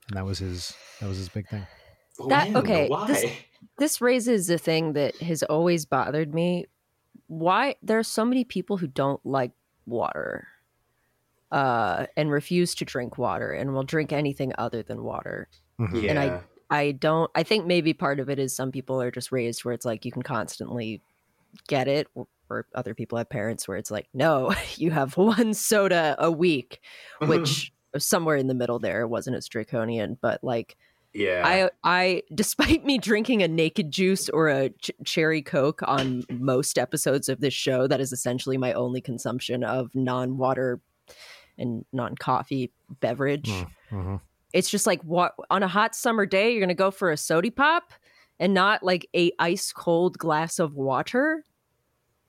and 0.08 0.16
that 0.16 0.24
was 0.24 0.38
his 0.38 0.74
that 1.00 1.08
was 1.08 1.18
his 1.18 1.28
big 1.28 1.48
thing. 1.48 1.66
That- 2.28 2.54
okay, 2.54 2.88
Why? 2.88 3.08
this- 3.08 3.24
this 3.78 4.00
raises 4.00 4.48
a 4.50 4.58
thing 4.58 4.92
that 4.94 5.16
has 5.16 5.42
always 5.44 5.84
bothered 5.84 6.34
me. 6.34 6.66
Why 7.26 7.76
there 7.82 7.98
are 7.98 8.02
so 8.04 8.24
many 8.24 8.44
people 8.44 8.76
who 8.76 8.86
don't 8.86 9.24
like 9.24 9.52
water 9.86 10.48
uh 11.52 12.06
and 12.16 12.30
refuse 12.30 12.74
to 12.74 12.84
drink 12.84 13.18
water 13.18 13.52
and 13.52 13.74
will 13.74 13.82
drink 13.84 14.12
anything 14.12 14.52
other 14.58 14.82
than 14.82 15.02
water. 15.02 15.48
Yeah. 15.92 16.10
and 16.10 16.18
I- 16.18 16.40
I 16.70 16.92
don't 16.92 17.30
I 17.34 17.42
think 17.42 17.66
maybe 17.66 17.92
part 17.92 18.18
of 18.20 18.30
it 18.30 18.38
is 18.38 18.56
some 18.56 18.72
people 18.72 19.00
are 19.00 19.10
just 19.10 19.30
raised 19.30 19.64
where 19.64 19.74
it's 19.74 19.84
like 19.84 20.04
you 20.04 20.10
can 20.10 20.22
constantly 20.22 21.02
get 21.68 21.86
it 21.88 22.08
or, 22.14 22.26
or 22.48 22.66
other 22.74 22.94
people 22.94 23.18
have 23.18 23.28
parents 23.28 23.68
where 23.68 23.76
it's 23.76 23.90
like, 23.90 24.08
no, 24.14 24.52
you 24.76 24.90
have 24.90 25.16
one 25.16 25.52
soda 25.54 26.16
a 26.18 26.30
week, 26.32 26.80
which 27.20 27.70
somewhere 27.98 28.36
in 28.36 28.48
the 28.48 28.54
middle 28.54 28.78
there 28.78 29.06
wasn't 29.06 29.36
as 29.36 29.46
draconian, 29.46 30.16
but 30.20 30.42
like 30.42 30.76
yeah. 31.14 31.42
I 31.44 31.70
I 31.84 32.22
despite 32.34 32.84
me 32.84 32.98
drinking 32.98 33.42
a 33.42 33.48
naked 33.48 33.90
juice 33.90 34.28
or 34.28 34.48
a 34.48 34.70
ch- 34.70 34.90
cherry 35.04 35.42
coke 35.42 35.80
on 35.86 36.24
most 36.30 36.78
episodes 36.78 37.28
of 37.28 37.40
this 37.40 37.54
show 37.54 37.86
that 37.86 38.00
is 38.00 38.12
essentially 38.12 38.56
my 38.58 38.72
only 38.72 39.00
consumption 39.00 39.64
of 39.64 39.94
non-water 39.94 40.80
and 41.56 41.84
non-coffee 41.92 42.72
beverage. 43.00 43.50
Mhm. 43.90 44.20
It's 44.52 44.70
just 44.70 44.86
like 44.86 45.02
what 45.02 45.34
on 45.50 45.62
a 45.62 45.68
hot 45.68 45.94
summer 45.94 46.26
day 46.26 46.50
you're 46.50 46.60
going 46.60 46.68
to 46.68 46.74
go 46.74 46.90
for 46.90 47.10
a 47.10 47.16
sody 47.16 47.50
pop 47.50 47.92
and 48.38 48.52
not 48.54 48.82
like 48.82 49.08
a 49.14 49.32
ice 49.38 49.72
cold 49.72 50.18
glass 50.18 50.58
of 50.58 50.74
water? 50.74 51.44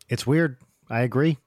It's 0.10 0.26
weird. 0.28 0.58
I 0.90 1.02
agree. 1.02 1.38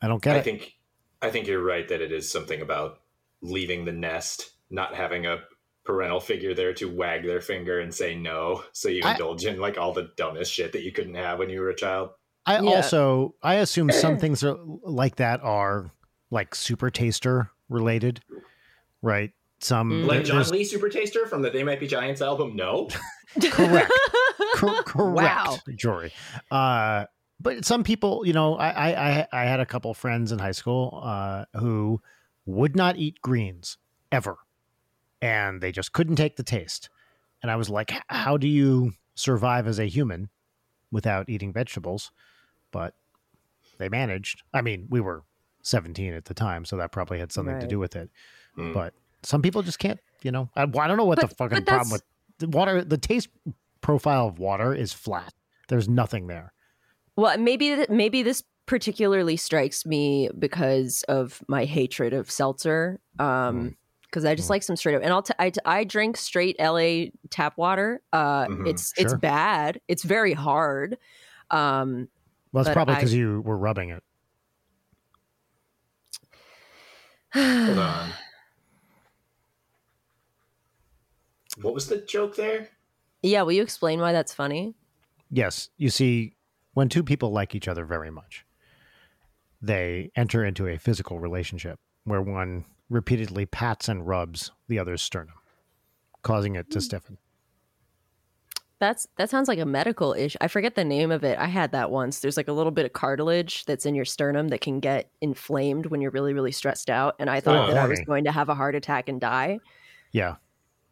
I 0.00 0.08
don't 0.08 0.22
get 0.22 0.36
I 0.36 0.38
it. 0.38 0.44
think 0.44 0.74
I 1.22 1.30
think 1.30 1.46
you're 1.46 1.62
right 1.62 1.88
that 1.88 2.00
it 2.00 2.12
is 2.12 2.30
something 2.30 2.60
about 2.60 3.00
leaving 3.42 3.84
the 3.84 3.92
nest, 3.92 4.50
not 4.70 4.94
having 4.94 5.26
a 5.26 5.38
parental 5.84 6.20
figure 6.20 6.54
there 6.54 6.72
to 6.74 6.86
wag 6.86 7.24
their 7.24 7.40
finger 7.40 7.80
and 7.80 7.92
say 7.94 8.14
no, 8.14 8.62
so 8.72 8.88
you 8.88 9.02
I- 9.04 9.12
indulge 9.12 9.44
in 9.44 9.58
like 9.60 9.78
all 9.78 9.92
the 9.92 10.10
dumbest 10.16 10.52
shit 10.52 10.72
that 10.72 10.82
you 10.82 10.92
couldn't 10.92 11.14
have 11.14 11.38
when 11.38 11.50
you 11.50 11.60
were 11.60 11.70
a 11.70 11.76
child. 11.76 12.10
I 12.46 12.60
Yeah. 12.60 12.70
also 12.70 13.34
I 13.42 13.56
assume 13.56 13.90
some 13.92 14.18
things 14.18 14.42
are 14.44 14.56
like 14.82 15.16
that 15.16 15.40
are 15.42 15.90
like 16.30 16.54
super 16.54 16.90
taster 16.90 17.50
related, 17.68 18.20
right? 19.02 19.32
Some 19.60 19.90
Mm. 19.90 20.06
Like 20.06 20.24
John 20.24 20.42
Lee 20.50 20.62
Supertaster 20.64 21.26
from 21.28 21.40
the 21.42 21.48
They 21.50 21.62
Might 21.64 21.80
Be 21.80 21.86
Giants 21.86 22.20
album. 22.20 22.54
No, 22.56 22.88
correct, 23.50 23.90
cor- 24.56 24.82
correct, 24.84 25.16
Wow. 25.48 25.56
Jory. 25.74 26.12
Uh, 26.50 27.06
but 27.40 27.64
some 27.64 27.82
people, 27.82 28.26
you 28.26 28.32
know, 28.32 28.56
I, 28.56 28.68
I 28.68 28.90
I 29.20 29.26
I 29.32 29.44
had 29.44 29.60
a 29.60 29.66
couple 29.66 29.92
friends 29.94 30.32
in 30.32 30.38
high 30.38 30.52
school 30.52 31.00
uh, 31.02 31.44
who 31.58 32.00
would 32.46 32.76
not 32.76 32.96
eat 32.96 33.20
greens 33.22 33.78
ever, 34.12 34.36
and 35.24 35.62
they 35.62 35.72
just 35.72 35.92
couldn't 35.94 36.16
take 36.16 36.36
the 36.36 36.42
taste. 36.42 36.90
And 37.42 37.50
I 37.50 37.56
was 37.56 37.70
like, 37.70 37.92
how 38.08 38.36
do 38.36 38.46
you 38.46 38.92
survive 39.14 39.66
as 39.66 39.78
a 39.78 39.86
human 39.86 40.28
without 40.92 41.30
eating 41.30 41.50
vegetables? 41.50 42.10
But 42.70 42.94
they 43.78 43.88
managed. 43.88 44.42
I 44.52 44.60
mean, 44.60 44.86
we 44.90 45.00
were 45.00 45.22
17 45.62 46.12
at 46.12 46.26
the 46.26 46.34
time, 46.34 46.66
so 46.66 46.76
that 46.76 46.92
probably 46.92 47.18
had 47.18 47.32
something 47.32 47.58
to 47.58 47.66
do 47.66 47.78
with 47.78 47.96
it. 47.96 48.10
Hmm. 48.54 48.74
But 48.74 48.92
some 49.22 49.40
people 49.40 49.62
just 49.62 49.78
can't, 49.78 49.98
you 50.22 50.30
know. 50.30 50.50
I, 50.54 50.62
I 50.62 50.66
don't 50.86 50.98
know 50.98 51.06
what 51.06 51.20
But- 51.20 51.30
the 51.30 51.36
fucking 51.36 51.64
problem 51.64 51.90
with 51.90 52.02
the 52.38 52.48
water. 52.48 52.84
The 52.84 52.98
taste 52.98 53.28
profile 53.80 54.28
of 54.28 54.38
water 54.38 54.74
is 54.74 54.92
flat. 54.92 55.32
There's 55.68 55.88
nothing 55.88 56.26
there. 56.26 56.52
Well, 57.16 57.38
maybe 57.38 57.86
maybe 57.88 58.22
this 58.22 58.42
particularly 58.66 59.36
strikes 59.36 59.86
me 59.86 60.28
because 60.38 61.02
of 61.04 61.42
my 61.48 61.64
hatred 61.64 62.12
of 62.12 62.30
seltzer. 62.30 63.00
Um, 63.18 63.76
because 64.14 64.24
I 64.24 64.36
just 64.36 64.46
Mm. 64.46 64.50
like 64.50 64.62
some 64.62 64.76
straight 64.76 64.94
up, 64.94 65.02
and 65.02 65.12
I'll 65.12 65.22
t- 65.24 65.34
I, 65.40 65.50
t- 65.50 65.58
I 65.64 65.82
drink 65.82 66.16
straight 66.16 66.54
LA 66.60 67.06
tap 67.30 67.58
water. 67.58 68.00
Uh, 68.12 68.46
Mhm. 68.46 68.68
it's 68.68 68.92
it's 68.96 69.12
bad. 69.14 69.80
It's 69.88 70.04
very 70.04 70.32
hard. 70.34 70.96
Um, 71.50 72.08
Well, 72.52 72.60
it's 72.60 72.68
But 72.68 72.74
probably 72.74 72.94
I- 72.94 72.98
because 72.98 73.12
you 73.12 73.40
were 73.40 73.58
rubbing 73.58 73.90
it. 73.90 74.04
hold 77.34 77.78
on. 77.78 78.10
What 81.62 81.74
was 81.74 81.88
the 81.88 81.98
joke 81.98 82.36
there? 82.36 82.68
yeah, 83.22 83.42
will 83.42 83.52
you 83.52 83.62
explain 83.62 84.00
why 84.00 84.12
that's 84.12 84.32
funny? 84.34 84.74
Yes, 85.30 85.70
you 85.78 85.88
see, 85.90 86.36
when 86.74 86.88
two 86.88 87.02
people 87.02 87.32
like 87.32 87.54
each 87.56 87.66
other 87.66 87.84
very 87.84 88.10
much, 88.10 88.44
they 89.62 90.10
enter 90.14 90.44
into 90.44 90.68
a 90.68 90.78
physical 90.78 91.18
relationship 91.18 91.80
where 92.04 92.20
one 92.22 92.66
repeatedly 92.94 93.44
pats 93.44 93.88
and 93.88 94.06
rubs 94.06 94.52
the 94.68 94.78
other's 94.78 95.02
sternum, 95.02 95.34
causing 96.22 96.54
it 96.54 96.70
to 96.70 96.78
hmm. 96.78 96.82
stiffen. 96.82 97.18
That's 98.78 99.08
that 99.16 99.30
sounds 99.30 99.48
like 99.48 99.58
a 99.58 99.64
medical 99.64 100.12
issue. 100.14 100.36
I 100.40 100.48
forget 100.48 100.74
the 100.74 100.84
name 100.84 101.10
of 101.10 101.24
it. 101.24 101.38
I 101.38 101.46
had 101.46 101.72
that 101.72 101.90
once. 101.90 102.20
There's 102.20 102.36
like 102.36 102.48
a 102.48 102.52
little 102.52 102.72
bit 102.72 102.84
of 102.84 102.92
cartilage 102.92 103.64
that's 103.64 103.86
in 103.86 103.94
your 103.94 104.04
sternum 104.04 104.48
that 104.48 104.60
can 104.60 104.80
get 104.80 105.10
inflamed 105.20 105.86
when 105.86 106.00
you're 106.00 106.10
really 106.10 106.34
really 106.34 106.52
stressed 106.52 106.90
out. 106.90 107.14
And 107.18 107.30
I 107.30 107.40
thought 107.40 107.70
Oh, 107.70 107.72
that 107.72 107.82
I 107.82 107.86
was 107.86 108.00
going 108.00 108.24
to 108.24 108.32
have 108.32 108.48
a 108.48 108.54
heart 108.54 108.74
attack 108.74 109.08
and 109.08 109.20
die. 109.20 109.58
Yeah. 110.12 110.36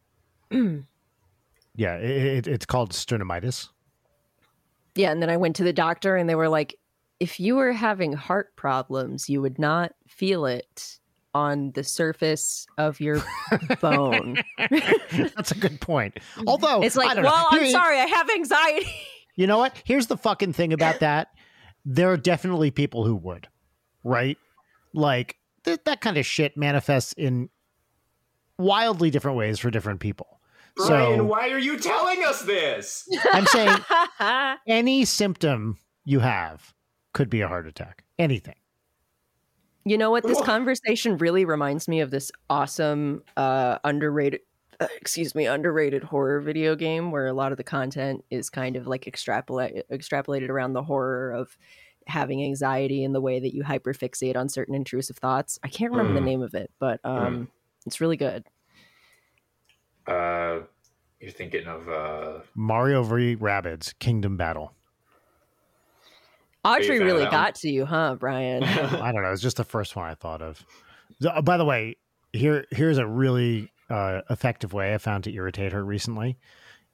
yeah, 0.51 1.95
it, 1.97 2.47
it, 2.47 2.47
it's 2.47 2.65
called 2.65 2.91
sternumitis. 2.91 3.69
Yeah, 4.95 5.11
and 5.11 5.21
then 5.21 5.29
I 5.29 5.37
went 5.37 5.55
to 5.57 5.63
the 5.63 5.73
doctor 5.73 6.15
and 6.15 6.29
they 6.29 6.35
were 6.35 6.49
like, 6.49 6.75
if 7.19 7.39
you 7.39 7.55
were 7.55 7.73
having 7.73 8.13
heart 8.13 8.55
problems, 8.55 9.29
you 9.29 9.41
would 9.41 9.59
not 9.59 9.93
feel 10.07 10.45
it 10.45 10.99
on 11.33 11.71
the 11.71 11.83
surface 11.83 12.65
of 12.77 12.99
your 12.99 13.23
bone. 13.81 14.37
That's 15.11 15.51
a 15.51 15.57
good 15.57 15.81
point. 15.81 16.19
Although 16.47 16.81
it's 16.83 16.97
I 16.97 17.01
like, 17.05 17.15
don't 17.15 17.23
know. 17.23 17.29
well, 17.31 17.47
I'm 17.51 17.61
Here- 17.61 17.71
sorry, 17.71 17.99
I 17.99 18.05
have 18.05 18.29
anxiety. 18.29 18.87
You 19.35 19.47
know 19.47 19.57
what? 19.57 19.75
Here's 19.83 20.05
the 20.05 20.15
fucking 20.15 20.53
thing 20.53 20.73
about 20.73 20.99
that. 20.99 21.29
There 21.85 22.11
are 22.11 22.17
definitely 22.17 22.69
people 22.69 23.03
who 23.03 23.15
would, 23.15 23.47
right? 24.03 24.37
Like 24.93 25.37
th- 25.65 25.79
that 25.85 26.01
kind 26.01 26.17
of 26.19 26.25
shit 26.27 26.55
manifests 26.55 27.13
in 27.13 27.49
wildly 28.59 29.09
different 29.09 29.37
ways 29.37 29.57
for 29.57 29.71
different 29.71 30.01
people. 30.01 30.39
Brian, 30.75 31.17
so 31.17 31.23
why 31.23 31.49
are 31.49 31.57
you 31.57 31.79
telling 31.79 32.23
us 32.23 32.43
this? 32.43 33.07
I'm 33.33 33.47
saying 33.47 33.75
any 34.67 35.03
symptom 35.03 35.79
you 36.05 36.19
have 36.19 36.71
could 37.13 37.31
be 37.31 37.41
a 37.41 37.47
heart 37.47 37.65
attack. 37.67 38.03
Anything. 38.19 38.55
You 39.85 39.97
know 39.97 40.11
what? 40.11 40.23
This 40.25 40.39
conversation 40.41 41.17
really 41.17 41.43
reminds 41.45 41.87
me 41.87 41.99
of 41.99 42.09
this 42.11 42.31
awesome, 42.49 43.23
uh, 43.35 43.79
underrated, 43.83 44.41
uh, 44.79 44.87
excuse 44.97 45.35
me, 45.35 45.45
underrated 45.45 46.03
horror 46.03 46.39
video 46.39 46.75
game 46.75 47.11
where 47.11 47.27
a 47.27 47.33
lot 47.33 47.51
of 47.51 47.57
the 47.57 47.63
content 47.65 48.23
is 48.29 48.49
kind 48.49 48.75
of 48.77 48.87
like 48.87 49.07
extrapolate, 49.07 49.87
extrapolated 49.91 50.49
around 50.49 50.73
the 50.73 50.83
horror 50.83 51.31
of 51.31 51.57
having 52.07 52.43
anxiety 52.43 53.03
and 53.03 53.13
the 53.13 53.21
way 53.21 53.39
that 53.39 53.53
you 53.53 53.63
hyperfixate 53.63 54.35
on 54.37 54.47
certain 54.49 54.75
intrusive 54.75 55.17
thoughts. 55.17 55.59
I 55.63 55.67
can't 55.67 55.91
remember 55.91 56.13
the 56.13 56.21
Mm. 56.21 56.25
name 56.25 56.41
of 56.41 56.53
it, 56.53 56.71
but 56.79 57.03
um, 57.05 57.49
it's 57.85 57.99
really 57.99 58.17
good. 58.17 58.45
Uh, 60.07 60.61
you're 61.19 61.31
thinking 61.31 61.65
of 61.67 61.87
uh, 61.89 62.39
Mario 62.55 63.03
v. 63.03 63.35
Rabbids 63.35 63.93
Kingdom 63.99 64.35
Battle. 64.37 64.73
Audrey 66.65 66.99
really 66.99 67.19
that 67.23 67.31
one? 67.31 67.31
got 67.31 67.55
to 67.55 67.69
you, 67.69 67.85
huh, 67.85 68.15
Brian? 68.19 68.63
I 68.63 69.11
don't 69.11 69.21
know. 69.23 69.31
It's 69.31 69.41
just 69.41 69.57
the 69.57 69.63
first 69.63 69.95
one 69.95 70.09
I 70.09 70.15
thought 70.15 70.41
of. 70.41 70.65
The- 71.19 71.35
uh, 71.35 71.41
by 71.41 71.57
the 71.57 71.65
way, 71.65 71.97
here 72.31 72.65
here's 72.71 72.97
a 72.97 73.05
really 73.07 73.71
uh, 73.89 74.21
effective 74.29 74.73
way 74.73 74.93
I 74.93 74.97
found 74.97 75.23
to 75.25 75.33
irritate 75.33 75.71
her 75.73 75.83
recently 75.83 76.37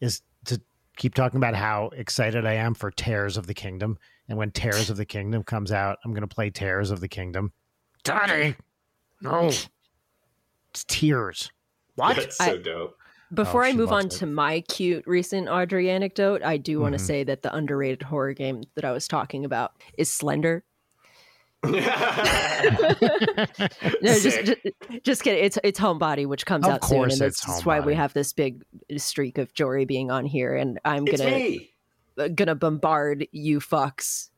is 0.02 0.22
to 0.46 0.60
keep 0.98 1.14
talking 1.14 1.38
about 1.38 1.56
how 1.56 1.90
excited 1.96 2.46
I 2.46 2.54
am 2.54 2.74
for 2.74 2.92
Tears 2.92 3.38
of 3.38 3.48
the 3.48 3.54
Kingdom. 3.54 3.98
And 4.28 4.38
when 4.38 4.52
Tears 4.52 4.90
of 4.90 4.98
the 4.98 5.06
Kingdom 5.06 5.44
comes 5.44 5.72
out, 5.72 5.98
I'm 6.04 6.12
going 6.12 6.28
to 6.28 6.34
play 6.36 6.50
Tears 6.50 6.92
of 6.92 7.00
the 7.00 7.08
Kingdom. 7.08 7.52
Daddy, 8.04 8.56
no, 9.22 9.48
it's 10.72 10.84
Tears. 10.88 11.52
What? 11.96 12.16
That's 12.16 12.38
so 12.38 12.44
I- 12.46 12.58
dope. 12.58 12.96
Before 13.34 13.63
I 13.63 13.74
move 13.74 13.92
on 13.92 14.06
it. 14.08 14.12
to 14.13 14.26
my 14.26 14.62
cute 14.62 15.06
recent 15.06 15.50
Audrey 15.50 15.89
anecdote, 15.89 16.42
I 16.44 16.58
do 16.58 16.80
want 16.80 16.94
to 16.94 17.00
Mhm. 17.00 17.06
say 17.06 17.24
that 17.26 17.42
the 17.44 17.54
underrated 17.56 18.02
horror 18.04 18.34
game 18.34 18.63
that 18.76 18.84
I 18.86 18.92
was 18.92 19.08
talking 19.08 19.46
about 19.46 19.74
is 19.98 20.10
Slender. 20.12 20.63
No, 24.02 24.18
just, 24.20 24.44
just 24.46 24.58
just 25.04 25.24
kidding. 25.24 25.44
It's 25.44 25.58
it's 25.63 25.80
Homebody, 25.80 26.26
which 26.26 26.46
comes 26.46 26.65
Of 26.65 26.74
out 26.74 26.86
soon, 26.86 27.04
and 27.12 27.20
that's 27.20 27.65
why 27.65 27.80
we 27.80 27.94
have 27.96 28.13
this 28.13 28.34
big 28.34 28.63
streak 28.98 29.38
of 29.38 29.54
Jory 29.54 29.86
being 29.86 30.10
on 30.12 30.26
here, 30.26 30.56
and 30.56 30.80
I'm 30.86 31.08
it's 31.08 31.22
gonna 31.22 31.32
me. 31.32 31.70
gonna 32.36 32.56
bombard 32.56 33.28
you 33.32 33.60
fucks 33.60 34.30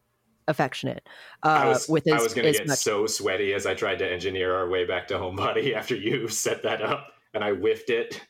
affectionate 0.47 1.08
uh, 1.43 1.47
I 1.49 1.67
was, 1.67 1.88
with 1.88 2.12
I 2.12 2.15
was 2.15 2.36
as 2.38 2.58
get 2.58 2.67
much. 2.67 2.80
so 2.80 3.06
sweaty 3.06 3.54
as 3.54 3.65
I 3.65 3.73
tried 3.75 3.99
to 3.99 4.12
engineer 4.12 4.56
our 4.56 4.67
way 4.69 4.86
back 4.86 5.08
to 5.10 5.13
Homebody 5.15 5.73
after 5.75 5.95
you 5.95 6.27
set 6.27 6.63
that 6.63 6.82
up, 6.82 7.08
and 7.34 7.43
I 7.43 7.51
whiffed 7.54 7.89
it. 7.89 8.21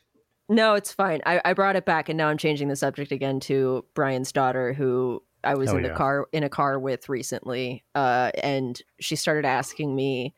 No, 0.48 0.74
it's 0.74 0.92
fine. 0.92 1.20
I, 1.24 1.40
I 1.44 1.52
brought 1.54 1.76
it 1.76 1.84
back, 1.84 2.08
and 2.08 2.16
now 2.18 2.28
I'm 2.28 2.36
changing 2.38 2.68
the 2.68 2.76
subject 2.76 3.10
again 3.12 3.40
to 3.40 3.84
Brian's 3.94 4.32
daughter, 4.32 4.72
who 4.72 5.22
I 5.44 5.54
was 5.54 5.70
Oh, 5.70 5.76
in 5.76 5.82
the 5.82 5.88
yeah. 5.88 5.94
car 5.94 6.28
in 6.32 6.42
a 6.42 6.48
car 6.48 6.78
with 6.78 7.08
recently, 7.08 7.84
uh, 7.94 8.30
and 8.42 8.80
she 9.00 9.16
started 9.16 9.44
asking 9.46 9.94
me. 9.94 10.34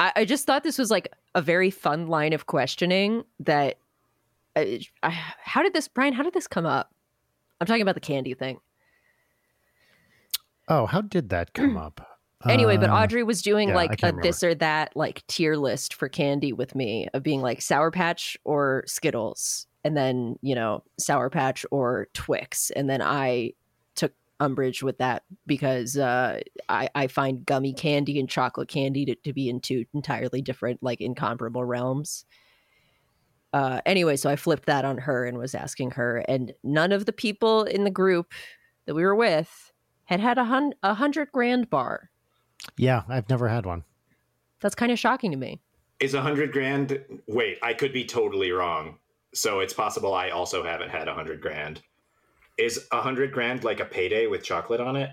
I, 0.00 0.12
I 0.16 0.24
just 0.24 0.44
thought 0.46 0.64
this 0.64 0.78
was 0.78 0.90
like 0.90 1.08
a 1.36 1.40
very 1.42 1.70
fun 1.70 2.08
line 2.08 2.32
of 2.32 2.46
questioning. 2.46 3.24
That, 3.40 3.76
I, 4.56 4.80
I, 5.02 5.10
how 5.10 5.62
did 5.62 5.72
this, 5.72 5.86
Brian? 5.86 6.12
How 6.14 6.24
did 6.24 6.34
this 6.34 6.48
come 6.48 6.66
up? 6.66 6.92
I'm 7.60 7.66
talking 7.68 7.82
about 7.82 7.94
the 7.94 8.00
candy 8.00 8.34
thing. 8.34 8.58
Oh, 10.66 10.86
how 10.86 11.00
did 11.02 11.28
that 11.28 11.52
come 11.54 11.76
up? 11.76 12.13
Anyway, 12.48 12.76
but 12.76 12.90
Uh, 12.90 12.94
Audrey 12.94 13.22
was 13.22 13.42
doing 13.42 13.70
yeah, 13.70 13.76
like 13.76 13.92
a 13.92 13.96
can't 13.96 14.22
this 14.22 14.42
or 14.42 14.54
that 14.56 14.96
like 14.96 15.26
tier 15.26 15.56
list 15.56 15.94
for 15.94 16.08
candy 16.08 16.52
with 16.52 16.74
me 16.74 17.08
of 17.14 17.22
being 17.22 17.40
like 17.40 17.62
Sour 17.62 17.90
Patch 17.90 18.36
or 18.44 18.84
Skittles, 18.86 19.66
and 19.84 19.96
then 19.96 20.36
you 20.42 20.54
know 20.54 20.82
Sour 20.98 21.30
Patch 21.30 21.64
or 21.70 22.08
Twix, 22.14 22.70
and 22.70 22.88
then 22.88 23.02
I 23.02 23.52
took 23.94 24.12
umbrage 24.40 24.82
with 24.82 24.98
that 24.98 25.22
because 25.46 25.96
uh, 25.96 26.40
I, 26.68 26.88
I 26.94 27.06
find 27.06 27.46
gummy 27.46 27.72
candy 27.72 28.18
and 28.18 28.28
chocolate 28.28 28.68
candy 28.68 29.04
to, 29.06 29.14
to 29.14 29.32
be 29.32 29.48
in 29.48 29.60
two 29.60 29.84
entirely 29.94 30.42
different, 30.42 30.82
like 30.82 31.00
incomparable 31.00 31.64
realms. 31.64 32.24
Uh, 33.52 33.80
anyway, 33.86 34.16
so 34.16 34.28
I 34.28 34.34
flipped 34.34 34.66
that 34.66 34.84
on 34.84 34.98
her 34.98 35.24
and 35.24 35.38
was 35.38 35.54
asking 35.54 35.92
her, 35.92 36.24
and 36.28 36.52
none 36.64 36.90
of 36.90 37.06
the 37.06 37.12
people 37.12 37.62
in 37.62 37.84
the 37.84 37.90
group 37.90 38.32
that 38.86 38.94
we 38.94 39.04
were 39.04 39.14
with 39.14 39.72
had 40.06 40.20
had 40.20 40.38
a, 40.38 40.44
hun- 40.44 40.74
a 40.82 40.94
hundred 40.94 41.30
grand 41.32 41.70
bar. 41.70 42.10
Yeah, 42.76 43.02
I've 43.08 43.28
never 43.28 43.48
had 43.48 43.66
one. 43.66 43.84
That's 44.60 44.74
kind 44.74 44.90
of 44.92 44.98
shocking 44.98 45.30
to 45.30 45.36
me. 45.36 45.60
Is 46.00 46.14
a 46.14 46.20
hundred 46.20 46.52
grand? 46.52 46.98
Wait, 47.26 47.58
I 47.62 47.74
could 47.74 47.92
be 47.92 48.04
totally 48.04 48.50
wrong. 48.50 48.98
So 49.34 49.60
it's 49.60 49.72
possible 49.72 50.14
I 50.14 50.30
also 50.30 50.64
haven't 50.64 50.90
had 50.90 51.08
a 51.08 51.14
hundred 51.14 51.40
grand. 51.40 51.82
Is 52.56 52.86
a 52.92 53.00
hundred 53.00 53.32
grand 53.32 53.64
like 53.64 53.80
a 53.80 53.84
payday 53.84 54.26
with 54.26 54.42
chocolate 54.42 54.80
on 54.80 54.96
it? 54.96 55.10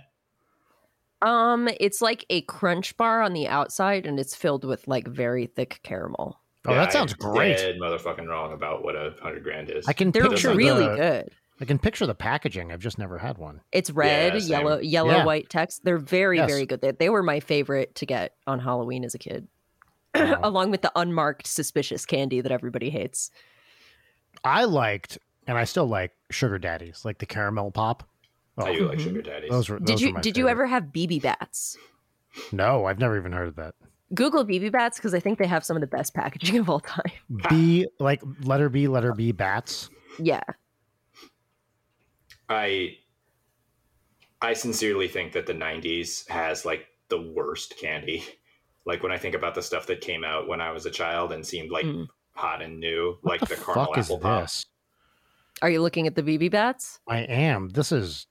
Um, 1.21 1.69
it's 1.79 2.01
like 2.01 2.25
a 2.29 2.41
crunch 2.41 2.97
bar 2.97 3.21
on 3.21 3.33
the 3.33 3.47
outside, 3.47 4.05
and 4.05 4.19
it's 4.19 4.35
filled 4.35 4.63
with 4.63 4.87
like 4.87 5.07
very 5.07 5.45
thick 5.45 5.79
caramel. 5.83 6.39
Oh, 6.65 6.71
Yeah, 6.73 6.79
that 6.79 6.93
sounds 6.93 7.13
I'm 7.13 7.31
great. 7.31 7.57
Dead 7.57 7.75
motherfucking 7.79 8.27
wrong 8.27 8.53
about 8.53 8.83
what 8.83 8.95
a 8.95 9.13
hundred 9.21 9.43
grand 9.43 9.69
is. 9.69 9.87
I 9.87 9.93
can 9.93 10.11
They're 10.11 10.29
picture 10.29 10.53
really 10.53 10.87
the, 10.87 10.95
good. 10.95 11.31
I 11.61 11.65
can 11.65 11.77
picture 11.77 12.07
the 12.07 12.15
packaging. 12.15 12.71
I've 12.71 12.79
just 12.79 12.97
never 12.97 13.19
had 13.19 13.37
one. 13.37 13.61
It's 13.71 13.91
red, 13.91 14.33
Yeah, 14.33 14.39
yellow, 14.39 14.79
yellow, 14.79 15.11
Yeah. 15.11 15.25
white 15.25 15.47
text. 15.49 15.83
They're 15.85 15.99
very, 15.99 16.37
Yes. 16.37 16.49
very 16.49 16.65
good. 16.65 16.81
They, 16.81 16.91
they 16.91 17.09
were 17.09 17.21
my 17.21 17.39
favorite 17.39 17.93
to 17.95 18.05
get 18.07 18.33
on 18.47 18.59
Halloween 18.59 19.03
as 19.05 19.13
a 19.13 19.19
kid, 19.19 19.47
Wow. 20.15 20.39
along 20.43 20.71
with 20.71 20.81
the 20.81 20.91
unmarked 20.95 21.45
suspicious 21.45 22.05
candy 22.05 22.41
that 22.41 22.51
everybody 22.51 22.89
hates. 22.89 23.29
I 24.43 24.63
liked, 24.63 25.19
and 25.45 25.55
I 25.57 25.65
still 25.65 25.85
like 25.85 26.13
sugar 26.31 26.57
daddies, 26.57 27.05
like 27.05 27.19
the 27.19 27.27
caramel 27.27 27.69
pop. 27.69 28.07
Oh, 28.57 28.65
I 28.65 28.73
do 28.75 28.87
like 28.87 28.97
Mhm. 28.97 29.03
sugar 29.03 29.21
daddies. 29.21 29.49
those 29.51 29.69
were. 29.69 29.77
Did 29.77 29.87
those 29.87 30.01
were 30.01 30.07
you 30.07 30.13
my 30.15 30.21
did 30.21 30.37
you 30.37 30.49
ever 30.49 30.65
have 30.65 30.85
BB 30.85 31.19
bats? 31.21 31.77
No, 32.51 32.85
I've 32.85 32.99
never 32.99 33.17
even 33.17 33.33
heard 33.33 33.47
of 33.49 33.55
that. 33.57 33.75
Google 34.15 34.43
BB 34.45 34.71
bats 34.71 34.97
because 34.97 35.13
I 35.13 35.19
think 35.19 35.37
they 35.37 35.47
have 35.47 35.63
some 35.63 35.77
of 35.77 35.81
the 35.81 35.87
best 35.87 36.13
packaging 36.15 36.57
of 36.57 36.69
all 36.69 36.79
time. 36.79 37.11
B 37.49 37.87
like 37.99 38.21
letter 38.43 38.67
B, 38.69 38.87
letter 38.87 39.13
B 39.13 39.31
bats. 39.31 39.89
Yeah, 40.19 40.41
I 42.51 42.97
I 44.41 44.53
sincerely 44.53 45.07
think 45.07 45.33
that 45.33 45.45
the 45.45 45.53
90s 45.53 46.27
has 46.29 46.65
like 46.65 46.87
the 47.09 47.21
worst 47.21 47.77
candy. 47.79 48.23
Like 48.83 49.03
when 49.03 49.11
I 49.11 49.17
think 49.19 49.35
about 49.35 49.53
the 49.53 49.61
stuff 49.61 49.85
that 49.85 50.01
came 50.01 50.23
out 50.23 50.47
when 50.47 50.59
I 50.59 50.71
was 50.71 50.87
a 50.87 50.89
child 50.89 51.31
and 51.31 51.45
seemed 51.45 51.69
like 51.69 51.85
Mm. 51.85 52.07
hot 52.33 52.63
and 52.63 52.79
new, 52.79 53.15
What 53.21 53.39
like 53.39 53.47
the, 53.47 53.55
the, 53.55 53.61
caramel 53.61 53.85
fuck 53.85 53.97
apple 53.99 54.17
pop. 54.19 54.41
this? 54.41 54.65
are 55.61 55.69
you 55.69 55.83
looking 55.83 56.07
at 56.07 56.15
the 56.15 56.23
BB 56.23 56.49
bats? 56.49 56.99
I 57.07 57.19
am. 57.19 57.69
This 57.69 57.91
is 57.91 58.25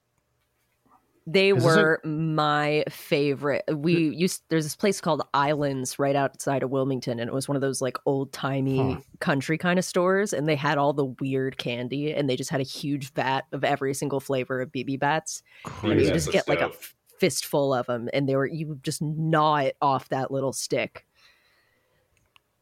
They 1.27 1.51
Is 1.51 1.63
this 1.63 1.77
a- 1.77 1.83
were 1.83 2.01
my 2.05 2.83
favorite. 2.89 3.63
We 3.73 4.09
used 4.09 4.43
there's 4.49 4.65
this 4.65 4.75
place 4.75 5.01
called 5.01 5.23
Islands 5.35 5.99
right 5.99 6.17
outside 6.17 6.63
of 6.63 6.71
Wilmington, 6.71 7.21
and 7.21 7.29
it 7.29 7.33
was 7.35 7.47
one 7.47 7.57
of 7.57 7.61
those 7.61 7.81
like 7.83 7.99
old 8.07 8.33
timey 8.33 8.95
Huh. 8.95 9.01
country 9.21 9.59
kind 9.59 9.79
of 9.79 9.85
stores, 9.85 10.33
and 10.33 10.49
they 10.49 10.57
had 10.57 10.79
all 10.79 10.93
the 10.93 11.05
weird 11.21 11.57
candy, 11.59 12.13
and 12.13 12.29
they 12.29 12.37
just 12.37 12.51
had 12.51 12.61
a 12.61 12.65
huge 12.65 13.13
vat 13.13 13.43
of 13.53 13.63
every 13.65 13.95
single 13.95 14.19
flavor 14.19 14.61
of 14.61 14.73
BB 14.73 14.99
bats, 14.99 15.43
and 15.83 16.01
you 16.01 16.07
just 16.11 16.33
get 16.33 16.49
like 16.49 16.59
a 16.61 16.73
stove. 16.73 16.77
f- 16.81 16.95
fistful 17.19 17.75
of 17.75 17.87
them, 17.87 18.09
and 18.13 18.29
they 18.29 18.35
were 18.35 18.47
you 18.47 18.67
would 18.69 18.83
just 18.83 19.03
gnaw 19.03 19.57
it 19.57 19.77
off 19.83 20.09
that 20.09 20.31
little 20.31 20.53
stick. 20.55 21.07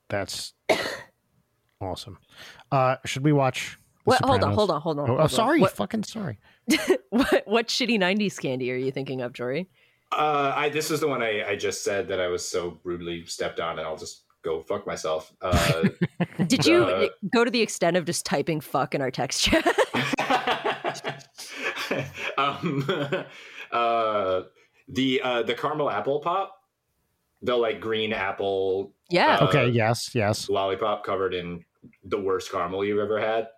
That's 0.08 0.52
awesome. 1.80 2.18
Uh, 2.72 2.96
should 3.04 3.22
we 3.24 3.32
watch? 3.32 3.78
The 4.08 4.24
What? 4.24 4.24
Hold 4.24 4.44
on, 4.44 4.52
hold 4.54 4.70
on, 4.70 4.80
hold 4.80 4.98
on. 4.98 5.04
Oh, 5.04 5.06
hold 5.08 5.20
oh, 5.20 5.22
on. 5.24 5.28
sorry, 5.28 5.60
What, 5.60 5.72
fucking 5.72 6.04
sorry. 6.04 6.38
what 7.10 7.42
what 7.46 7.68
shitty 7.68 7.98
'90s 7.98 8.40
candy 8.40 8.70
are 8.72 8.76
you 8.76 8.90
thinking 8.90 9.20
of, 9.20 9.32
Jory? 9.32 9.68
Uh, 10.12 10.52
I 10.56 10.68
this 10.70 10.90
is 10.90 11.00
the 11.00 11.08
one 11.08 11.22
I, 11.22 11.44
I 11.50 11.56
just 11.56 11.84
said 11.84 12.08
that 12.08 12.20
I 12.20 12.28
was 12.28 12.46
so 12.48 12.78
rudely 12.84 13.24
stepped 13.26 13.60
on, 13.60 13.78
and 13.78 13.86
I'll 13.86 13.96
just 13.96 14.22
go 14.42 14.62
fuck 14.62 14.86
myself. 14.86 15.32
Uh, 15.42 15.84
Did 16.46 16.64
you 16.66 16.84
Uh, 16.84 17.08
go 17.34 17.44
to 17.44 17.50
the 17.50 17.60
extent 17.60 17.96
of 17.96 18.04
just 18.06 18.24
typing 18.24 18.60
"fuck" 18.60 18.94
in 18.94 19.02
our 19.02 19.10
text 19.10 19.42
chat? 19.42 19.66
um, 22.38 22.84
uh, 23.72 24.42
the 24.88 25.20
uh, 25.22 25.42
the 25.42 25.54
caramel 25.54 25.90
apple 25.90 26.20
pop, 26.20 26.54
the 27.42 27.54
like 27.56 27.80
green 27.80 28.12
apple 28.12 28.92
yeah, 29.10 29.38
Uh, 29.40 29.46
Okay. 29.48 29.68
Yes. 29.68 30.10
Yes. 30.14 30.48
lollipop 30.48 31.04
covered 31.04 31.34
in 31.34 31.64
the 32.04 32.20
worst 32.20 32.50
caramel 32.50 32.84
you've 32.84 32.98
ever 32.98 33.18
had. 33.20 33.48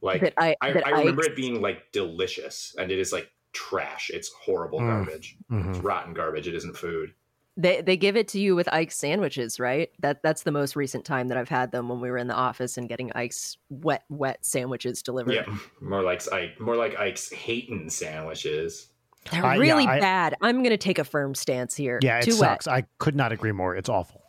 Like 0.00 0.20
that 0.20 0.34
I, 0.38 0.54
I, 0.60 0.72
that 0.72 0.86
I 0.86 0.90
remember 0.90 1.22
Ike's- 1.22 1.30
it 1.32 1.36
being 1.36 1.60
like 1.60 1.90
delicious, 1.92 2.74
and 2.78 2.90
it 2.92 2.98
is 2.98 3.12
like 3.12 3.30
trash. 3.52 4.10
It's 4.12 4.30
horrible 4.30 4.80
Mm. 4.80 4.86
garbage. 5.06 5.36
Mhm. 5.50 5.70
It's 5.70 5.78
rotten 5.80 6.14
garbage. 6.14 6.46
It 6.46 6.54
isn't 6.54 6.76
food. 6.76 7.14
They 7.56 7.80
they 7.80 7.96
give 7.96 8.16
it 8.16 8.28
to 8.28 8.38
you 8.38 8.54
with 8.54 8.72
Ike's 8.72 8.96
sandwiches, 8.96 9.58
right? 9.58 9.90
That 9.98 10.22
that's 10.22 10.44
the 10.44 10.52
most 10.52 10.76
recent 10.76 11.04
time 11.04 11.26
that 11.28 11.36
I've 11.38 11.48
had 11.48 11.72
them 11.72 11.88
when 11.88 12.00
we 12.00 12.08
were 12.08 12.16
in 12.18 12.28
the 12.28 12.34
office 12.34 12.76
and 12.78 12.88
getting 12.88 13.10
Ike's 13.16 13.56
wet 13.68 14.04
wet 14.08 14.44
sandwiches 14.46 15.02
delivered. 15.02 15.34
Yeah, 15.34 15.56
more 15.80 16.02
like 16.02 16.22
Ike, 16.32 16.60
more 16.60 16.76
like 16.76 16.96
Ike's 16.96 17.32
Hayton 17.32 17.90
sandwiches. 17.90 18.90
They're 19.32 19.44
I- 19.44 19.56
really 19.56 19.86
I- 19.88 19.98
bad. 19.98 20.36
I'm 20.40 20.62
gonna 20.62 20.76
take 20.76 21.00
a 21.00 21.04
firm 21.04 21.34
stance 21.34 21.74
here. 21.74 21.98
Yeah. 22.00 22.18
It 22.18 22.22
Too 22.22 22.30
sucks. 22.32 22.66
wet. 22.68 22.74
I 22.76 22.86
could 22.98 23.16
not 23.16 23.32
agree 23.32 23.50
more. 23.52 23.74
It's 23.74 23.88
awful. 23.88 24.22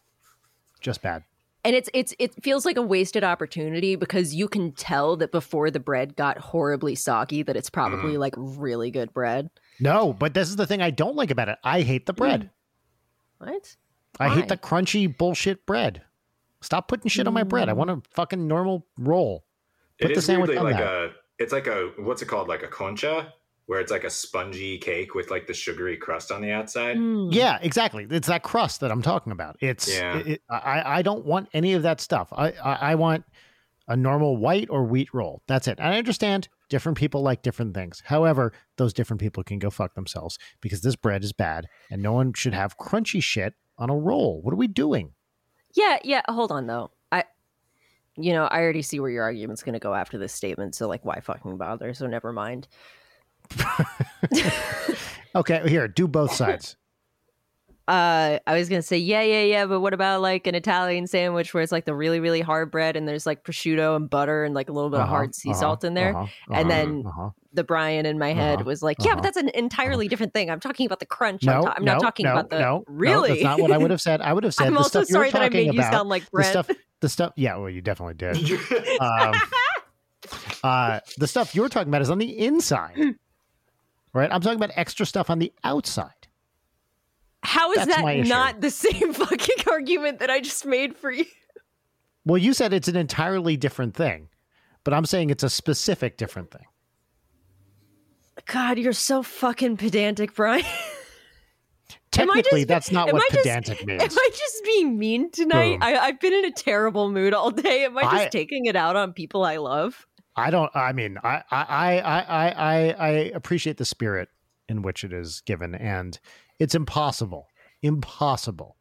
Just 0.82 1.04
bad. 1.04 1.24
And 1.66 1.76
it's 1.76 1.90
it's 1.94 2.14
it 2.20 2.42
feels 2.42 2.66
like 2.66 2.78
a 2.78 2.82
wasted 2.82 3.24
opportunity 3.24 3.96
because 3.98 4.34
you 4.34 4.48
can 4.48 4.72
tell 4.72 5.18
that 5.18 5.32
before 5.32 5.70
the 5.70 5.80
bread 5.80 6.16
got 6.16 6.38
horribly 6.38 6.96
soggy 6.96 7.44
that 7.44 7.58
it's 7.58 7.70
probably 7.70 8.14
Mm. 8.14 8.20
like 8.20 8.34
really 8.38 8.92
good 8.92 9.14
bread. 9.14 9.50
No, 9.80 10.14
but 10.14 10.34
this 10.34 10.48
is 10.50 10.56
the 10.56 10.66
thing 10.66 10.82
I 10.82 10.90
don't 10.90 11.16
like 11.18 11.32
about 11.32 11.50
it. 11.50 11.58
I 11.64 11.82
hate 11.82 12.06
the 12.06 12.14
bread. 12.14 12.50
What? 13.40 13.76
I 14.20 14.30
hate 14.30 14.48
the 14.48 14.58
crunchy 14.58 15.16
bullshit 15.18 15.66
bread. 15.66 16.02
Stop 16.62 16.88
putting 16.88 17.10
shit 17.10 17.28
on 17.28 17.34
my 17.34 17.44
bread. 17.44 17.70
I 17.70 17.74
want 17.74 17.90
a 17.90 18.02
fucking 18.12 18.48
normal 18.48 18.86
roll. 18.98 19.46
Put 20.02 20.12
it 20.12 20.14
the 20.16 20.20
is 20.20 20.26
sandwich 20.26 20.50
weirdly 20.50 20.66
on 20.66 20.72
like 20.72 20.82
that. 20.82 20.94
a. 20.94 21.10
It's 21.40 21.54
like 21.54 21.68
a 21.68 21.92
what's 21.98 22.22
it 22.22 22.26
called? 22.28 22.48
Like 22.50 22.64
a 22.64 22.68
concha, 22.68 23.34
where 23.70 23.80
it's 23.80 23.92
like 23.92 24.04
a 24.04 24.10
spongy 24.10 24.80
cake 24.80 25.14
with 25.14 25.30
like 25.30 25.46
the 25.46 25.54
sugary 25.54 25.96
crust 25.96 26.32
on 26.32 26.42
the 26.42 26.50
outside. 26.50 26.98
Mm. 26.98 27.32
Yeah, 27.32 27.60
exactly. 27.62 28.08
It's 28.10 28.28
that 28.28 28.42
crust 28.42 28.80
that 28.80 28.92
I'm 28.92 29.04
talking 29.04 29.32
about. 29.32 29.58
It's 29.62 29.88
Yeah. 29.96 30.18
it, 30.18 30.28
it- 30.28 30.42
I 30.50 30.98
I 30.98 31.02
don't 31.04 31.24
want 31.24 31.50
any 31.54 31.74
of 31.74 31.84
that 31.84 32.02
stuff. 32.02 32.30
I, 32.36 32.48
I 32.54 32.74
I 32.92 32.96
want 32.96 33.26
a 33.88 33.96
normal 33.96 34.38
white 34.38 34.70
or 34.72 34.86
wheat 34.86 35.14
roll. 35.14 35.44
That's 35.48 35.68
it. 35.68 35.78
And 35.80 35.94
I 35.94 36.00
understand 36.00 36.48
different 36.68 36.98
people 36.98 37.22
like 37.22 37.44
different 37.44 37.76
things. 37.76 38.02
However, 38.06 38.54
those 38.78 38.92
different 38.92 39.22
people 39.22 39.44
can 39.44 39.60
go 39.60 39.70
fuck 39.70 39.94
themselves 39.94 40.40
because 40.62 40.82
this 40.82 40.96
bread 40.96 41.24
is 41.24 41.32
bad 41.34 41.68
and 41.92 42.02
no 42.02 42.14
one 42.14 42.34
should 42.34 42.56
have 42.56 42.76
crunchy 42.76 43.22
shit 43.22 43.54
on 43.78 43.92
a 43.92 43.96
roll. 43.96 44.42
What 44.42 44.52
are 44.52 44.58
we 44.58 44.68
doing? 44.68 45.14
Yeah, 45.76 46.00
yeah. 46.04 46.22
Hold 46.28 46.52
on 46.52 46.66
though. 46.66 46.90
I, 47.12 47.26
you 48.18 48.34
know, 48.34 48.46
I 48.46 48.62
already 48.62 48.82
see 48.82 49.00
where 49.00 49.12
your 49.12 49.24
argument's 49.24 49.62
going 49.62 49.74
to 49.74 49.80
go 49.80 49.94
after 49.94 50.18
this 50.18 50.34
statement. 50.34 50.74
So 50.74 50.88
like, 50.88 51.06
why 51.06 51.20
fucking 51.20 51.58
bother? 51.58 51.94
So 51.94 52.08
never 52.08 52.34
mind. 52.34 52.68
Okay, 55.36 55.62
here, 55.70 55.88
do 55.88 56.08
both 56.08 56.34
sides. 56.34 56.76
Uh, 57.88 58.40
I 58.46 58.56
was 58.56 58.68
gonna 58.70 58.82
say 58.82 58.98
yeah, 58.98 59.22
yeah, 59.22 59.44
yeah. 59.44 59.66
But 59.68 59.80
what 59.80 59.94
about 59.94 60.22
like 60.22 60.48
an 60.48 60.56
Italian 60.56 61.08
sandwich 61.08 61.54
where 61.54 61.62
it's 61.64 61.72
like 61.72 61.86
the 61.86 61.94
really, 61.96 62.20
really 62.20 62.42
hard 62.42 62.72
bread 62.72 62.96
and 62.96 63.08
there's 63.08 63.26
like 63.26 63.44
prosciutto 63.44 63.96
and 63.96 64.10
butter 64.10 64.44
and 64.44 64.54
like 64.56 64.70
a 64.70 64.72
little 64.72 64.90
bit 64.90 64.98
of 65.00 65.06
Uh-huh, 65.06 65.16
hard 65.16 65.36
sea 65.36 65.50
uh-huh, 65.52 65.60
salt 65.60 65.84
in 65.84 65.94
there? 65.94 66.16
uh-huh, 66.16 66.28
And 66.54 66.70
uh-huh, 66.70 66.70
then 66.70 67.04
uh-huh. 67.08 67.30
The 67.52 67.64
Brian 67.64 68.06
in 68.06 68.20
my 68.20 68.32
head 68.34 68.60
Uh-huh, 68.60 68.64
was 68.66 68.84
like, 68.84 68.98
yeah, 69.00 69.06
uh-huh, 69.08 69.16
but 69.16 69.24
that's 69.24 69.38
an 69.38 69.50
entirely 69.50 70.08
different 70.08 70.34
thing. 70.36 70.52
I'm 70.52 70.60
talking 70.60 70.86
about 70.86 71.00
the 71.00 71.08
crunch. 71.08 71.44
no, 71.44 71.54
I'm, 71.54 71.64
ta- 71.64 71.74
I'm 71.78 71.84
no, 71.84 71.94
not 71.94 72.02
talking 72.02 72.26
no, 72.26 72.32
about 72.34 72.50
the 72.52 72.60
no, 72.60 72.78
no, 72.78 72.84
really. 72.88 73.30
that's 73.30 73.44
not 73.44 73.60
what 73.60 73.72
I 73.72 73.78
would 73.80 73.90
have 73.90 74.02
said. 74.02 74.22
I 74.22 74.34
would 74.34 74.44
have 74.44 74.54
said 74.56 74.68
I'm 74.68 74.74
the 74.74 74.80
also 74.80 75.00
stuff 75.04 75.10
you're 75.10 75.16
sorry 75.16 75.32
that 75.32 75.42
I 75.42 75.46
talking 75.46 75.66
made 75.66 75.74
you 75.74 75.80
about. 75.80 75.94
sound 75.94 76.10
like 76.10 76.24
the 76.32 76.44
stuff 76.44 76.70
the 77.02 77.10
stuff 77.10 77.34
yeah 77.38 77.56
well 77.56 77.70
you 77.70 77.82
definitely 77.82 78.14
did 78.16 78.36
um, 79.02 79.42
uh, 80.64 81.00
the 81.18 81.28
stuff 81.28 81.56
you're 81.56 81.70
talking 81.70 81.88
about 81.88 82.02
is 82.04 82.10
on 82.12 82.20
the 82.20 82.38
inside 82.38 83.16
right 84.14 84.32
i'm 84.32 84.42
talking 84.42 84.58
about 84.58 84.72
extra 84.76 85.06
stuff 85.06 85.30
on 85.30 85.40
the 85.40 85.52
outside 85.64 86.28
How 87.44 87.72
is 87.72 87.78
That's 87.86 87.96
that 87.96 88.28
not 88.28 88.62
the 88.62 88.70
same 88.86 89.14
fucking 89.14 89.58
argument 89.72 90.20
that 90.20 90.30
I 90.30 90.40
just 90.42 90.66
made 90.66 90.96
for 90.98 91.12
you? 91.12 91.26
well 92.26 92.38
you 92.38 92.54
said 92.54 92.74
it's 92.74 92.88
an 92.88 92.96
entirely 92.98 93.56
different 93.58 93.96
thing 93.96 94.30
but 94.84 94.94
i'm 94.94 95.06
saying 95.06 95.30
it's 95.30 95.44
a 95.44 95.50
specific 95.50 96.18
different 96.18 96.52
thing 96.52 96.66
God, 98.46 98.80
you're 98.80 98.94
so 98.94 99.22
fucking 99.22 99.76
pedantic, 99.78 100.34
Brian. 100.34 100.64
Technically 102.10 102.62
just- 102.62 102.68
that's 102.70 102.92
not 102.92 103.12
what 103.12 103.22
just- 103.32 103.44
pedantic 103.44 103.86
means. 103.86 104.02
Am 104.02 104.10
I 104.12 104.30
just 104.32 104.64
being 104.64 104.98
mean 104.98 105.30
tonight? 105.30 105.74
Boom. 105.80 105.84
I, 105.84 105.98
I've 105.98 106.20
been 106.20 106.34
in 106.34 106.46
a 106.46 106.52
terrible 106.52 107.12
mood 107.12 107.34
all 107.34 107.52
day. 107.52 107.84
Am 107.86 107.98
I 107.98 108.04
just 108.04 108.16
I- 108.16 108.28
taking 108.30 108.66
it 108.66 108.76
out 108.76 108.96
on 108.96 109.12
people 109.14 109.44
I 109.44 109.58
love? 109.58 110.08
I 110.40 110.50
don't 110.50 110.72
i 110.76 110.92
mean 110.92 111.18
I, 111.24 111.44
I 111.52 112.00
i 112.00 112.22
i 112.22 112.90
i 112.92 113.10
appreciate 113.34 113.78
the 113.78 113.86
spirit 113.86 114.30
in 114.68 114.82
which 114.82 115.04
it 115.04 115.14
is 115.14 115.42
given 115.42 115.76
and 115.76 116.20
it's 116.60 116.76
impossible 116.76 117.48
impossible 117.82 118.76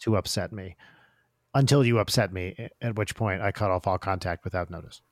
to 0.00 0.16
upset 0.16 0.52
me 0.52 0.76
until 1.54 1.84
you 1.84 1.98
upset 1.98 2.32
me 2.32 2.68
at 2.80 2.96
which 2.96 3.14
point 3.14 3.42
i 3.42 3.52
cut 3.52 3.70
off 3.70 3.86
all 3.86 3.98
contact 3.98 4.44
without 4.44 4.70
notice 4.70 5.02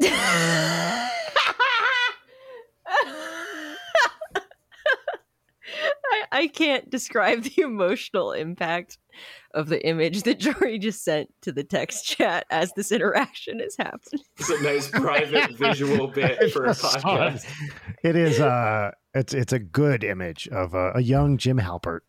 I 6.32 6.46
can't 6.46 6.88
describe 6.90 7.42
the 7.42 7.62
emotional 7.62 8.32
impact 8.32 8.98
of 9.52 9.68
the 9.68 9.86
image 9.86 10.22
that 10.22 10.38
Jory 10.40 10.78
just 10.78 11.04
sent 11.04 11.28
to 11.42 11.52
the 11.52 11.64
text 11.64 12.04
chat 12.04 12.46
as 12.50 12.72
this 12.72 12.90
interaction 12.90 13.60
is 13.60 13.76
happening. 13.76 14.24
It's 14.38 14.50
a 14.50 14.62
nice 14.62 14.88
private 14.88 15.52
visual 15.56 16.08
bit 16.08 16.52
for 16.52 16.64
a 16.64 16.70
podcast. 16.70 17.46
It 18.02 18.16
is 18.16 18.40
uh 18.40 18.90
it's 19.14 19.32
it's 19.34 19.52
a 19.52 19.58
good 19.58 20.02
image 20.04 20.48
of 20.48 20.74
a, 20.74 20.92
a 20.94 21.00
young 21.00 21.38
Jim 21.38 21.58
Halpert. 21.58 22.00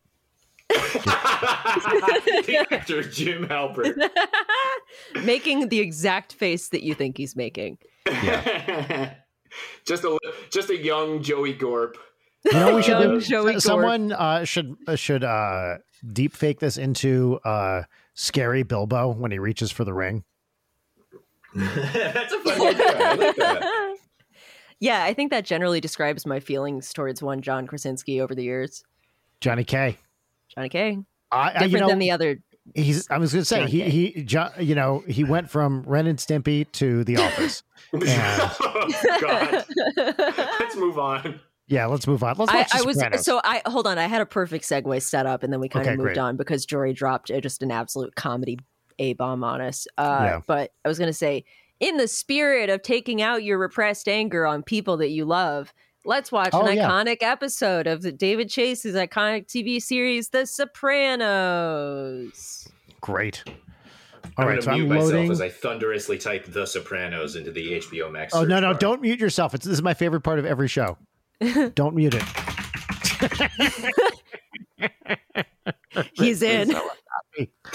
the 0.70 2.66
actor 2.72 3.04
Jim 3.04 3.48
Halpert. 3.48 3.96
making 5.24 5.70
the 5.70 5.80
exact 5.80 6.34
face 6.34 6.70
that 6.70 6.82
you 6.84 6.96
think 6.96 7.18
he's 7.18 7.36
making. 7.36 7.78
just 9.86 10.04
a 10.04 10.18
just 10.52 10.70
a 10.72 10.78
young 10.78 11.22
Joey 11.22 11.54
Gorp. 11.54 11.98
You 12.46 12.52
know 12.54 12.76
we 12.76 12.84
should 12.84 12.92
Young 13.00 13.20
do? 13.20 13.22
Joey 13.22 13.60
Someone 13.60 14.12
uh, 14.12 14.44
should 14.46 14.76
uh, 14.88 14.96
should 14.96 15.24
uh, 15.24 15.78
deep 16.14 16.34
fake 16.34 16.60
this 16.60 16.78
into 16.78 17.40
uh, 17.44 17.84
scary 18.14 18.64
Bilbo 18.64 19.10
when 19.10 19.32
he 19.32 19.40
reaches 19.40 19.72
for 19.72 19.84
the 19.84 19.94
ring. 19.94 20.24
That's 21.56 22.34
a 22.34 22.40
funny 22.42 22.68
idea. 22.68 22.86
I 22.88 23.14
like 23.16 23.36
that. 23.38 23.96
yeah, 24.80 25.04
I 25.04 25.14
think 25.14 25.32
that 25.32 25.46
generally 25.46 25.80
describes 25.80 26.26
my 26.26 26.40
feelings 26.40 26.92
towards 26.94 27.24
one 27.24 27.42
John 27.42 27.66
Krasinski 27.66 28.20
over 28.22 28.36
the 28.36 28.44
years. 28.44 28.84
Johnny 29.42 29.64
K. 29.64 29.98
Johnny 30.54 30.70
K. 30.70 31.00
I, 31.32 31.38
I 31.38 31.52
Different 31.54 31.72
you 31.72 31.80
know 31.80 31.88
than 31.88 32.00
the 32.00 32.12
other. 32.12 32.40
he's. 32.74 33.10
I 33.10 33.18
was 33.18 33.32
going 33.34 33.42
to 33.42 33.46
say 33.46 33.60
Johnny 33.60 33.72
he 33.72 33.80
K. 33.80 33.90
he 33.90 34.24
jo- 34.24 34.52
you 34.60 34.76
know 34.76 35.04
he 35.08 35.24
went 35.24 35.50
from 35.50 35.84
Ren 35.84 36.08
and 36.08 36.20
Stimpy 36.20 36.72
to 36.74 37.04
The 37.04 37.18
Office. 37.18 37.64
Yeah. 37.94 38.54
oh, 38.60 39.18
God. 39.22 39.66
Let's 40.60 40.76
move 40.76 41.00
on. 41.00 41.40
Yeah, 41.68 41.86
let's 41.88 42.06
move 42.08 42.24
on. 42.24 42.36
Let's 42.38 42.52
I, 42.52 42.58
watch 42.58 42.70
The 42.72 42.78
I 42.78 42.82
was 42.84 43.26
so 43.26 43.42
I 43.44 43.62
hold 43.66 43.88
on. 43.88 43.98
I 43.98 44.06
had 44.08 44.22
a 44.22 44.26
perfect 44.26 44.66
segue 44.66 45.02
set 45.02 45.26
up, 45.26 45.44
and 45.44 45.52
then 45.52 45.60
we 45.60 45.68
kind 45.70 45.86
Okay, 45.86 45.94
of 45.94 45.98
moved 45.98 46.08
great. 46.08 46.18
on 46.20 46.38
because 46.38 46.66
Jory 46.66 46.94
dropped 46.94 47.32
uh, 47.32 47.40
just 47.40 47.62
an 47.64 47.72
absolute 47.72 48.16
comedy 48.16 48.60
a 49.00 49.14
bomb 49.14 49.44
on 49.44 49.62
us. 49.62 49.88
Uh, 49.98 50.20
Yeah. 50.22 50.42
But 50.48 50.72
I 50.86 50.88
was 50.88 50.98
going 50.98 51.10
to 51.10 51.14
say, 51.14 51.44
in 51.82 51.98
the 51.98 52.08
spirit 52.08 52.70
of 52.70 52.82
taking 52.82 53.22
out 53.22 53.44
your 53.44 53.58
repressed 53.58 54.08
anger 54.08 54.46
on 54.48 54.64
people 54.64 54.96
that 54.98 55.10
you 55.10 55.26
love, 55.26 55.74
let's 56.06 56.32
watch 56.32 56.52
Oh, 56.54 56.66
an 56.66 56.78
yeah. 56.78 56.88
iconic 56.90 57.18
episode 57.22 57.88
of 57.88 58.04
the 58.04 58.12
David 58.14 58.50
Chase's 58.50 58.96
iconic 58.96 59.48
TV 59.48 59.82
series, 59.82 60.30
The 60.30 60.46
Sopranos. 61.56 62.70
Great. 63.02 63.44
I'm 63.48 63.54
All 64.38 64.46
going 64.46 64.48
right, 64.48 64.56
to 64.56 64.62
so 64.62 64.72
mute 64.72 64.84
I'm 64.84 64.90
myself 64.90 65.12
loading. 65.14 65.32
as 65.32 65.42
I 65.42 65.50
thunderously 65.50 66.18
type 66.18 66.46
The 66.46 66.66
Sopranos 66.66 67.36
into 67.36 67.52
the 67.52 67.80
HBO 67.80 68.12
Max. 68.12 68.34
Oh 68.34 68.44
no 68.44 68.60
no! 68.60 68.72
bar. 68.72 68.80
Don't 68.80 69.02
mute 69.02 69.20
yourself. 69.20 69.54
It's 69.54 69.66
this 69.66 69.74
is 69.74 69.82
my 69.84 69.94
favorite 69.94 70.22
part 70.22 70.40
of 70.40 70.46
every 70.46 70.68
show. 70.68 70.98
Don't 71.76 71.96
mute 71.96 72.16
it. 72.16 72.24
He's 76.14 76.42
in. 76.42 76.72
How 76.72 76.90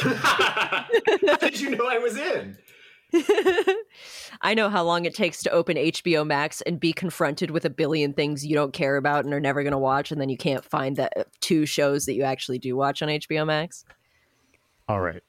did 1.40 1.61
you 1.61 1.77
know 1.77 1.87
I 1.87 1.99
was 1.99 2.16
in? 2.16 2.57
I 4.40 4.55
know 4.55 4.68
how 4.68 4.85
long 4.85 5.05
it 5.05 5.14
takes 5.14 5.42
to 5.42 5.51
open 5.51 5.77
HBO 5.77 6.27
Max 6.27 6.61
and 6.62 6.79
be 6.79 6.92
confronted 6.92 7.51
with 7.51 7.64
a 7.64 7.70
billion 7.70 8.12
things 8.12 8.46
you 8.46 8.55
don't 8.55 8.73
care 8.73 8.96
about 8.96 9.25
and 9.25 9.35
are 9.35 9.40
never 9.40 9.62
going 9.62 9.73
to 9.73 9.79
watch, 9.79 10.12
and 10.12 10.20
then 10.20 10.29
you 10.29 10.37
can't 10.37 10.64
find 10.64 10.96
the 10.96 11.11
uh, 11.18 11.25
two 11.40 11.66
shows 11.66 12.07
that 12.07 12.14
you 12.14 12.23
actually 12.23 12.59
do 12.59 12.77
watch 12.77 13.03
on 13.03 13.09
HBO 13.09 13.46
Max. 13.46 13.85
All 14.88 15.01
right. 15.01 15.23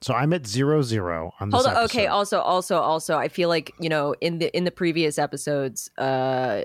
So 0.00 0.12
I'm 0.12 0.32
at 0.32 0.46
zero 0.46 0.82
zero 0.82 1.32
on 1.40 1.50
this. 1.50 1.64
Hold 1.64 1.74
on. 1.74 1.84
Okay. 1.84 2.08
Also, 2.08 2.40
also, 2.40 2.78
also, 2.78 3.16
I 3.16 3.28
feel 3.28 3.48
like 3.48 3.72
you 3.80 3.88
know 3.88 4.14
in 4.20 4.38
the 4.38 4.54
in 4.54 4.64
the 4.64 4.70
previous 4.70 5.18
episodes, 5.18 5.90
uh, 5.96 6.62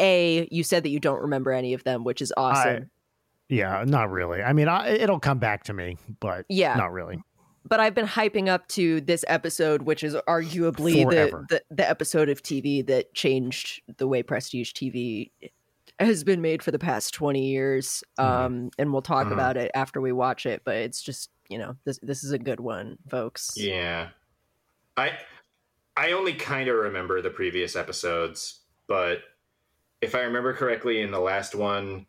a 0.00 0.48
you 0.50 0.64
said 0.64 0.82
that 0.84 0.88
you 0.90 0.98
don't 1.00 1.20
remember 1.20 1.52
any 1.52 1.74
of 1.74 1.84
them, 1.84 2.02
which 2.04 2.20
is 2.22 2.32
awesome. 2.36 2.90
Yeah, 3.48 3.84
not 3.86 4.10
really. 4.10 4.42
I 4.42 4.52
mean, 4.52 4.68
I, 4.68 4.90
it'll 4.90 5.18
come 5.20 5.38
back 5.40 5.64
to 5.64 5.72
me, 5.72 5.96
but 6.20 6.46
Yeah. 6.48 6.74
not 6.76 6.92
really. 6.92 7.22
but 7.66 7.78
I've 7.80 7.94
been 7.94 8.06
hyping 8.06 8.48
up 8.48 8.66
to 8.68 9.00
this 9.02 9.24
episode, 9.28 9.82
which 9.82 10.02
is 10.04 10.14
arguably 10.28 11.08
the, 11.08 11.44
the 11.48 11.62
the 11.70 11.88
episode 11.88 12.28
of 12.28 12.42
TV 12.42 12.86
that 12.86 13.12
changed 13.14 13.82
the 13.98 14.06
way 14.08 14.22
prestige 14.22 14.72
TV 14.72 15.30
has 15.98 16.24
been 16.24 16.40
made 16.40 16.62
for 16.62 16.70
the 16.70 16.78
past 16.78 17.12
twenty 17.12 17.48
years. 17.50 18.02
Mm-hmm. 18.18 18.44
Um, 18.44 18.70
and 18.78 18.92
we'll 18.92 19.02
talk 19.02 19.26
Mhm. 19.26 19.32
about 19.32 19.56
it 19.56 19.70
after 19.74 20.00
we 20.00 20.12
watch 20.12 20.46
it. 20.46 20.62
But 20.64 20.76
it's 20.76 21.02
just 21.02 21.28
you 21.50 21.58
know 21.58 21.76
this 21.84 21.98
this 22.02 22.24
is 22.24 22.30
a 22.32 22.38
good 22.38 22.60
one, 22.60 22.96
folks. 23.10 23.52
Yeah. 23.56 24.08
I 24.96 25.18
I 25.96 26.12
only 26.12 26.32
kind 26.34 26.68
of 26.68 26.76
remember 26.76 27.20
the 27.20 27.30
previous 27.30 27.74
episodes, 27.76 28.60
but 28.86 29.18
if 30.00 30.14
I 30.14 30.20
remember 30.20 30.52
correctly 30.54 31.00
in 31.00 31.10
the 31.10 31.20
last 31.20 31.54
one, 31.54 32.06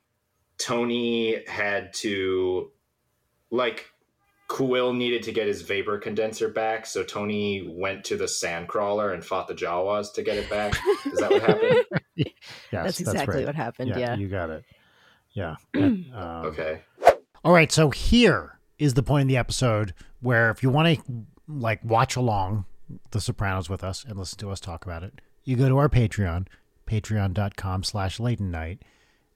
Tony 0.57 1.43
had 1.47 1.93
to 1.95 2.71
like 3.49 3.91
Quill 4.47 4.91
needed 4.93 5.23
to 5.23 5.31
get 5.31 5.47
his 5.47 5.61
vapor 5.61 5.97
condenser 5.97 6.49
back, 6.49 6.85
so 6.85 7.03
Tony 7.03 7.73
went 7.73 8.03
to 8.05 8.17
the 8.17 8.25
sandcrawler 8.25 9.13
and 9.13 9.23
fought 9.23 9.47
the 9.47 9.53
Jawas 9.53 10.13
to 10.13 10.23
get 10.23 10.37
it 10.37 10.49
back. 10.49 10.77
Is 11.05 11.19
that 11.19 11.31
what 11.31 11.41
happened? 11.41 11.85
Yes, 12.71 12.83
that's 12.83 12.99
exactly 12.99 13.37
right. 13.37 13.45
what 13.45 13.55
happened. 13.55 13.89
Yeah. 13.89 14.15
you 14.15 14.27
got 14.27 14.49
it. 14.49 14.63
Yeah. 15.31 15.55
um, 15.75 16.05
Okay. 16.13 16.81
All 17.43 17.53
right, 17.53 17.71
so 17.71 17.89
here 17.89 18.59
is 18.77 18.93
the 18.93 19.03
point 19.03 19.23
in 19.23 19.27
the 19.27 19.37
episode 19.37 19.93
where 20.19 20.51
if 20.51 20.61
you 20.61 20.69
want 20.69 20.97
to 20.97 21.25
like 21.47 21.83
watch 21.83 22.15
along 22.15 22.65
The 23.11 23.21
Sopranos 23.21 23.69
with 23.69 23.83
us 23.83 24.03
and 24.03 24.17
listen 24.17 24.37
to 24.39 24.51
us 24.51 24.59
talk 24.59 24.85
about 24.85 25.03
it, 25.03 25.21
you 25.43 25.55
go 25.55 25.69
to 25.69 25.77
our 25.77 25.89
Patreon, 25.89 26.47
patreon.com 26.91 27.83
slash 27.83 28.19
Leighton 28.19 28.51
Night, 28.51 28.81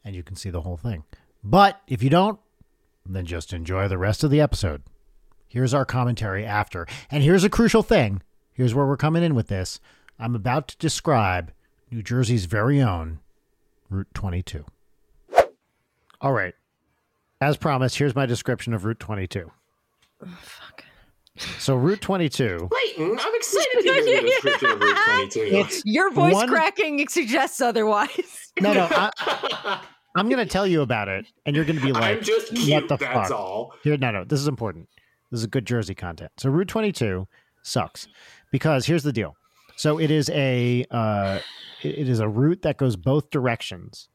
and 0.03 0.13
you 0.13 0.23
can 0.23 0.35
see 0.35 0.49
the 0.49 0.61
whole 0.61 0.75
thing. 0.75 1.05
But 1.41 1.79
if 1.87 2.03
you 2.03 2.09
don't, 2.09 2.39
then 3.05 3.25
just 3.25 3.53
enjoy 3.53 3.87
the 3.87 3.97
rest 3.97 4.23
of 4.23 4.31
the 4.31 4.41
episode. 4.41 4.83
Here's 5.47 5.73
our 5.73 5.85
commentary 5.85 6.45
after. 6.45 6.85
And 7.09 7.23
here's 7.23 7.45
a 7.45 7.49
crucial 7.49 7.81
thing. 7.81 8.21
Here's 8.51 8.73
where 8.73 8.85
we're 8.85 8.97
coming 8.97 9.23
in 9.23 9.35
with 9.35 9.47
this. 9.47 9.79
I'm 10.19 10.35
about 10.35 10.67
to 10.69 10.77
describe 10.77 11.53
New 11.91 12.01
Jersey's 12.03 12.45
very 12.45 12.81
own 12.81 13.19
Route 13.89 14.13
22. 14.13 14.65
All 16.19 16.33
right. 16.33 16.55
As 17.39 17.57
promised, 17.57 17.97
here's 17.97 18.15
my 18.15 18.25
description 18.25 18.73
of 18.73 18.83
Route 18.85 18.99
22. 18.99 19.51
Fuck. 20.41 20.84
So, 21.37 21.75
Route 21.75 21.99
22, 22.01 22.69
Clayton, 22.71 23.19
I'm 23.19 23.35
excited 23.35 23.67
to 23.73 23.81
hear 23.83 24.03
the 24.03 24.21
description 24.21 24.71
of 24.71 24.79
Route 24.79 24.97
22. 25.05 25.39
it's 25.57 25.85
Your 25.85 26.09
voice 26.11 26.33
One- 26.33 26.47
cracking 26.47 27.05
suggests 27.09 27.59
otherwise. 27.59 28.51
no, 28.61 28.73
no. 28.73 28.87
I, 28.89 29.81
I'm 30.15 30.29
going 30.29 30.39
to 30.39 30.45
tell 30.51 30.65
you 30.65 30.81
about 30.81 31.09
it, 31.09 31.25
and 31.45 31.55
you're 31.55 31.65
going 31.65 31.77
to 31.77 31.85
be 31.85 31.91
like, 31.91 32.17
I'm 32.19 32.23
just 32.23 32.53
what 32.53 32.87
the 32.87 32.97
that's 32.97 33.29
fuck? 33.29 33.31
all. 33.31 33.73
Here, 33.83 33.97
no, 33.97 34.11
no. 34.11 34.23
This 34.23 34.39
is 34.39 34.47
important. 34.47 34.87
This 35.29 35.41
is 35.41 35.47
good 35.47 35.65
Jersey 35.65 35.93
content. 35.93 36.31
So 36.37 36.49
Route 36.49 36.69
22 36.69 37.27
sucks 37.63 38.07
because 38.51 38.85
here's 38.85 39.03
the 39.03 39.11
deal. 39.11 39.35
So 39.75 39.99
it 39.99 40.09
is 40.11 40.29
a 40.29 40.85
uh, 40.89 41.39
it 41.83 41.99
it 41.99 42.09
is 42.09 42.21
a 42.21 42.29
route 42.29 42.61
that 42.61 42.77
goes 42.77 42.95
both 42.95 43.29
directions, 43.29 44.07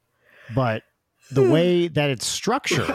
but 0.54 0.85
the 1.30 1.48
way 1.50 1.87
that 1.88 2.09
it's 2.09 2.26
structured 2.26 2.88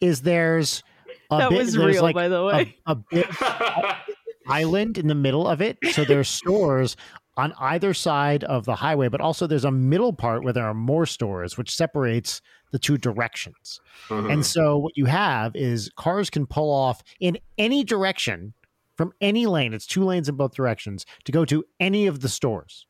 is 0.00 0.22
there's 0.22 0.82
a 1.30 1.38
That 1.38 1.50
bit, 1.50 1.58
was 1.58 1.72
there's 1.74 1.94
real, 1.94 2.02
like 2.02 2.14
by 2.14 2.28
the 2.28 2.44
way. 2.44 2.76
a, 2.86 2.92
a 2.92 2.94
bit 2.96 3.26
island 4.48 4.98
in 4.98 5.06
the 5.06 5.14
middle 5.14 5.46
of 5.46 5.60
it. 5.62 5.78
So 5.92 6.04
there's 6.04 6.28
stores 6.28 6.96
on 7.36 7.52
either 7.58 7.94
side 7.94 8.44
of 8.44 8.64
the 8.64 8.74
highway, 8.74 9.08
but 9.08 9.20
also 9.20 9.46
there's 9.46 9.64
a 9.64 9.70
middle 9.70 10.12
part 10.12 10.42
where 10.42 10.52
there 10.52 10.66
are 10.66 10.74
more 10.74 11.06
stores, 11.06 11.56
which 11.56 11.74
separates 11.74 12.42
the 12.72 12.78
two 12.78 12.98
directions. 12.98 13.80
Mhm. 14.08 14.32
And 14.32 14.46
so 14.46 14.76
what 14.78 14.96
you 14.96 15.06
have 15.06 15.54
is 15.54 15.90
cars 15.96 16.28
can 16.30 16.46
pull 16.46 16.70
off 16.72 17.02
in 17.20 17.38
any 17.56 17.84
direction 17.84 18.52
from 18.96 19.12
any 19.20 19.46
lane. 19.46 19.72
It's 19.72 19.86
two 19.86 20.04
lanes 20.04 20.28
in 20.28 20.36
both 20.36 20.54
directions 20.54 21.06
to 21.24 21.32
go 21.32 21.44
to 21.46 21.64
any 21.78 22.06
of 22.06 22.20
the 22.20 22.28
stores. 22.28 22.86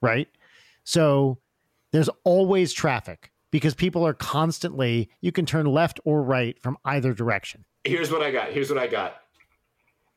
Right? 0.00 0.28
So 0.84 1.38
there's 1.92 2.10
always 2.24 2.72
traffic 2.72 3.31
because 3.52 3.74
people 3.74 4.04
are 4.04 4.14
constantly 4.14 5.08
you 5.20 5.30
can 5.30 5.46
turn 5.46 5.66
left 5.66 6.00
or 6.04 6.22
right 6.24 6.60
from 6.60 6.76
either 6.84 7.14
direction. 7.14 7.64
Here's 7.84 8.10
what 8.10 8.22
I 8.22 8.32
got. 8.32 8.48
Here's 8.50 8.68
what 8.68 8.78
I 8.78 8.88
got. 8.88 9.14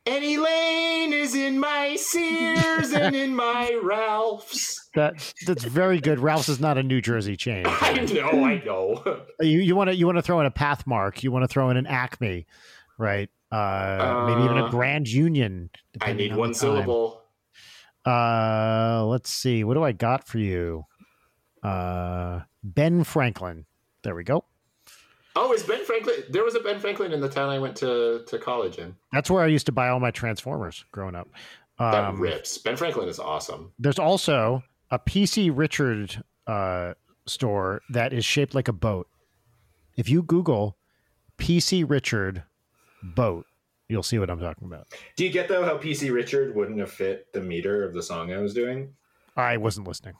Any 0.08 0.38
lane 0.38 1.14
is 1.14 1.34
in 1.34 1.60
my 1.60 1.96
Sears 1.96 2.92
and 2.92 3.16
in 3.16 3.36
my 3.46 3.80
Ralph's. 3.84 4.88
That 4.94 5.34
that's 5.48 5.64
very 5.64 6.00
good. 6.00 6.20
Ralph's 6.20 6.48
is 6.48 6.60
not 6.60 6.78
a 6.78 6.84
New 6.84 7.02
Jersey 7.02 7.36
chain. 7.36 7.66
I 7.68 7.94
know, 8.14 8.46
I 8.46 8.64
know. 8.64 9.22
You 9.42 9.60
you 9.60 9.76
want 9.76 9.90
to 9.90 9.96
you 9.96 10.06
want 10.06 10.18
to 10.20 10.22
throw 10.22 10.40
in 10.40 10.46
a 10.46 10.52
Pathmark, 10.52 11.24
you 11.24 11.32
want 11.32 11.44
to 11.44 11.48
throw 11.48 11.70
in 11.72 11.78
an 11.78 11.88
Acme, 11.88 12.46
right? 13.00 13.30
Uh, 13.52 14.26
maybe 14.28 14.44
even 14.44 14.58
a 14.58 14.66
Uh, 14.66 14.70
Grand 14.70 15.08
Union. 15.08 15.70
I 16.02 16.14
need 16.14 16.34
on 16.34 16.38
one 16.38 16.54
syllable. 16.54 17.24
Uh, 18.06 19.04
let's 19.08 19.32
see. 19.32 19.64
What 19.64 19.74
do 19.74 19.84
I 19.84 19.92
got 19.92 20.28
for 20.28 20.38
you? 20.38 20.86
Uh, 21.66 22.42
Ben 22.64 23.04
Franklin. 23.04 23.66
There 24.04 24.16
we 24.16 24.24
go. 24.24 24.46
Oh, 25.36 25.52
is 25.54 25.64
Ben 25.64 25.84
Franklin? 25.84 26.16
There 26.30 26.44
was 26.44 26.56
a 26.56 26.60
Ben 26.62 26.80
Franklin 26.80 27.12
in 27.12 27.20
the 27.20 27.28
town 27.30 27.50
I 27.50 27.60
went 27.60 27.76
to 27.78 28.24
to 28.28 28.38
college 28.40 28.78
in. 28.78 28.96
That's 29.12 29.30
where 29.30 29.44
I 29.44 29.48
used 29.48 29.66
to 29.66 29.72
buy 29.72 29.90
all 29.90 30.00
my 30.00 30.12
Transformers 30.12 30.86
growing 30.92 31.16
up. 31.16 31.28
That 31.80 32.06
Um, 32.06 32.22
rips. 32.22 32.58
Ben 32.58 32.78
Franklin 32.78 33.10
is 33.10 33.20
awesome. 33.20 33.72
there's 33.80 34.00
also 34.00 34.64
a 34.92 35.00
PC 35.00 35.52
Richard 35.54 36.24
uh, 36.48 36.94
store 37.26 37.82
that 37.90 38.14
is 38.14 38.24
shaped 38.24 38.56
like 38.56 38.68
a 38.70 38.74
boat. 38.74 39.08
If 39.98 40.08
you 40.10 40.22
Google 40.24 40.78
PC 41.38 41.84
Richard 41.90 42.44
boat, 43.04 43.46
you'll 43.90 44.04
see 44.04 44.20
what 44.20 44.30
I'm 44.30 44.40
talking 44.40 44.68
about. 44.68 44.88
Do 45.18 45.26
you 45.26 45.32
get 45.32 45.50
though 45.50 45.66
how 45.66 45.78
PC 45.78 46.14
Richard 46.14 46.56
wouldn't 46.56 46.80
have 46.80 46.92
fit 46.92 47.34
the 47.34 47.42
meter 47.42 47.84
of 47.84 47.94
the 47.94 48.04
song 48.04 48.32
I 48.32 48.38
was 48.38 48.54
doing? 48.54 48.94
I 49.36 49.58
wasn't 49.58 49.88
listening. 49.88 50.14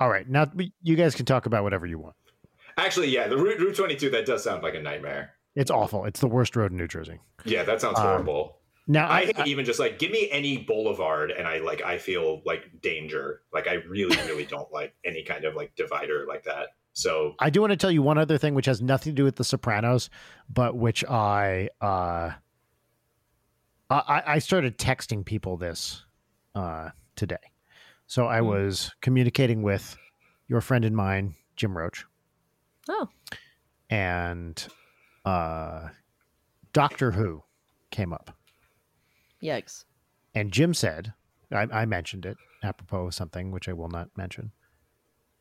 All 0.00 0.08
right, 0.08 0.28
now 0.28 0.50
you 0.82 0.96
guys 0.96 1.14
can 1.14 1.26
talk 1.26 1.46
about 1.46 1.62
whatever 1.62 1.86
you 1.86 1.98
want. 1.98 2.16
Actually, 2.78 3.08
yeah, 3.08 3.28
the 3.28 3.36
Route, 3.36 3.58
Route 3.60 3.76
22 3.76 4.10
that 4.10 4.26
does 4.26 4.44
sound 4.44 4.62
like 4.62 4.74
a 4.74 4.80
nightmare. 4.80 5.34
It's 5.54 5.70
awful. 5.70 6.06
It's 6.06 6.20
the 6.20 6.26
worst 6.26 6.56
road 6.56 6.70
in 6.70 6.78
New 6.78 6.88
Jersey. 6.88 7.18
Yeah, 7.44 7.62
that 7.64 7.80
sounds 7.80 7.98
Um, 7.98 8.06
horrible. 8.06 8.58
Now 8.88 9.06
I 9.08 9.18
I, 9.20 9.24
hate 9.26 9.46
even 9.46 9.64
just 9.64 9.78
like 9.78 9.98
give 10.00 10.10
me 10.10 10.28
any 10.32 10.58
boulevard 10.58 11.30
and 11.30 11.46
I 11.46 11.58
like 11.58 11.82
I 11.82 11.98
feel 11.98 12.42
like 12.44 12.80
danger. 12.80 13.42
Like 13.52 13.68
I 13.68 13.74
really 13.74 14.16
really 14.26 14.44
don't 14.44 14.72
like 14.72 14.94
any 15.04 15.22
kind 15.22 15.44
of 15.44 15.54
like 15.54 15.74
divider 15.76 16.24
like 16.26 16.42
that. 16.44 16.68
So 16.94 17.34
I 17.38 17.48
do 17.50 17.60
want 17.60 17.70
to 17.70 17.76
tell 17.76 17.90
you 17.92 18.02
one 18.02 18.18
other 18.18 18.38
thing 18.38 18.54
which 18.54 18.66
has 18.66 18.82
nothing 18.82 19.12
to 19.12 19.14
do 19.14 19.24
with 19.24 19.36
The 19.36 19.44
Sopranos, 19.44 20.10
but 20.52 20.76
which 20.76 21.04
I 21.04 21.68
uh, 21.80 22.32
I, 23.88 24.22
I 24.26 24.38
started 24.40 24.78
texting 24.78 25.24
people 25.24 25.56
this 25.56 26.04
uh, 26.54 26.90
today. 27.14 27.36
So 28.12 28.26
I 28.26 28.40
Hmm. 28.40 28.46
was 28.48 28.90
communicating 29.00 29.62
with 29.62 29.96
your 30.46 30.60
friend 30.60 30.84
and 30.84 30.94
mine, 30.94 31.34
Jim 31.56 31.78
Roach, 31.78 32.04
Oh, 32.86 33.08
and 33.88 34.68
uh, 35.24 35.88
Doctor 36.74 37.12
Who 37.12 37.42
came 37.90 38.12
up. 38.12 38.36
yikes. 39.42 39.86
And 40.34 40.52
Jim 40.52 40.74
said, 40.74 41.14
I, 41.50 41.62
I 41.72 41.86
mentioned 41.86 42.26
it 42.26 42.36
apropos 42.62 43.06
of 43.06 43.14
something 43.14 43.50
which 43.50 43.66
I 43.66 43.72
will 43.72 43.88
not 43.88 44.10
mention. 44.14 44.52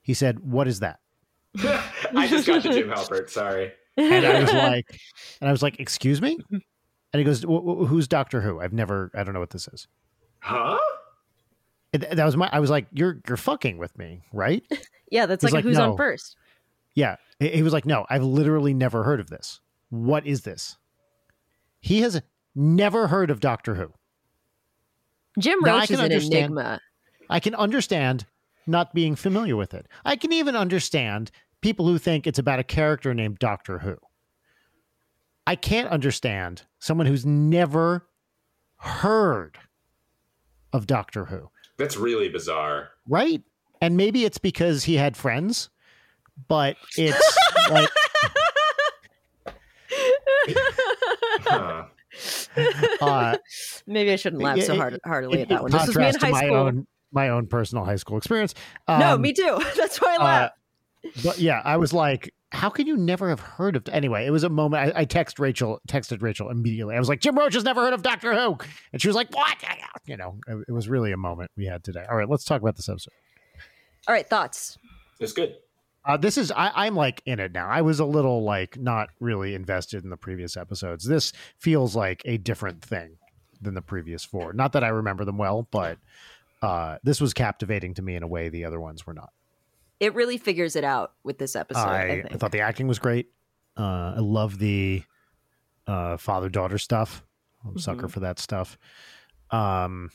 He 0.01 0.13
said, 0.13 0.39
What 0.39 0.69
is 0.69 0.80
that? 0.80 0.99
I 1.57 2.26
just 2.30 2.47
got 2.47 2.63
to 2.63 2.69
Jim 2.72 2.88
Halpert. 2.88 3.30
Sorry. 3.30 3.74
And 3.97 4.26
I 4.26 4.39
was 4.39 4.53
like, 4.53 4.86
and 5.41 5.49
I 5.49 5.51
was 5.51 5.61
like, 5.61 5.78
Excuse 5.82 6.22
me? 6.22 6.38
And 6.49 7.19
he 7.19 7.26
goes, 7.26 7.43
"Wh- 7.43 7.65
wh- 7.84 7.89
Who's 7.89 8.07
Doctor 8.07 8.39
Who? 8.39 8.61
I've 8.61 8.72
never, 8.72 9.11
I 9.13 9.26
don't 9.26 9.34
know 9.34 9.41
what 9.41 9.49
this 9.49 9.67
is. 9.67 9.89
Huh? 10.39 10.80
That 11.93 12.23
was 12.23 12.37
my, 12.37 12.49
I 12.51 12.59
was 12.59 12.69
like, 12.69 12.87
You're, 12.93 13.21
you're 13.27 13.37
fucking 13.37 13.77
with 13.77 13.97
me, 13.97 14.23
right? 14.31 14.63
yeah, 15.11 15.25
that's 15.25 15.43
like, 15.43 15.53
like, 15.53 15.63
who's 15.63 15.77
"No." 15.77 15.91
on 15.91 15.97
first. 15.97 16.37
Yeah. 16.93 17.17
He 17.39 17.63
was 17.63 17.73
like, 17.73 17.85
No, 17.85 18.05
I've 18.09 18.23
literally 18.23 18.73
never 18.73 19.03
heard 19.03 19.19
of 19.19 19.29
this. 19.29 19.59
What 19.89 20.25
is 20.25 20.41
this? 20.41 20.77
He 21.79 22.01
has 22.01 22.21
never 22.55 23.07
heard 23.07 23.29
of 23.29 23.39
Doctor 23.39 23.75
Who. 23.75 23.91
Jim 25.39 25.63
Roach 25.63 25.89
is 25.91 25.99
an 25.99 26.11
enigma. 26.11 26.79
I 27.29 27.39
can 27.39 27.55
understand 27.55 28.25
not 28.67 28.93
being 28.93 29.15
familiar 29.15 29.55
with 29.55 29.73
it. 29.73 29.87
I 30.05 30.15
can 30.15 30.31
even 30.33 30.55
understand 30.55 31.31
people 31.61 31.87
who 31.87 31.97
think 31.97 32.27
it's 32.27 32.39
about 32.39 32.59
a 32.59 32.63
character 32.63 33.13
named 33.13 33.39
Doctor 33.39 33.79
Who. 33.79 33.97
I 35.47 35.55
can't 35.55 35.89
understand 35.89 36.63
someone 36.79 37.07
who's 37.07 37.25
never 37.25 38.07
heard 38.77 39.57
of 40.73 40.87
Doctor 40.87 41.25
Who, 41.25 41.49
That's 41.82 41.97
really 41.97 42.29
bizarre. 42.29 42.89
right? 43.07 43.41
And 43.82 43.97
maybe 43.97 44.23
it's 44.25 44.38
because 44.38 44.84
he 44.84 44.95
had 44.95 45.17
friends, 45.17 45.69
but 46.47 46.77
it's 46.97 47.38
like 47.71 47.89
Huh. 51.43 51.86
uh, 53.01 53.38
Maybe 53.88 54.11
I 54.11 54.15
shouldn't 54.15 54.41
laugh 54.41 54.59
so 54.61 54.75
hard, 54.75 54.99
heartily 55.05 55.38
in, 55.38 55.43
at 55.43 55.49
that 55.49 55.61
one. 55.63 55.71
This 55.71 55.88
is 55.88 55.95
me 55.95 56.05
in 56.05 56.11
contrast 56.11 56.19
to 56.19 56.25
high 56.25 56.32
my 56.32 56.47
school. 56.47 56.55
own 56.57 56.88
my 57.13 57.29
own 57.29 57.47
personal 57.47 57.84
high 57.84 57.95
school 57.97 58.17
experience. 58.17 58.53
no, 58.88 59.15
Um, 59.15 59.21
me 59.21 59.34
too. 59.34 59.59
That's 59.77 59.99
why 59.99 60.13
I 60.13 60.17
uh, 60.17 60.23
laugh. 60.23 60.51
but 61.23 61.39
yeah, 61.39 61.61
I 61.63 61.77
was 61.77 61.93
like, 61.93 62.34
how 62.51 62.69
can 62.69 62.85
you 62.85 62.97
never 62.97 63.29
have 63.29 63.39
heard 63.39 63.75
of? 63.75 63.87
Anyway, 63.89 64.25
it 64.25 64.31
was 64.31 64.43
a 64.43 64.49
moment. 64.49 64.95
I, 64.95 65.01
I 65.01 65.05
text 65.05 65.39
Rachel, 65.39 65.81
texted 65.87 66.21
Rachel 66.21 66.49
immediately. 66.49 66.95
I 66.95 66.99
was 66.99 67.09
like, 67.09 67.21
Jim 67.21 67.37
Roach 67.37 67.53
has 67.53 67.63
never 67.63 67.81
heard 67.81 67.93
of 67.93 68.03
Doctor 68.03 68.33
Who, 68.33 68.57
and 68.91 69.01
she 69.01 69.07
was 69.07 69.15
like, 69.15 69.33
what? 69.35 69.57
You 70.05 70.17
know, 70.17 70.37
it, 70.47 70.65
it 70.67 70.71
was 70.71 70.89
really 70.89 71.11
a 71.11 71.17
moment 71.17 71.51
we 71.55 71.65
had 71.65 71.83
today. 71.83 72.05
All 72.09 72.17
right, 72.17 72.29
let's 72.29 72.43
talk 72.43 72.61
about 72.61 72.75
this 72.75 72.89
episode. 72.89 73.13
All 74.07 74.13
right, 74.13 74.27
thoughts. 74.27 74.77
It's 75.19 75.33
good. 75.33 75.55
Uh, 76.03 76.17
this 76.17 76.37
is 76.37 76.51
I, 76.51 76.71
I'm 76.73 76.95
like 76.95 77.21
in 77.25 77.39
it 77.39 77.51
now. 77.51 77.67
I 77.67 77.81
was 77.81 77.99
a 77.99 78.05
little 78.05 78.43
like 78.43 78.77
not 78.77 79.09
really 79.19 79.53
invested 79.53 80.03
in 80.03 80.09
the 80.09 80.17
previous 80.17 80.57
episodes. 80.57 81.05
This 81.05 81.31
feels 81.59 81.95
like 81.95 82.23
a 82.25 82.37
different 82.37 82.81
thing 82.81 83.17
than 83.61 83.75
the 83.75 83.81
previous 83.81 84.25
four. 84.25 84.51
Not 84.53 84.73
that 84.73 84.83
I 84.83 84.87
remember 84.87 85.23
them 85.25 85.37
well, 85.37 85.67
but 85.69 85.99
uh, 86.63 86.97
this 87.03 87.21
was 87.21 87.33
captivating 87.33 87.93
to 87.93 88.01
me 88.01 88.15
in 88.15 88.23
a 88.23 88.27
way 88.27 88.49
the 88.49 88.65
other 88.65 88.79
ones 88.79 89.05
were 89.05 89.13
not. 89.13 89.29
It 90.01 90.15
really 90.15 90.39
figures 90.39 90.75
it 90.75 90.83
out 90.83 91.13
with 91.23 91.37
this 91.37 91.55
episode. 91.55 91.87
I, 91.87 92.01
I, 92.01 92.23
I 92.31 92.37
thought 92.37 92.51
the 92.51 92.61
acting 92.61 92.87
was 92.87 92.97
great. 92.97 93.27
Uh, 93.77 94.15
I 94.17 94.19
love 94.19 94.57
the 94.57 95.03
uh, 95.85 96.17
father 96.17 96.49
daughter 96.49 96.79
stuff. 96.79 97.23
I'm 97.63 97.77
a 97.77 97.79
sucker 97.79 98.07
for 98.07 98.21
that 98.21 98.39
stuff. 98.39 98.79
Um, 99.51 100.09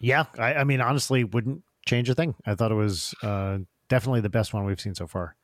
yeah, 0.00 0.26
I, 0.38 0.54
I 0.54 0.64
mean, 0.64 0.82
honestly, 0.82 1.24
wouldn't 1.24 1.62
change 1.86 2.10
a 2.10 2.14
thing. 2.14 2.34
I 2.44 2.54
thought 2.54 2.70
it 2.70 2.74
was 2.74 3.14
uh, 3.22 3.58
definitely 3.88 4.20
the 4.20 4.28
best 4.28 4.52
one 4.52 4.66
we've 4.66 4.78
seen 4.78 4.94
so 4.94 5.06
far, 5.06 5.34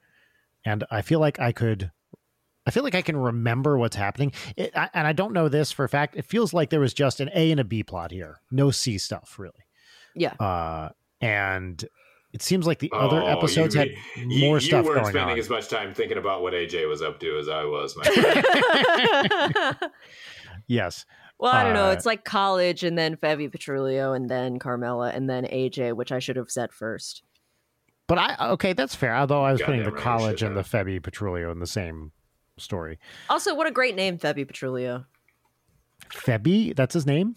and 0.67 0.85
I 0.91 1.01
feel 1.01 1.19
like 1.19 1.41
I 1.41 1.53
could. 1.53 1.91
I 2.67 2.71
feel 2.71 2.83
like 2.83 2.95
I 2.95 3.03
can 3.03 3.17
remember 3.17 3.79
what's 3.79 3.97
happening, 3.97 4.33
it, 4.57 4.71
I, 4.77 4.91
and 4.95 5.07
I 5.07 5.13
don't 5.13 5.33
know 5.33 5.49
this 5.49 5.73
for 5.73 5.85
a 5.85 5.89
fact. 5.89 6.17
It 6.17 6.27
feels 6.27 6.53
like 6.53 6.69
there 6.71 6.81
was 6.81 6.95
just 6.95 7.21
an 7.21 7.31
A 7.35 7.51
and 7.51 7.61
a 7.61 7.65
B 7.65 7.83
plot 7.83 8.11
here, 8.11 8.41
no 8.51 8.71
C 8.71 8.99
stuff 8.99 9.39
really. 9.39 9.67
Yeah. 10.15 10.35
Uh, 10.35 10.91
and 11.21 11.85
it 12.35 12.43
seems 12.43 12.67
like 12.67 12.81
the 12.81 12.91
other 12.93 13.23
Oh, 13.23 13.27
episodes 13.27 13.75
you, 13.75 13.81
had 13.81 13.91
you- 14.17 14.41
more 14.41 14.57
you 14.57 14.61
stuff 14.61 14.85
weren't 14.85 15.03
going 15.03 15.13
spending 15.15 15.33
on. 15.35 15.39
as 15.39 15.49
much 15.49 15.69
time 15.69 15.95
thinking 15.95 16.19
about 16.19 16.43
what 16.43 16.53
AJ 16.53 16.87
was 16.89 17.01
up 17.01 17.19
to 17.21 17.39
as 17.39 17.49
I 17.49 17.65
was. 17.65 17.97
My 17.97 18.05
friend. 18.05 19.77
Yes. 20.67 21.05
well, 21.39 21.53
I 21.53 21.63
don't 21.65 21.75
know. 21.75 21.89
Uh, 21.89 21.93
It's 21.93 22.07
like 22.07 22.25
college, 22.25 22.85
and 22.85 22.97
then 22.97 23.17
Febby 23.17 23.51
Petrulio, 23.51 24.17
and 24.17 24.31
then 24.31 24.59
Carmela, 24.59 25.11
and 25.11 25.29
then 25.29 25.45
AJ, 25.45 25.95
which 25.95 26.11
I 26.11 26.19
should 26.19 26.37
have 26.37 26.51
said 26.51 26.73
first. 26.73 27.23
But 28.07 28.19
I 28.19 28.37
okay, 28.53 28.73
that's 28.73 28.95
fair. 28.95 29.15
Although 29.15 29.43
I 29.45 29.53
was 29.53 29.61
putting 29.63 29.83
the 29.83 29.91
right, 29.93 30.03
college 30.03 30.39
should 30.41 30.49
and 30.49 30.57
the 30.57 30.63
Febby 30.63 31.01
Petrulio 31.01 31.53
in 31.53 31.59
the 31.59 31.67
same 31.67 32.13
story. 32.57 32.99
Also, 33.29 33.55
what 33.55 33.67
a 33.67 33.71
great 33.71 33.95
name, 33.95 34.19
Febby 34.19 34.47
Petrulio. 34.47 35.05
Febby, 36.13 36.75
that's 36.75 36.95
his 36.95 37.05
name. 37.07 37.35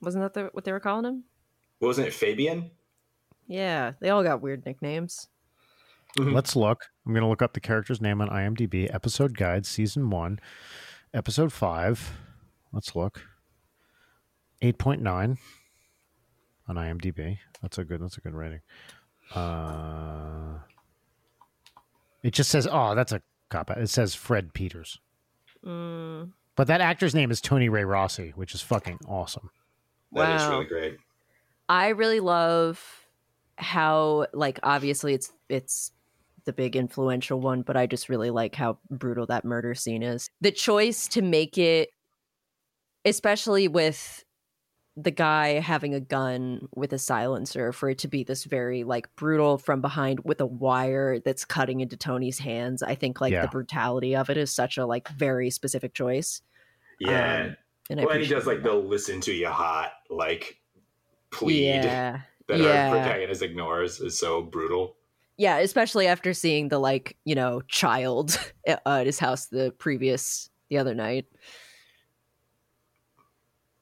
Wasn't 0.00 0.22
that 0.22 0.32
the, 0.34 0.48
what 0.52 0.64
they 0.64 0.72
were 0.72 0.80
calling 0.80 1.04
him? 1.04 1.24
Wasn't 1.80 2.06
it 2.06 2.12
Fabian? 2.14 2.70
Yeah, 3.50 3.92
they 4.00 4.10
all 4.10 4.22
got 4.22 4.40
weird 4.40 4.64
nicknames. 4.64 5.26
Mhm. 6.16 6.32
Let's 6.32 6.54
look. 6.54 6.86
I'm 7.04 7.12
going 7.12 7.22
to 7.24 7.28
look 7.28 7.42
up 7.42 7.52
the 7.52 7.60
character's 7.60 8.00
name 8.00 8.20
on 8.20 8.28
IMDb. 8.28 8.88
Episode 8.94 9.36
guide, 9.36 9.66
season 9.66 10.08
one, 10.08 10.38
episode 11.12 11.52
five. 11.52 12.12
Let's 12.72 12.94
look. 12.94 13.22
Eight 14.62 14.78
point 14.78 15.02
nine 15.02 15.38
on 16.68 16.76
IMDb. 16.76 17.38
That's 17.60 17.76
a 17.78 17.84
good. 17.84 18.00
That's 18.00 18.18
a 18.18 18.20
good 18.20 18.34
rating. 18.34 18.60
Uh, 19.34 20.58
it 22.22 22.32
just 22.32 22.50
says, 22.50 22.68
"Oh, 22.70 22.94
that's 22.94 23.10
a 23.12 23.20
cop 23.48 23.70
out." 23.70 23.78
It 23.78 23.88
says 23.88 24.14
Fred 24.14 24.52
Peters, 24.54 25.00
Mm, 25.64 26.32
but 26.56 26.66
that 26.68 26.80
actor's 26.80 27.14
name 27.14 27.30
is 27.30 27.40
Tony 27.40 27.68
Ray 27.68 27.84
Rossi, 27.84 28.30
which 28.36 28.54
is 28.54 28.60
fucking 28.62 28.98
awesome. 29.08 29.50
That 30.12 30.36
is 30.36 30.42
Wow. 30.42 30.50
really 30.50 30.64
great. 30.66 30.98
I 31.68 31.88
really 31.88 32.20
love 32.20 32.99
how, 33.60 34.26
like, 34.32 34.58
obviously 34.62 35.14
it's 35.14 35.32
it's 35.48 35.92
the 36.44 36.52
big 36.52 36.74
influential 36.76 37.40
one, 37.40 37.62
but 37.62 37.76
I 37.76 37.86
just 37.86 38.08
really 38.08 38.30
like 38.30 38.54
how 38.54 38.78
brutal 38.90 39.26
that 39.26 39.44
murder 39.44 39.74
scene 39.74 40.02
is. 40.02 40.28
The 40.40 40.50
choice 40.50 41.06
to 41.08 41.22
make 41.22 41.58
it, 41.58 41.90
especially 43.04 43.68
with 43.68 44.24
the 44.96 45.10
guy 45.10 45.60
having 45.60 45.94
a 45.94 46.00
gun 46.00 46.68
with 46.74 46.92
a 46.92 46.98
silencer, 46.98 47.72
for 47.72 47.90
it 47.90 47.98
to 47.98 48.08
be 48.08 48.24
this 48.24 48.44
very 48.44 48.84
like 48.84 49.14
brutal 49.16 49.56
from 49.56 49.80
behind 49.80 50.20
with 50.24 50.40
a 50.40 50.46
wire 50.46 51.20
that's 51.20 51.44
cutting 51.44 51.80
into 51.80 51.96
Tony's 51.96 52.38
hands. 52.38 52.82
I 52.82 52.94
think 52.94 53.20
like 53.20 53.32
Yeah. 53.32 53.42
the 53.42 53.48
brutality 53.48 54.16
of 54.16 54.28
it 54.30 54.36
is 54.36 54.52
such 54.52 54.76
a 54.78 54.84
like 54.86 55.08
very 55.08 55.50
specific 55.50 55.94
choice. 55.94 56.42
Yeah. 56.98 57.44
Um, 57.46 57.56
and 57.88 58.00
I 58.00 58.04
well, 58.04 58.12
and 58.14 58.20
he 58.22 58.26
appreciate 58.26 58.36
does 58.38 58.46
like 58.46 58.62
that. 58.62 58.68
the 58.68 58.74
listen 58.74 59.20
to 59.22 59.32
you 59.32 59.48
hot 59.48 59.92
like 60.10 60.58
plead 61.30 61.64
yeah. 61.84 62.20
That 62.50 62.58
yeah. 62.60 62.88
our 62.90 62.96
protagonist 62.96 63.42
ignores 63.42 64.00
is 64.00 64.18
so 64.18 64.42
brutal. 64.42 64.96
Yeah, 65.36 65.58
especially 65.58 66.06
after 66.06 66.34
seeing 66.34 66.68
the 66.68 66.78
like, 66.78 67.16
you 67.24 67.34
know, 67.34 67.62
child 67.68 68.38
at 68.66 68.82
uh, 68.84 68.96
at 68.98 69.06
his 69.06 69.18
house 69.18 69.46
the 69.46 69.72
previous 69.78 70.50
the 70.68 70.78
other 70.78 70.94
night. 70.94 71.26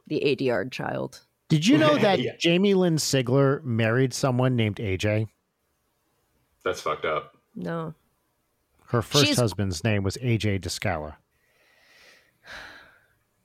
The 0.07 0.23
ADR 0.25 0.71
child. 0.71 1.21
Did 1.49 1.67
you 1.67 1.79
know 1.79 1.97
that 1.99 2.21
Yeah. 2.21 2.33
Jamie 2.39 2.75
Lynn 2.75 2.97
Sigler 2.97 3.63
married 3.65 4.15
someone 4.15 4.57
named 4.57 4.77
AJ? 4.77 5.29
That's 6.65 6.81
fucked 6.81 7.05
up. 7.05 7.37
No. 7.55 7.95
Her 8.87 9.03
first 9.03 9.25
She's- 9.27 9.39
husband's 9.39 9.85
name 9.85 10.03
was 10.03 10.17
AJ 10.19 10.61
DiScala. 10.61 11.17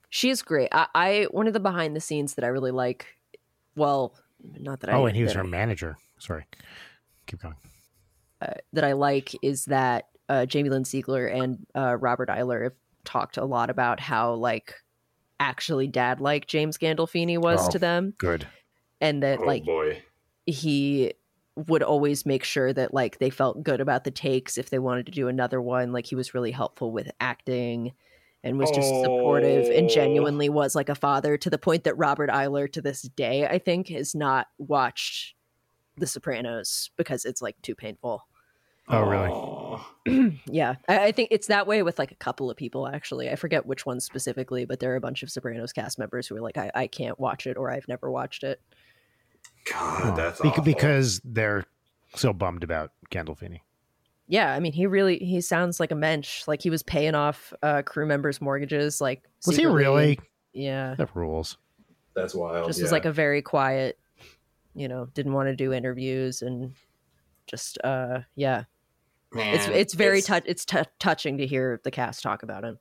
She's 0.10 0.42
great. 0.44 0.70
I, 0.72 0.88
I 0.94 1.28
one 1.32 1.48
of 1.48 1.54
the 1.54 1.60
behind 1.60 1.96
the 1.96 2.00
scenes 2.00 2.36
that 2.36 2.46
I 2.46 2.50
really 2.50 2.72
like, 2.72 3.08
well, 3.76 4.14
not 4.60 4.80
that 4.82 4.90
I 4.90 4.94
Oh, 4.94 5.06
and 5.06 5.16
he 5.16 5.24
was 5.24 5.34
her 5.34 5.42
I- 5.44 5.48
manager. 5.48 5.98
Sorry. 6.20 6.46
Keep 7.28 7.42
going. 7.42 7.56
that 8.74 8.84
I 8.84 8.92
like 8.94 9.34
is 9.42 9.66
that 9.66 10.10
uh, 10.30 10.46
Jamie 10.46 10.70
Lynn 10.70 10.84
Sigler 10.84 11.34
and 11.34 11.66
uh, 11.76 11.96
Robert 11.96 12.30
Iler 12.30 12.64
have 12.64 12.74
talked 13.06 13.38
a 13.38 13.46
lot 13.46 13.70
about 13.70 14.00
how 14.00 14.34
like 14.34 14.74
actually 15.40 15.88
dad 15.88 16.20
like 16.22 16.48
James 16.48 16.78
Gandolfini 16.78 17.38
was 17.38 17.68
Oh. 17.68 17.72
to 17.72 17.80
them, 17.80 18.14
Good. 18.18 18.46
and 19.02 19.24
that 19.24 19.40
Oh 19.40 19.44
like 19.46 19.64
boy. 19.66 20.02
he 20.46 21.14
would 21.56 21.84
always 21.84 22.26
make 22.26 22.44
sure 22.44 22.74
that 22.74 22.94
like 22.94 23.20
they 23.20 23.30
felt 23.30 23.64
good 23.64 23.80
about 23.80 24.04
the 24.04 24.12
takes 24.12 24.58
if 24.58 24.70
they 24.70 24.80
wanted 24.80 25.06
to 25.06 25.12
do 25.12 25.28
another 25.28 25.62
one. 25.62 25.92
Like 25.94 26.06
he 26.06 26.16
was 26.16 26.34
really 26.34 26.52
helpful 26.52 26.92
with 26.92 27.10
acting. 27.22 27.94
And 28.46 28.58
was 28.58 28.72
just 28.72 28.90
supportive 28.90 29.68
and 29.70 29.86
Oh. 29.86 29.94
genuinely 29.94 30.50
was 30.50 30.76
like 30.76 30.90
a 30.90 30.96
father 30.96 31.38
to 31.38 31.50
the 31.50 31.58
point 31.58 31.86
that 31.86 31.98
Robert 31.98 32.30
Iler 32.30 32.68
to 32.68 32.82
this 32.82 33.04
day, 33.04 33.48
I 33.48 33.58
think, 33.58 33.88
has 33.88 34.14
not 34.14 34.48
watched 34.58 35.36
The 35.98 36.06
Sopranos 36.08 36.90
because 36.98 37.24
it's 37.24 37.42
like 37.42 37.56
too 37.62 37.74
painful. 37.76 38.28
Oh, 38.90 39.02
really? 40.06 40.40
Yeah, 40.46 40.76
I, 40.90 41.06
I 41.06 41.12
think 41.14 41.30
it's 41.32 41.48
that 41.48 41.68
way 41.68 41.84
with 41.84 41.98
like 41.98 42.12
a 42.12 42.16
couple 42.16 42.52
of 42.52 42.58
people 42.58 42.86
actually. 42.88 43.30
I 43.30 43.36
forget 43.38 43.66
which 43.66 43.86
ones 43.86 44.04
specifically, 44.04 44.66
but 44.66 44.82
there 44.82 44.92
are 44.92 44.98
a 44.98 45.02
bunch 45.02 45.24
of 45.24 45.32
Sopranos 45.32 45.72
cast 45.72 45.98
members 45.98 46.28
who 46.28 46.36
are 46.36 46.42
like, 46.42 46.58
I, 46.58 46.70
I 46.76 46.88
can't 46.88 47.18
watch 47.20 47.48
it 47.48 47.56
or 47.56 47.72
I've 47.72 47.88
never 47.88 48.12
watched 48.12 48.44
it. 48.44 48.62
God, 49.72 50.18
that's 50.18 50.42
Bec- 50.42 50.52
awful. 50.52 50.64
because 50.66 51.22
they're 51.24 51.64
so 52.16 52.34
bummed 52.34 52.64
about 52.66 52.92
Gandolfini. 53.10 53.62
Yeah, 54.28 54.54
I 54.54 54.60
mean, 54.60 54.72
he 54.74 54.88
really 54.88 55.18
he 55.20 55.42
sounds 55.42 55.80
like 55.80 55.92
a 55.92 55.96
mensch. 55.96 56.48
Like 56.48 56.62
he 56.62 56.70
was 56.70 56.82
paying 56.84 57.14
off 57.16 57.54
uh, 57.62 57.82
crew 57.82 58.06
members' 58.06 58.40
mortgages. 58.42 59.02
Like 59.02 59.24
Was 59.46 59.58
he 59.58 59.66
really? 59.66 60.20
Yeah, 60.54 60.96
That 60.98 61.14
rules. 61.16 61.58
that's 62.16 62.34
wild. 62.34 62.68
just 62.68 62.80
yeah. 62.80 62.84
was 62.84 62.92
like 62.92 63.06
a 63.06 63.12
very 63.12 63.42
quiet. 63.42 63.98
You 64.76 64.88
know, 64.88 65.08
didn't 65.14 65.34
want 65.34 65.50
to 65.50 65.56
do 65.56 65.74
interviews 65.74 66.42
and 66.42 66.74
just 67.48 67.78
uh 67.84 68.20
yeah. 68.36 68.64
Man, 69.34 69.56
It's 69.56 69.68
it's 69.68 69.94
very 69.94 70.20
it's- 70.20 70.28
touch 70.28 70.44
it's 70.46 70.64
t- 70.66 70.78
touching 71.00 71.38
to 71.40 71.46
hear 71.48 71.80
the 71.84 71.92
cast 71.92 72.24
talk 72.24 72.44
about 72.44 72.64
him. 72.64 72.80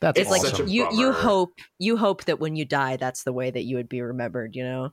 That's 0.00 0.18
it's 0.20 0.30
like 0.30 0.40
Such 0.42 0.50
a 0.60 0.62
awesome. 0.64 0.68
you 0.68 0.88
you 0.92 1.12
hope 1.12 1.54
you 1.78 1.96
hope 1.96 2.24
that 2.24 2.38
when 2.40 2.54
you 2.56 2.64
die 2.66 2.96
that's 2.96 3.22
the 3.22 3.32
way 3.32 3.50
that 3.50 3.62
you 3.64 3.76
would 3.76 3.88
be 3.88 4.02
remembered 4.02 4.54
you 4.56 4.62
know 4.64 4.90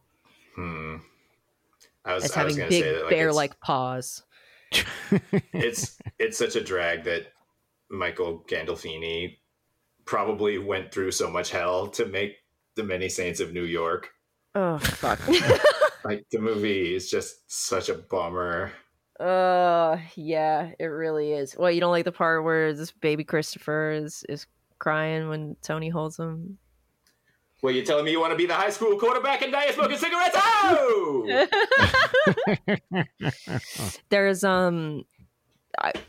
Hmm. 0.55 0.97
I 2.05 2.13
was, 2.15 2.25
as 2.25 2.37
I 2.37 2.43
was 2.45 2.55
having 2.55 2.69
big 2.69 2.83
say 2.83 2.91
that 2.93 3.01
like, 3.01 3.09
bear-like 3.09 3.59
paws 3.59 4.23
it's 5.53 5.97
it's 6.19 6.37
such 6.37 6.55
a 6.55 6.63
drag 6.63 7.03
that 7.05 7.27
Michael 7.89 8.43
Gandolfini 8.49 9.37
probably 10.05 10.57
went 10.57 10.91
through 10.91 11.11
so 11.11 11.29
much 11.29 11.49
hell 11.51 11.87
to 11.87 12.05
make 12.05 12.37
the 12.75 12.83
Many 12.83 13.07
Saints 13.09 13.39
of 13.39 13.53
Newark. 13.53 14.09
oh 14.55 14.77
fuck 14.79 15.19
Like 16.05 16.25
the 16.31 16.39
movie 16.39 16.93
is 16.95 17.09
just 17.09 17.49
such 17.49 17.87
a 17.89 17.93
bummer. 17.93 18.71
uh 19.19 19.97
yeah 20.15 20.71
it 20.79 20.85
really 20.85 21.31
is 21.31 21.55
well 21.57 21.71
you 21.71 21.79
don't 21.79 21.91
like 21.91 22.03
the 22.05 22.11
part 22.11 22.43
where 22.43 22.73
this 22.73 22.91
baby 22.91 23.23
christopher 23.23 23.91
is 23.91 24.25
is 24.27 24.47
crying 24.79 25.29
when 25.29 25.55
tony 25.61 25.87
holds 25.87 26.17
him 26.17 26.57
Well, 27.63 27.73
you're 27.73 27.85
telling 27.85 28.03
me 28.03 28.11
you 28.11 28.19
want 28.19 28.33
to 28.33 28.37
be 28.37 28.45
the 28.45 28.53
high 28.53 28.71
school 28.71 28.99
quarterback 28.99 29.41
and 29.41 29.53
die 29.53 29.71
smoking 29.71 29.97
cigarettes? 29.97 30.35
Oh! 30.35 31.47
there's 34.09 34.43
um 34.43 35.05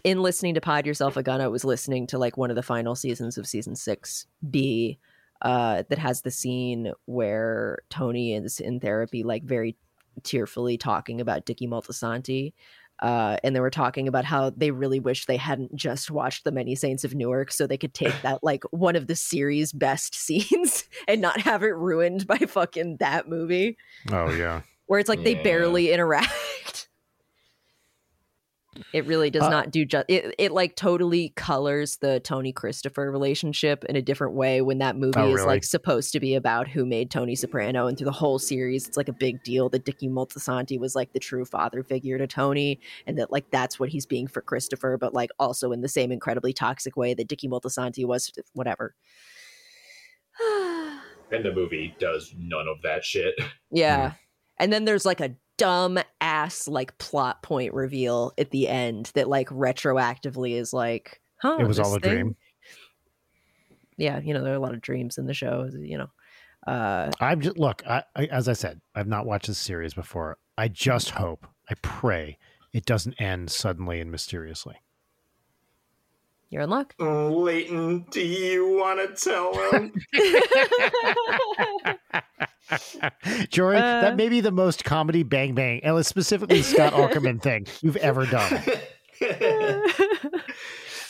in 0.02 0.20
listening 0.20 0.54
to 0.54 0.60
pod 0.60 0.84
yourself 0.84 1.16
a 1.16 1.22
gun 1.22 1.40
i 1.40 1.48
was 1.48 1.64
listening 1.64 2.06
to 2.06 2.18
like 2.18 2.36
one 2.36 2.50
of 2.50 2.56
the 2.56 2.62
final 2.62 2.94
seasons 2.94 3.38
of 3.38 3.46
season 3.46 3.74
six 3.74 4.26
b 4.50 4.98
uh 5.40 5.82
that 5.88 5.98
has 5.98 6.20
the 6.20 6.30
scene 6.30 6.92
where 7.06 7.78
tony 7.88 8.34
is 8.34 8.60
in 8.60 8.78
therapy 8.78 9.22
like 9.22 9.42
very 9.42 9.74
tearfully 10.22 10.78
talking 10.78 11.20
about 11.20 11.44
Dicky 11.44 11.66
Moltisanti. 11.66 12.52
Uh, 13.02 13.36
and 13.42 13.54
they 13.54 13.60
were 13.60 13.70
talking 13.70 14.08
about 14.08 14.24
how 14.24 14.50
they 14.50 14.70
really 14.70 15.00
wish 15.00 15.26
they 15.26 15.36
hadn't 15.36 15.74
just 15.74 16.10
watched 16.10 16.44
The 16.44 16.52
Many 16.52 16.74
Saints 16.74 17.04
of 17.04 17.14
Newark 17.14 17.50
so 17.50 17.66
they 17.66 17.76
could 17.76 17.92
take 17.92 18.14
that, 18.22 18.42
like, 18.42 18.62
one 18.70 18.96
of 18.96 19.08
the 19.08 19.16
series' 19.16 19.72
best 19.72 20.14
scenes 20.24 20.84
and 21.08 21.20
not 21.20 21.40
have 21.40 21.62
it 21.62 21.74
ruined 21.74 22.26
by 22.26 22.38
fucking 22.38 22.98
that 22.98 23.28
movie, 23.28 23.76
oh 24.12 24.30
yeah. 24.30 24.62
where 24.86 25.00
it's 25.00 25.08
like 25.08 25.24
they 25.24 25.34
barely 25.34 25.92
interact. 25.92 26.32
It 28.92 29.06
really 29.06 29.30
does 29.30 29.42
Uh, 29.42 29.50
not 29.50 29.70
do 29.70 29.84
just 29.84 30.06
it, 30.08 30.34
it 30.38 30.52
like 30.52 30.76
totally 30.76 31.30
colors 31.36 31.96
the 31.96 32.20
Tony 32.20 32.52
Christopher 32.52 33.10
relationship 33.10 33.84
in 33.84 33.96
a 33.96 34.02
different 34.02 34.34
way 34.34 34.60
when 34.62 34.78
that 34.78 34.96
movie 34.96 35.18
Oh, 35.18 35.28
is 35.28 35.34
really? 35.36 35.46
like 35.46 35.64
supposed 35.64 36.12
to 36.12 36.20
be 36.20 36.34
about 36.34 36.68
who 36.68 36.84
made 36.84 37.10
Tony 37.10 37.34
Soprano 37.34 37.86
and 37.86 37.96
through 37.98 38.06
the 38.06 38.12
whole 38.12 38.38
series 38.38 38.86
it's 38.86 38.96
like 38.96 39.08
a 39.08 39.12
big 39.12 39.42
deal 39.42 39.68
that 39.70 39.84
Dicky 39.84 40.08
Moltisanti 40.08 40.78
was 40.78 40.94
like 40.94 41.12
the 41.12 41.20
true 41.20 41.44
father 41.44 41.82
figure 41.82 42.18
to 42.18 42.26
Tony 42.26 42.80
and 43.06 43.18
that 43.18 43.30
like 43.32 43.50
that's 43.50 43.78
what 43.80 43.88
he's 43.90 44.06
being 44.06 44.26
for 44.26 44.40
Christopher 44.40 44.96
but 44.98 45.14
like 45.14 45.30
also 45.38 45.72
in 45.72 45.80
the 45.80 45.88
same 45.88 46.10
incredibly 46.12 46.52
toxic 46.52 46.96
way 46.96 47.14
that 47.14 47.28
Dicky 47.28 47.48
Moltisanti 47.48 48.04
was 48.06 48.32
whatever. 48.52 48.94
and 51.30 51.44
the 51.44 51.52
movie 51.52 51.94
does 51.98 52.34
none 52.36 52.66
of 52.68 52.82
that 52.82 53.04
shit. 53.04 53.34
Yeah. 53.70 54.12
And 54.58 54.72
then 54.72 54.84
there's 54.84 55.04
like 55.04 55.20
a 55.20 55.34
dumb 55.56 55.98
ass 56.20 56.66
like 56.68 56.96
plot 56.98 57.42
point 57.42 57.72
reveal 57.74 58.32
at 58.38 58.50
the 58.50 58.68
end 58.68 59.10
that 59.14 59.28
like 59.28 59.48
retroactively 59.48 60.52
is 60.52 60.72
like, 60.72 61.20
huh? 61.40 61.58
It 61.60 61.66
was 61.66 61.78
all 61.78 61.94
a 61.94 62.00
thing- 62.00 62.12
dream. 62.12 62.36
Yeah, 63.96 64.18
you 64.20 64.34
know, 64.34 64.42
there 64.42 64.52
are 64.52 64.56
a 64.56 64.60
lot 64.60 64.74
of 64.74 64.80
dreams 64.80 65.18
in 65.18 65.26
the 65.26 65.34
show, 65.34 65.68
you 65.72 65.98
know. 65.98 66.10
Uh 66.66 67.10
I'm 67.20 67.40
just 67.42 67.58
look. 67.58 67.86
I, 67.86 68.02
I, 68.16 68.24
as 68.26 68.48
I 68.48 68.54
said, 68.54 68.80
I've 68.94 69.06
not 69.06 69.26
watched 69.26 69.48
this 69.48 69.58
series 69.58 69.94
before. 69.94 70.38
I 70.56 70.68
just 70.68 71.10
hope, 71.10 71.46
I 71.68 71.74
pray, 71.82 72.38
it 72.72 72.86
doesn't 72.86 73.20
end 73.20 73.50
suddenly 73.50 74.00
and 74.00 74.10
mysteriously. 74.10 74.76
You're 76.50 76.62
in 76.62 76.70
luck. 76.70 76.94
Leighton, 76.98 78.06
do 78.10 78.20
you 78.20 78.76
want 78.78 79.00
to 79.16 79.24
tell 79.24 79.54
him? 79.72 79.92
Jory, 83.50 83.76
Uh, 83.76 84.00
that 84.00 84.16
may 84.16 84.28
be 84.28 84.40
the 84.40 84.50
most 84.52 84.84
comedy 84.84 85.22
bang 85.22 85.54
bang, 85.54 85.80
and 85.84 85.98
it's 85.98 86.08
specifically 86.08 86.62
Scott 86.62 86.92
Aukerman 86.94 87.40
thing 87.42 87.66
you've 87.82 87.96
ever 87.96 88.26
done. 88.26 88.62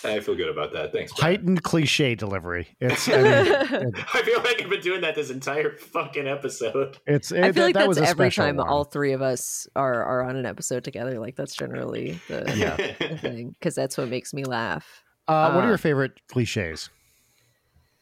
I 0.07 0.20
feel 0.20 0.35
good 0.35 0.51
about 0.51 0.74
that. 0.74 0.93
Thanks. 0.93 1.12
Brian. 1.14 1.37
Heightened 1.37 1.62
cliche 1.62 2.14
delivery. 2.14 2.68
It's. 2.80 3.09
I 3.09 3.22
mean, 3.22 3.93
I 4.12 4.22
feel 4.22 4.39
like 4.43 4.61
I've 4.62 4.68
been 4.68 4.82
doing 4.82 5.01
that 5.01 5.14
this 5.14 5.30
entire 5.30 5.76
fucking 5.78 6.28
episode. 6.28 6.99
it's. 7.07 7.32
I 7.32 7.47
it- 7.49 7.55
feel 7.55 7.64
like 7.64 7.74
that 7.74 7.89
was 7.89 7.97
that's 7.97 8.09
a 8.09 8.11
every 8.11 8.30
time 8.30 8.57
one. 8.57 8.68
all 8.68 8.85
three 8.85 9.12
of 9.12 9.22
us 9.22 9.66
are 9.74 10.03
are 10.05 10.22
on 10.28 10.37
an 10.37 10.45
episode 10.45 10.85
together. 10.85 11.18
Like 11.18 11.37
that's 11.37 11.55
generally 11.55 12.20
the, 12.28 12.53
Yeah. 12.55 12.76
the 13.09 13.16
thing 13.16 13.51
because 13.51 13.74
that's 13.74 13.97
what 13.97 14.09
makes 14.09 14.35
me 14.35 14.45
laugh. 14.45 15.03
Uh, 15.26 15.52
what 15.52 15.64
are 15.64 15.66
uh, 15.66 15.68
your 15.68 15.78
favorite 15.78 16.20
cliches? 16.28 16.90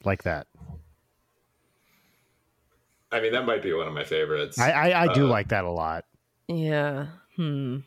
Like 0.05 0.25
that. 0.25 0.47
I 3.11 3.21
mean, 3.21 3.33
that 3.33 3.45
might 3.45 3.63
be 3.63 3.73
one 3.73 3.87
of 3.87 3.95
my 3.95 4.05
favorites. 4.05 4.59
I 4.59 4.71
I, 4.73 5.03
I 5.05 5.13
do 5.15 5.27
Uh, 5.27 5.31
like 5.31 5.49
that 5.49 5.65
a 5.65 5.71
lot. 5.71 6.05
Yeah. 6.49 7.07
Hmm. 7.37 7.79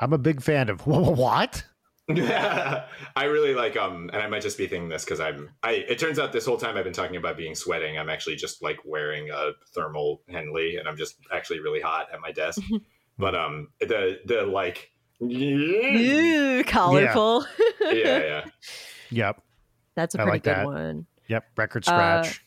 I'm 0.00 0.12
a 0.12 0.18
big 0.18 0.42
fan 0.42 0.68
of 0.68 0.86
what? 0.86 1.64
I 2.10 3.24
really 3.24 3.54
like 3.54 3.76
um, 3.76 4.08
and 4.14 4.22
I 4.22 4.28
might 4.28 4.40
just 4.40 4.56
be 4.56 4.66
thinking 4.66 4.88
this 4.88 5.04
because 5.04 5.20
I'm. 5.20 5.50
I 5.62 5.72
it 5.72 5.98
turns 5.98 6.18
out 6.18 6.32
this 6.32 6.46
whole 6.46 6.56
time 6.56 6.76
I've 6.78 6.84
been 6.84 6.92
talking 6.92 7.16
about 7.16 7.36
being 7.36 7.54
sweating. 7.54 7.98
I'm 7.98 8.08
actually 8.08 8.36
just 8.36 8.62
like 8.62 8.78
wearing 8.84 9.28
a 9.30 9.50
thermal 9.74 10.22
Henley, 10.28 10.76
and 10.76 10.88
I'm 10.88 10.96
just 10.96 11.16
actually 11.32 11.60
really 11.60 11.80
hot 11.80 12.06
at 12.12 12.20
my 12.20 12.32
desk. 12.32 12.62
but 13.18 13.34
um, 13.34 13.68
the 13.80 14.20
the 14.24 14.42
like, 14.42 14.90
yeah, 15.20 15.98
Ew, 16.58 16.64
colorful. 16.64 17.46
yeah. 17.80 17.92
yeah, 17.92 18.44
Yep. 19.10 19.42
That's 19.94 20.14
a 20.14 20.20
I 20.20 20.22
pretty 20.24 20.34
like 20.36 20.42
good 20.44 20.54
that. 20.56 20.66
one. 20.66 21.06
Yep. 21.28 21.44
Record 21.56 21.88
Uh, 21.88 21.90
scratch. 22.22 22.44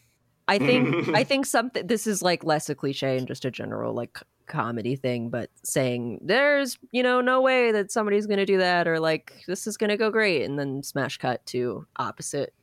I 0.48 0.58
think 0.58 1.10
I 1.16 1.24
think 1.24 1.46
something 1.46 1.86
this 1.88 2.08
is 2.08 2.22
like 2.22 2.44
less 2.44 2.70
a 2.70 2.76
cliche 2.76 3.18
and 3.18 3.28
just 3.28 3.46
a 3.46 3.52
general 3.52 3.94
like 3.94 4.18
comedy 4.48 4.96
thing, 4.96 5.30
but 5.30 5.50
saying 5.64 6.20
there's 6.24 6.78
you 6.92 7.04
know 7.04 7.22
no 7.22 7.42
way 7.42 7.72
that 7.72 7.92
somebody's 7.92 8.26
gonna 8.28 8.46
do 8.46 8.58
that 8.58 8.88
or 8.88 9.00
like 9.00 9.34
this 9.48 9.68
is 9.68 9.78
gonna 9.78 9.98
go 9.98 10.10
great 10.10 10.44
and 10.44 10.58
then 10.60 10.82
smash 10.84 11.18
cut 11.18 11.46
to 11.48 11.86
opposite. 11.98 12.54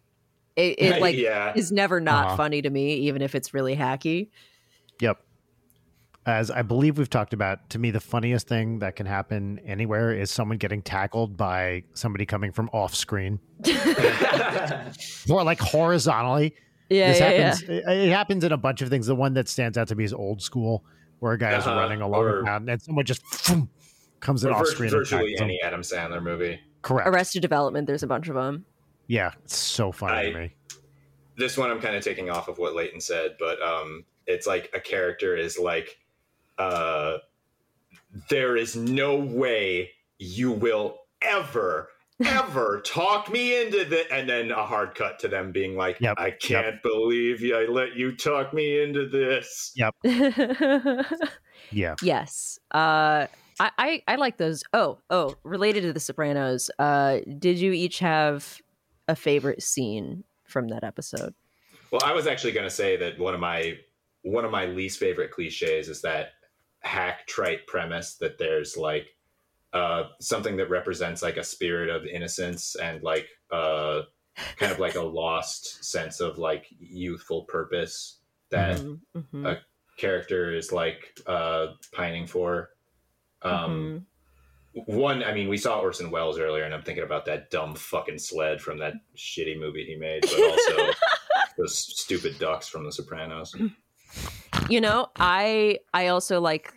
It, 0.56 0.80
it 0.80 1.00
like 1.00 1.16
yeah. 1.16 1.52
is 1.54 1.70
never 1.70 2.00
not 2.00 2.26
Uh-huh. 2.28 2.36
funny 2.36 2.62
to 2.62 2.70
me, 2.70 2.94
even 2.94 3.22
if 3.22 3.34
it's 3.34 3.54
really 3.54 3.76
hacky. 3.76 4.28
Yep. 5.00 5.18
As 6.28 6.50
I 6.50 6.60
believe 6.60 6.98
we've 6.98 7.08
talked 7.08 7.32
about, 7.32 7.70
to 7.70 7.78
me, 7.78 7.90
the 7.90 8.00
funniest 8.00 8.48
thing 8.48 8.80
that 8.80 8.96
can 8.96 9.06
happen 9.06 9.58
anywhere 9.66 10.12
is 10.12 10.30
someone 10.30 10.58
getting 10.58 10.82
tackled 10.82 11.38
by 11.38 11.84
somebody 11.94 12.26
coming 12.26 12.52
from 12.52 12.68
off 12.74 12.94
screen, 12.94 13.40
more 15.28 15.42
like 15.42 15.58
horizontally. 15.58 16.54
Yeah, 16.90 17.08
this 17.12 17.20
yeah, 17.20 17.28
happens. 17.30 17.62
It, 17.62 17.84
it 17.88 18.10
happens 18.10 18.44
in 18.44 18.52
a 18.52 18.56
bunch 18.56 18.82
of 18.82 18.88
things. 18.90 19.06
The 19.06 19.14
one 19.14 19.34
that 19.34 19.48
stands 19.48 19.76
out 19.78 19.88
to 19.88 19.94
me 19.94 20.04
is 20.04 20.12
old 20.12 20.42
school, 20.42 20.84
where 21.20 21.32
a 21.32 21.38
guy 21.38 21.56
is 21.56 21.66
Uh-huh, 21.66 21.76
running 21.76 22.00
along 22.00 22.20
or- 22.20 22.42
the 22.42 22.72
and 22.72 22.82
someone 22.82 23.04
just 23.04 23.22
phoom, 23.24 23.68
comes 24.20 24.44
in 24.44 24.50
off 24.52 24.60
vir- 24.60 24.66
screen. 24.66 24.88
and 24.88 24.98
virtually 24.98 25.22
tackles 25.34 25.40
him. 25.40 25.44
any 25.44 25.62
Adam 25.62 25.80
Sandler 25.82 26.22
movie. 26.22 26.60
Correct. 26.82 27.08
Arrested 27.08 27.40
Development. 27.42 27.86
There's 27.86 28.02
a 28.02 28.06
bunch 28.06 28.28
of 28.28 28.34
them. 28.34 28.64
Yeah, 29.06 29.32
it's 29.44 29.56
so 29.56 29.92
funny 29.92 30.32
to 30.32 30.38
me. 30.38 30.54
this 31.36 31.56
one 31.56 31.70
I'm 31.70 31.80
kind 31.80 31.96
of 31.96 32.04
taking 32.04 32.28
off 32.28 32.48
of 32.48 32.58
what 32.58 32.74
Leighton 32.74 33.00
said, 33.00 33.36
but 33.38 33.60
um, 33.62 34.04
it's 34.26 34.46
like 34.46 34.70
a 34.74 34.80
character 34.80 35.34
is 35.36 35.58
like 35.58 35.98
uh, 36.59 37.18
there 38.30 38.56
is 38.56 38.76
no 38.76 39.16
way 39.16 39.90
you 40.18 40.50
will 40.52 40.98
ever 41.22 41.88
ever 42.24 42.80
talk 42.84 43.30
me 43.30 43.62
into 43.62 43.84
the 43.84 44.04
and 44.12 44.28
then 44.28 44.50
a 44.50 44.66
hard 44.66 44.92
cut 44.96 45.20
to 45.20 45.28
them 45.28 45.52
being 45.52 45.76
like 45.76 46.00
Yep, 46.00 46.16
i 46.18 46.32
can't 46.32 46.82
believe 46.82 47.40
you, 47.40 47.56
i 47.56 47.64
let 47.66 47.94
you 47.94 48.11
talk 48.11 48.52
me 48.52 48.82
into 48.82 49.09
this 49.09 49.72
yep 49.76 49.94
Yeah. 51.70 51.96
yes. 52.02 52.59
Uh, 52.72 53.26
I, 53.61 53.70
I 53.78 54.02
I 54.09 54.14
like 54.16 54.36
those. 54.36 54.62
Oh 54.72 54.98
oh, 55.11 55.34
related 55.42 55.82
to 55.82 55.92
The 55.92 56.00
Sopranos. 56.00 56.70
Uh, 56.78 57.18
did 57.38 57.59
you 57.59 57.72
each 57.72 57.98
have 57.98 58.61
a 59.09 59.16
favorite 59.16 59.62
scene 59.62 60.24
from 60.44 60.68
that 60.68 60.84
episode? 60.84 61.34
well 61.90 62.02
i 62.04 62.12
was 62.12 62.26
actually 62.26 62.52
going 62.52 62.66
to 62.66 62.70
say 62.70 62.96
that 62.98 63.18
one 63.18 63.32
of 63.32 63.40
my 63.40 63.72
one 64.22 64.44
of 64.44 64.50
my 64.50 64.66
least 64.66 64.98
favorite 64.98 65.30
cliches 65.30 65.88
is 65.88 66.02
that 66.02 66.32
hack 66.80 67.26
trite 67.26 67.66
premise 67.66 68.14
that 68.16 68.38
there's 68.38 68.76
like 68.76 69.14
uh 69.72 70.04
something 70.20 70.56
that 70.56 70.70
represents 70.70 71.22
like 71.22 71.36
a 71.36 71.44
spirit 71.44 71.90
of 71.90 72.06
innocence 72.06 72.76
and 72.76 73.02
like 73.02 73.26
uh 73.50 74.02
kind 74.56 74.72
of 74.72 74.78
like 74.78 74.94
a 74.94 75.02
lost 75.02 75.84
sense 75.84 76.20
of 76.20 76.38
like 76.38 76.66
youthful 76.78 77.42
purpose 77.44 78.18
that 78.50 78.80
Mhm, 78.80 79.00
mhm, 79.16 79.46
Uh, 79.46 79.56
character 79.96 80.54
is 80.54 80.72
like 80.72 81.18
uh 81.26 81.68
pining 81.92 82.26
for. 82.26 82.70
Um 83.42 84.06
one 84.86 85.24
i 85.24 85.32
mean 85.34 85.48
we 85.48 85.56
saw 85.56 85.80
orson 85.80 86.10
welles 86.10 86.38
earlier 86.38 86.62
and 86.62 86.72
i'm 86.72 86.82
thinking 86.82 87.02
about 87.02 87.24
that 87.24 87.50
dumb 87.50 87.74
fucking 87.74 88.18
sled 88.18 88.60
from 88.60 88.78
that 88.78 88.92
shitty 89.16 89.58
movie 89.58 89.84
he 89.84 89.96
made 89.96 90.22
but 90.22 90.40
also 90.40 90.92
those 91.58 91.76
stupid 91.76 92.38
ducks 92.38 92.68
from 92.68 92.84
the 92.84 92.92
sopranos. 92.92 93.56
You 94.68 94.80
know, 94.80 95.08
I 95.16 95.78
I 95.94 96.08
also 96.08 96.40
like. 96.40 96.74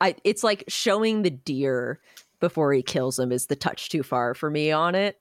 I 0.00 0.14
it's 0.24 0.42
like 0.42 0.64
showing 0.68 1.22
the 1.22 1.30
deer 1.30 2.00
before 2.40 2.72
he 2.72 2.82
kills 2.82 3.18
him 3.18 3.32
is 3.32 3.46
the 3.46 3.56
touch 3.56 3.90
too 3.90 4.02
far 4.02 4.32
for 4.34 4.50
me 4.50 4.70
on 4.72 4.94
it. 4.94 5.18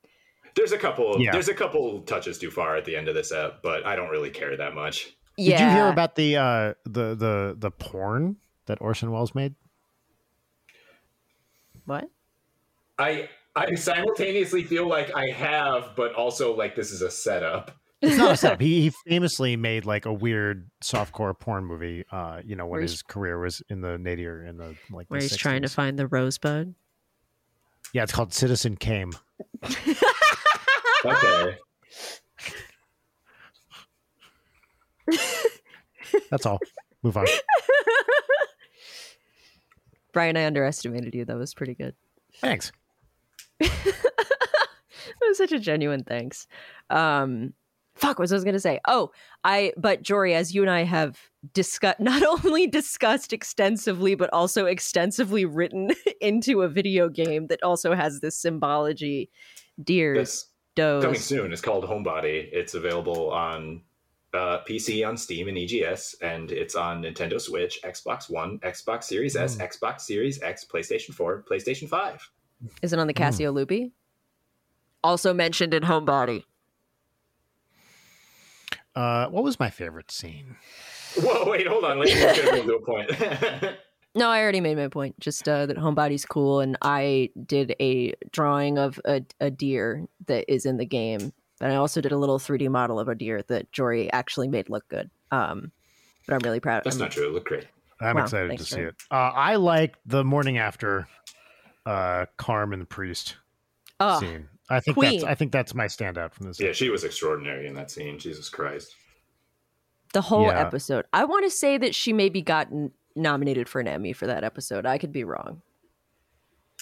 there's 0.56 0.72
a 0.72 0.78
couple 0.78 1.20
Yeah. 1.22 1.32
there's 1.32 1.50
a 1.50 1.54
couple 1.54 2.02
touches 2.04 2.38
too 2.38 2.50
far 2.50 2.78
at 2.78 2.86
the 2.86 2.96
end 2.96 3.08
of 3.10 3.14
this 3.16 3.32
ep 3.34 3.62
but 3.62 3.86
i 3.86 3.96
don't 3.98 4.10
really 4.10 4.30
care 4.30 4.56
that 4.56 4.74
much 4.74 5.16
Yeah. 5.38 5.58
Did 5.58 5.64
you 5.66 5.70
hear 5.72 5.88
about 5.90 6.16
the 6.16 6.38
uh 6.38 6.74
the 6.86 7.14
the 7.16 7.56
the 7.58 7.72
porn 7.72 8.38
that 8.68 8.82
Orson 8.82 9.12
Welles 9.12 9.36
made? 9.36 9.56
what? 11.86 12.10
i 12.98 13.28
i 13.56 13.76
simultaneously 13.76 14.64
feel 14.64 14.88
like 14.88 15.14
i 15.16 15.28
have 15.30 15.92
but 15.98 16.14
also 16.14 16.56
like 16.56 16.76
this 16.76 16.92
is 16.92 17.02
a 17.02 17.12
setup 17.12 17.72
It's 18.02 18.18
not 18.18 18.32
a 18.32 18.38
setup. 18.38 18.62
He, 18.70 18.84
he 18.84 18.90
famously 19.08 19.56
made 19.58 19.86
like 19.86 20.06
a 20.06 20.14
weird 20.14 20.70
softcore 20.84 21.38
porn 21.38 21.66
movie. 21.66 22.06
Uh, 22.12 22.42
you 22.46 22.56
know, 22.56 22.66
when 22.66 22.82
his 22.82 23.02
career 23.02 23.40
was 23.40 23.62
in 23.70 23.82
the 23.82 23.98
nadir 23.98 24.44
in 24.44 24.58
the 24.58 24.76
like. 24.92 25.10
Where 25.10 25.20
the 25.20 25.28
he's 25.28 25.38
trying 25.38 25.64
to 25.64 25.70
find 25.70 26.00
the 26.00 26.08
rosebud. 26.08 26.74
Yeah, 27.94 28.04
it's 28.04 28.12
called 28.12 28.34
Citizen 28.34 28.78
Came. 28.78 29.12
okay 31.06 31.58
That's 36.30 36.46
all. 36.46 36.60
Move 37.04 37.18
on. 37.18 37.26
Brian, 40.14 40.38
I 40.38 40.46
underestimated 40.46 41.14
you. 41.16 41.26
That 41.26 41.38
was 41.38 41.54
pretty 41.54 41.76
good. 41.76 41.96
Thanks. 42.38 42.72
it 43.60 43.72
was 45.22 45.38
such 45.38 45.52
a 45.52 45.60
genuine 45.60 46.04
thanks. 46.04 46.48
Um, 46.90 47.54
fuck, 48.00 48.18
what 48.20 48.24
was 48.24 48.32
I 48.32 48.36
was 48.36 48.44
gonna 48.44 48.60
say? 48.60 48.80
Oh, 48.88 49.12
I 49.44 49.74
but 49.78 50.02
Jory, 50.02 50.34
as 50.34 50.54
you 50.54 50.62
and 50.62 50.70
I 50.72 50.84
have 50.84 51.20
discussed, 51.54 52.00
not 52.02 52.24
only 52.24 52.68
discussed 52.68 53.34
extensively, 53.34 54.16
but 54.16 54.32
also 54.34 54.66
extensively 54.66 55.46
written 55.46 55.92
into 56.22 56.62
a 56.62 56.68
video 56.68 57.10
game 57.10 57.48
that 57.48 57.62
also 57.64 57.94
has 57.94 58.20
this 58.20 58.38
symbology: 58.38 59.30
deers, 59.84 60.48
that's 60.76 61.04
coming 61.04 61.20
soon. 61.20 61.52
It's 61.52 61.62
called 61.62 61.86
Homebody. 61.86 62.50
It's 62.52 62.74
available 62.74 63.32
on 63.32 63.82
uh, 64.34 64.60
PC, 64.68 65.08
on 65.08 65.18
Steam, 65.18 65.48
and 65.48 65.58
EGS, 65.58 66.16
and 66.22 66.52
it's 66.52 66.76
on 66.76 67.04
Nintendo 67.04 67.40
Switch, 67.42 67.82
Xbox 67.84 68.30
One, 68.30 68.60
Xbox 68.60 69.06
Series 69.06 69.36
S, 69.36 69.56
Mm. 69.58 69.68
Xbox 69.70 70.02
Series 70.02 70.42
X, 70.42 70.66
PlayStation 70.66 71.14
4, 71.14 71.46
PlayStation 71.50 71.90
5. 71.90 72.30
Is 72.82 72.94
it 72.94 73.00
on 73.00 73.08
the 73.08 73.14
Casio 73.14 73.54
Loopy? 73.54 73.92
Also 75.04 75.34
mentioned 75.34 75.74
in 75.74 75.82
Homebody. 75.84 76.44
Uh, 78.96 79.28
what 79.28 79.44
was 79.44 79.60
my 79.60 79.70
favorite 79.70 80.12
scene? 80.12 80.56
Whoa, 81.22 81.50
wait, 81.50 81.68
hold 81.68 81.84
on. 81.86 82.00
Let's 82.00 82.14
get 82.14 82.36
to 82.36 82.74
a 82.76 82.82
point. 82.86 83.12
No, 84.16 84.28
I 84.28 84.42
already 84.42 84.60
made 84.60 84.76
my 84.76 84.88
point. 84.88 85.20
Just 85.20 85.48
uh, 85.48 85.68
that 85.68 85.78
Homebody's 85.78 86.26
cool, 86.26 86.62
and 86.62 86.76
I 86.82 87.30
did 87.46 87.76
a 87.80 88.16
drawing 88.32 88.80
of 88.80 89.00
a, 89.06 89.22
a 89.40 89.52
deer 89.52 90.08
that 90.26 90.52
is 90.52 90.66
in 90.66 90.78
the 90.78 90.86
game, 90.86 91.32
and 91.62 91.72
I 91.72 91.76
also 91.76 92.02
did 92.02 92.12
a 92.12 92.18
little 92.18 92.40
3D 92.40 92.70
model 92.70 93.00
of 93.00 93.08
a 93.08 93.14
deer 93.14 93.44
that 93.50 93.72
Jory 93.72 94.12
actually 94.12 94.48
made 94.48 94.68
look 94.68 94.88
good. 94.90 95.12
Um, 95.32 95.72
but 96.26 96.34
I'm 96.34 96.40
really 96.40 96.60
proud. 96.60 96.86
That's 96.86 96.96
I'm- 96.96 97.04
not 97.04 97.12
true. 97.12 97.28
It 97.28 97.34
looked 97.34 97.48
great. 97.50 97.68
I'm 98.02 98.16
Wow, 98.16 98.24
excited 98.24 98.58
to 98.58 98.66
see 98.66 98.82
it. 98.82 98.96
Uh, 99.12 99.14
I 99.36 99.58
like 99.58 99.96
the 100.08 100.24
morning 100.24 100.58
after 100.58 101.08
uh, 101.86 102.26
Carm 102.38 102.74
and 102.74 102.82
the 102.82 102.88
priest 102.88 103.36
Oh, 104.00 104.20
scene. 104.20 104.48
I 104.70 104.80
think 104.80 104.96
Queen. 104.98 105.12
that's 105.20 105.24
I 105.24 105.36
think 105.36 105.52
that's 105.52 105.74
my 105.74 105.86
standout 105.86 106.34
from 106.34 106.46
this. 106.48 106.60
Yeah, 106.60 106.72
she 106.74 106.90
was 106.90 107.04
extraordinary 107.04 107.68
in 107.68 107.74
that 107.76 107.90
scene. 107.92 108.20
Jesus 108.20 108.50
Christ. 108.50 108.96
the 110.14 110.22
whole 110.22 110.48
Yeah. 110.48 110.60
episode. 110.66 111.06
I 111.14 111.26
want 111.26 111.46
to 111.46 111.52
say 111.52 111.78
that 111.78 111.94
she 111.94 112.14
maybe 112.14 112.42
got 112.42 112.66
n- 112.72 112.92
nominated 113.16 113.70
for 113.70 113.80
an 113.80 113.88
Emmy 113.88 114.12
for 114.12 114.26
that 114.26 114.44
episode. 114.44 114.86
I 114.88 114.98
could 114.98 115.12
be 115.12 115.24
wrong. 115.24 115.62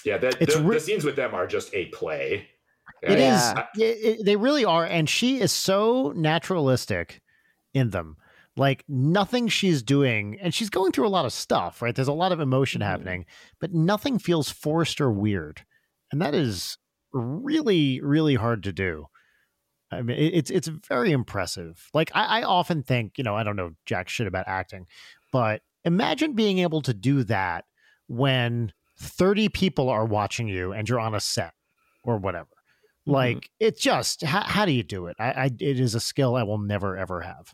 Yeah, 0.06 0.18
that, 0.20 0.42
It's 0.42 0.56
the, 0.56 0.64
re- 0.64 0.76
the 0.76 0.80
scenes 0.80 1.04
with 1.04 1.18
them 1.18 1.34
are 1.34 1.46
just 1.46 1.74
a 1.74 1.88
play. 1.88 2.48
It 3.02 3.12
is. 3.12 3.18
Yeah. 3.20 3.66
It- 3.76 3.82
it- 3.82 4.26
they 4.26 4.38
really 4.38 4.64
are, 4.64 4.86
and 4.86 5.10
she 5.10 5.42
is 5.42 5.52
so 5.52 6.14
naturalistic 6.16 7.22
in 7.74 7.90
them. 7.90 8.16
Like 8.56 8.86
nothing 8.88 9.50
she's 9.50 9.84
doing, 9.84 10.40
and 10.42 10.54
she's 10.54 10.70
going 10.70 10.92
through 10.94 11.08
a 11.08 11.10
lot 11.10 11.26
of 11.26 11.34
stuff. 11.34 11.82
Right? 11.82 11.94
There's 11.94 12.08
a 12.08 12.14
lot 12.14 12.32
of 12.32 12.40
emotion 12.40 12.80
Mhm. 12.82 12.86
happening, 12.86 13.26
but 13.60 13.74
nothing 13.74 14.20
feels 14.20 14.50
forced 14.50 15.02
or 15.02 15.12
weird, 15.12 15.66
and 16.14 16.22
that 16.22 16.34
is 16.34 16.78
really, 17.14 18.02
really 18.02 18.36
hard 18.36 18.64
to 18.64 18.74
do. 18.74 19.08
I 19.92 20.02
mean, 20.02 20.18
it's 20.18 20.50
it's 20.50 20.68
very 20.68 21.12
impressive. 21.12 21.90
Like 21.94 22.12
I, 22.14 22.40
I 22.40 22.44
often 22.44 22.84
think, 22.84 23.18
you 23.18 23.24
know, 23.24 23.36
I 23.36 23.44
don't 23.44 23.56
know 23.56 23.72
jack 23.86 24.10
shit 24.10 24.28
about 24.28 24.48
acting, 24.48 24.86
but 25.32 25.62
imagine 25.86 26.34
being 26.34 26.60
able 26.60 26.82
to 26.82 26.94
do 26.94 27.24
that 27.24 27.66
when 28.08 28.74
30 29.00 29.50
people 29.50 29.90
are 29.90 30.06
watching 30.06 30.48
you 30.48 30.74
and 30.74 30.90
you're 30.90 31.00
on 31.00 31.16
a 31.16 31.22
set 31.22 31.54
or 32.04 32.18
whatever. 32.18 32.50
Mm-hmm. 33.08 33.12
Like 33.12 33.50
it 33.60 33.80
just 33.80 34.24
how, 34.24 34.42
how 34.42 34.66
do 34.66 34.74
you 34.74 34.84
do 34.84 35.08
it? 35.08 35.16
I, 35.20 35.32
I 35.32 35.46
it 35.46 35.80
is 35.80 35.96
a 35.96 36.02
skill 36.02 36.36
I 36.36 36.44
will 36.44 36.58
never 36.58 36.98
ever 36.98 37.22
have. 37.22 37.54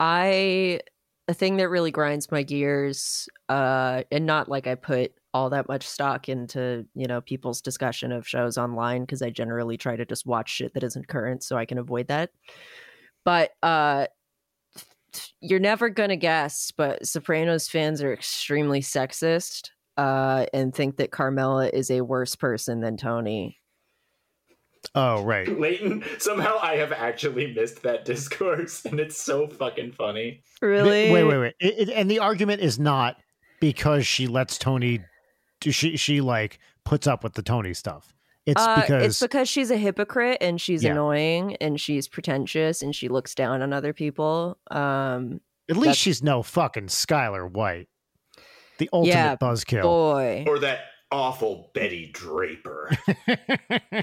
I 0.00 0.80
a 1.28 1.34
thing 1.34 1.58
that 1.58 1.68
really 1.68 1.92
grinds 1.92 2.32
my 2.32 2.42
gears, 2.42 3.28
uh, 3.48 4.02
and 4.10 4.26
not 4.26 4.48
like 4.48 4.66
I 4.66 4.74
put 4.74 5.12
all 5.34 5.50
that 5.50 5.68
much 5.68 5.86
stock 5.86 6.28
into 6.28 6.84
you 6.94 7.06
know 7.06 7.20
people's 7.20 7.60
discussion 7.60 8.12
of 8.12 8.26
shows 8.26 8.58
online 8.58 9.02
because 9.02 9.22
I 9.22 9.30
generally 9.30 9.76
try 9.76 9.96
to 9.96 10.04
just 10.04 10.26
watch 10.26 10.50
shit 10.50 10.74
that 10.74 10.82
isn't 10.82 11.08
current 11.08 11.42
so 11.42 11.56
I 11.56 11.64
can 11.64 11.78
avoid 11.78 12.08
that. 12.08 12.30
But 13.24 13.52
uh, 13.62 14.06
you're 15.40 15.60
never 15.60 15.88
gonna 15.88 16.16
guess, 16.16 16.72
but 16.76 17.06
Sopranos 17.06 17.68
fans 17.68 18.02
are 18.02 18.12
extremely 18.12 18.80
sexist 18.80 19.70
uh, 19.96 20.46
and 20.52 20.74
think 20.74 20.96
that 20.96 21.10
Carmela 21.10 21.68
is 21.68 21.90
a 21.90 22.00
worse 22.00 22.34
person 22.34 22.80
than 22.80 22.96
Tony. 22.96 23.58
Oh 24.94 25.22
right. 25.22 25.48
Leighton, 25.60 26.04
somehow 26.18 26.58
I 26.60 26.76
have 26.76 26.92
actually 26.92 27.52
missed 27.54 27.82
that 27.82 28.04
discourse, 28.04 28.84
and 28.84 28.98
it's 29.00 29.20
so 29.20 29.46
fucking 29.46 29.92
funny. 29.92 30.42
Really? 30.60 31.10
Wait, 31.10 31.24
wait, 31.24 31.38
wait. 31.38 31.54
It, 31.60 31.88
it, 31.88 31.90
and 31.90 32.10
the 32.10 32.18
argument 32.18 32.62
is 32.62 32.78
not 32.78 33.16
because 33.60 34.06
she 34.06 34.26
lets 34.26 34.58
Tony. 34.58 35.00
She 35.70 35.96
she 35.96 36.20
like 36.20 36.58
puts 36.84 37.06
up 37.06 37.22
with 37.24 37.34
the 37.34 37.42
Tony 37.42 37.74
stuff. 37.74 38.14
It's 38.44 38.60
Uh, 38.60 38.80
because 38.80 39.04
it's 39.04 39.20
because 39.20 39.48
she's 39.48 39.70
a 39.70 39.76
hypocrite 39.76 40.38
and 40.40 40.60
she's 40.60 40.82
Yeah. 40.82 40.90
annoying 40.92 41.56
and 41.56 41.80
she's 41.80 42.08
pretentious 42.08 42.82
and 42.82 42.94
she 42.94 43.08
looks 43.08 43.34
down 43.34 43.62
on 43.62 43.72
other 43.72 43.92
people. 43.92 44.58
Um, 44.70 45.40
at 45.70 45.76
least 45.76 45.98
she's 46.00 46.22
no 46.22 46.42
fucking 46.42 46.86
Skyler 46.88 47.48
White, 47.48 47.88
the 48.78 48.90
ultimate 48.92 49.12
Yeah, 49.14 49.36
buzzkill. 49.36 49.82
boy, 49.82 50.44
Or 50.48 50.58
that 50.58 50.80
awful 51.12 51.70
Betty 51.74 52.10
Draper. 52.12 52.90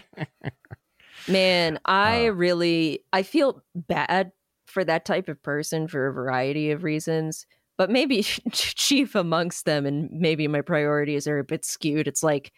man, 1.27 1.79
I 1.85 2.27
Uh. 2.27 2.31
really 2.31 3.03
I 3.11 3.23
feel 3.23 3.61
bad 3.75 4.31
for 4.65 4.83
that 4.85 5.03
type 5.05 5.27
of 5.29 5.41
person 5.41 5.87
for 5.87 6.07
a 6.07 6.13
variety 6.13 6.71
of 6.71 6.83
reasons. 6.83 7.45
But 7.79 7.89
maybe 7.89 8.23
chief 8.51 9.15
amongst 9.15 9.63
them, 9.63 9.85
and 9.85 10.11
maybe 10.11 10.47
my 10.49 10.59
priorities 10.59 11.27
are 11.27 11.39
a 11.39 11.45
bit 11.45 11.63
skewed. 11.63 12.07
It's 12.09 12.21
like 12.21 12.51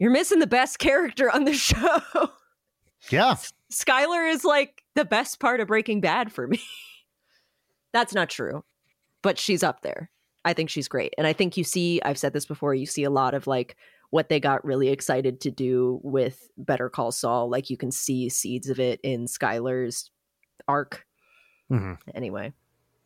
you're 0.00 0.10
missing 0.10 0.40
the 0.40 0.46
best 0.48 0.80
character 0.80 1.30
on 1.30 1.44
the 1.44 1.54
show. 1.54 2.00
yeah, 3.08 3.36
Skyler 3.72 4.28
is 4.28 4.44
like 4.44 4.82
the 4.96 5.04
best 5.04 5.38
part 5.38 5.60
of 5.60 5.68
Breaking 5.68 6.00
Bad 6.00 6.32
for 6.32 6.48
me. 6.48 6.60
That's 7.92 8.12
not 8.12 8.28
true, 8.28 8.64
but 9.22 9.38
she's 9.38 9.62
up 9.62 9.82
there. 9.82 10.10
I 10.44 10.52
think 10.52 10.68
she's 10.68 10.88
great. 10.88 11.14
And 11.16 11.28
I 11.28 11.32
think 11.32 11.56
you 11.56 11.62
see, 11.62 12.02
I've 12.04 12.18
said 12.18 12.32
this 12.32 12.44
before, 12.46 12.74
you 12.74 12.86
see 12.86 13.04
a 13.04 13.10
lot 13.10 13.34
of 13.34 13.46
like 13.46 13.76
what 14.10 14.28
they 14.28 14.40
got 14.40 14.64
really 14.64 14.88
excited 14.88 15.40
to 15.42 15.50
do 15.52 16.00
with 16.02 16.50
Better 16.58 16.88
Call 16.90 17.12
Saul. 17.12 17.48
Like 17.48 17.70
you 17.70 17.76
can 17.76 17.92
see 17.92 18.28
seeds 18.28 18.68
of 18.68 18.80
it 18.80 19.00
in 19.04 19.26
Skyler's 19.26 20.10
arc. 20.66 21.06
hmm 21.68 21.94
Anyway, 22.16 22.52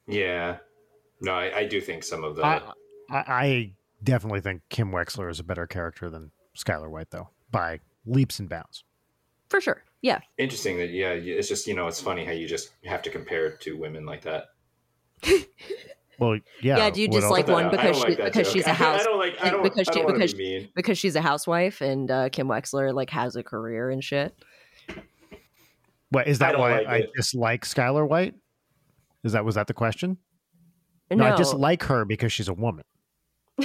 Yeah. 0.07 0.57
No, 1.21 1.33
I, 1.33 1.59
I 1.59 1.65
do 1.67 1.81
think 1.81 2.03
some 2.05 2.25
of 2.25 2.37
the. 2.37 2.45
I, 2.45 2.63
I, 3.11 3.25
I 3.29 3.73
definitely 4.03 4.41
think 4.41 4.63
Kim 4.71 4.91
Wexler 4.91 5.31
is 5.31 5.39
a 5.41 5.45
better 5.45 5.67
character 5.67 6.09
than 6.11 6.31
Skyler 6.57 6.89
White, 6.91 7.11
though, 7.11 7.29
by 7.51 7.81
leaps 8.07 8.39
and 8.39 8.49
bounds. 8.49 8.85
for 9.49 9.61
sure. 9.61 9.83
Yeah. 10.03 10.21
Interesting 10.39 10.79
that 10.79 10.89
yeah, 10.91 11.11
it's 11.11 11.47
just 11.49 11.67
you 11.67 11.75
know 11.75 11.87
it's 11.87 12.01
funny 12.01 12.25
how 12.25 12.33
you 12.33 12.49
just 12.49 12.71
have 12.87 13.03
to 13.03 13.11
compare 13.11 13.51
two 13.51 13.77
women 13.77 14.07
like 14.07 14.23
that. 14.23 14.47
Well, 16.19 16.35
yeah. 16.61 16.77
Yeah, 16.77 16.91
do 16.91 17.01
you 17.01 17.09
what 17.09 17.21
just 17.21 17.31
like 17.31 17.49
one 17.49 17.71
because 17.71 17.97
don't 17.99 18.11
she- 18.11 18.17
like 18.23 18.25
because 18.33 18.47
joke. 18.49 18.53
she's 18.53 18.67
a 18.67 18.75
house- 18.75 19.01
I 19.01 19.05
don't 19.05 19.19
like. 19.19 19.43
I 19.43 19.49
don't. 19.51 19.63
because 19.63 19.89
I 19.89 19.93
don't 19.93 20.05
wanna 20.05 20.17
because 20.19 20.35
be 20.35 20.59
mean. 20.59 20.69
because 20.77 20.99
she's 20.99 21.17
a 21.17 21.23
housewife 21.23 21.81
and 21.81 22.11
uh, 22.11 22.29
Kim 22.29 22.47
Wexler 22.47 22.93
like 22.93 23.09
has 23.09 23.37
a 23.37 23.43
career 23.43 23.89
and 23.89 24.05
shit. 24.05 24.35
What 26.11 26.27
is 26.29 26.39
that? 26.41 26.53
don't 26.53 26.61
Why 26.61 26.79
like 26.81 26.87
I 26.87 26.97
it. 26.99 27.11
dislike 27.17 27.65
Skyler 27.65 28.07
White? 28.07 28.35
Is 29.25 29.33
that 29.33 29.47
was 29.47 29.55
that 29.55 29.67
the 29.67 29.73
question? 29.73 30.19
No, 31.11 31.17
No, 31.17 31.35
I 31.35 31.37
dislike 31.37 31.83
her 31.85 32.05
because 32.05 32.33
she's 32.33 32.49
a 32.49 32.55
woman. 32.55 32.85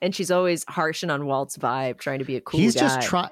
and 0.00 0.14
she's 0.14 0.30
always 0.30 0.64
harshing 0.68 1.10
on 1.10 1.26
Walt's 1.26 1.56
vibe, 1.56 1.98
trying 1.98 2.18
to 2.18 2.24
be 2.24 2.36
a 2.36 2.40
cool 2.40 2.60
he's 2.60 2.74
guy. 2.74 2.80
just 2.80 3.02
trying. 3.02 3.30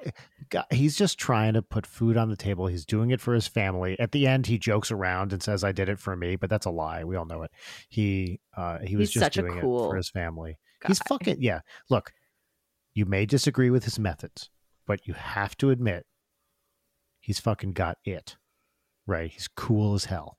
He's 0.71 0.97
just 0.97 1.19
trying 1.19 1.55
to 1.55 1.63
put 1.63 1.87
food 1.87 2.17
on 2.17 2.29
the 2.29 2.37
table. 2.37 2.67
He's 2.67 2.85
doing 2.85 3.11
it 3.11 3.21
for 3.21 3.35
his 3.35 3.49
family. 3.49 3.99
At 3.99 4.13
the 4.13 4.27
end, 4.27 4.47
he 4.47 4.59
jokes 4.59 4.91
around 4.91 5.33
and 5.33 5.43
says, 5.43 5.65
"I 5.65 5.73
did 5.73 5.89
it 5.89 5.99
for 5.99 6.15
me," 6.17 6.37
but 6.37 6.51
that's 6.51 6.67
a 6.67 6.71
lie. 6.71 7.05
We 7.05 7.17
all 7.17 7.25
know 7.25 7.43
it. 7.43 7.51
He 7.89 8.41
uh, 8.57 8.79
he 8.79 8.97
was 8.97 9.13
He's 9.13 9.23
just 9.23 9.33
doing 9.33 9.59
it 9.59 9.61
cool 9.61 9.91
for 9.91 9.97
his 9.97 10.11
family. 10.11 10.59
He's 10.87 10.99
fucking 11.01 11.39
yeah. 11.41 11.61
Look, 11.89 12.13
you 12.95 13.07
may 13.07 13.27
disagree 13.27 13.71
with 13.71 13.85
his 13.85 13.99
methods, 13.99 14.51
but 14.87 15.07
you 15.07 15.15
have 15.15 15.57
to 15.59 15.71
admit 15.71 16.07
he's 17.21 17.41
fucking 17.41 17.73
got 17.73 17.99
it. 18.05 18.37
Right? 19.07 19.31
He's 19.31 19.49
cool 19.49 19.95
as 19.95 20.07
hell. 20.07 20.39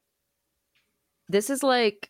This 1.30 1.50
is 1.50 1.64
like 1.64 2.10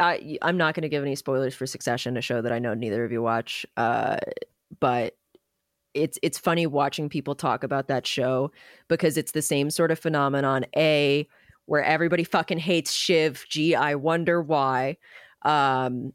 I 0.00 0.38
I'm 0.42 0.56
not 0.56 0.74
going 0.74 0.82
to 0.82 0.88
give 0.88 1.02
any 1.02 1.16
spoilers 1.16 1.54
for 1.54 1.66
Succession, 1.66 2.16
a 2.16 2.20
show 2.20 2.40
that 2.40 2.52
I 2.52 2.58
know 2.58 2.74
neither 2.74 3.04
of 3.04 3.12
you 3.12 3.22
watch. 3.22 3.66
Uh, 3.76 4.18
but 4.80 5.16
it's 5.94 6.18
it's 6.22 6.38
funny 6.38 6.66
watching 6.66 7.08
people 7.08 7.34
talk 7.34 7.64
about 7.64 7.88
that 7.88 8.06
show 8.06 8.52
because 8.88 9.16
it's 9.16 9.32
the 9.32 9.42
same 9.42 9.70
sort 9.70 9.90
of 9.90 9.98
phenomenon. 9.98 10.66
A 10.76 11.28
where 11.66 11.82
everybody 11.82 12.24
fucking 12.24 12.58
hates 12.58 12.92
Shiv. 12.92 13.44
Gee, 13.48 13.74
I 13.74 13.94
wonder 13.94 14.40
why. 14.40 14.96
Um, 15.42 16.12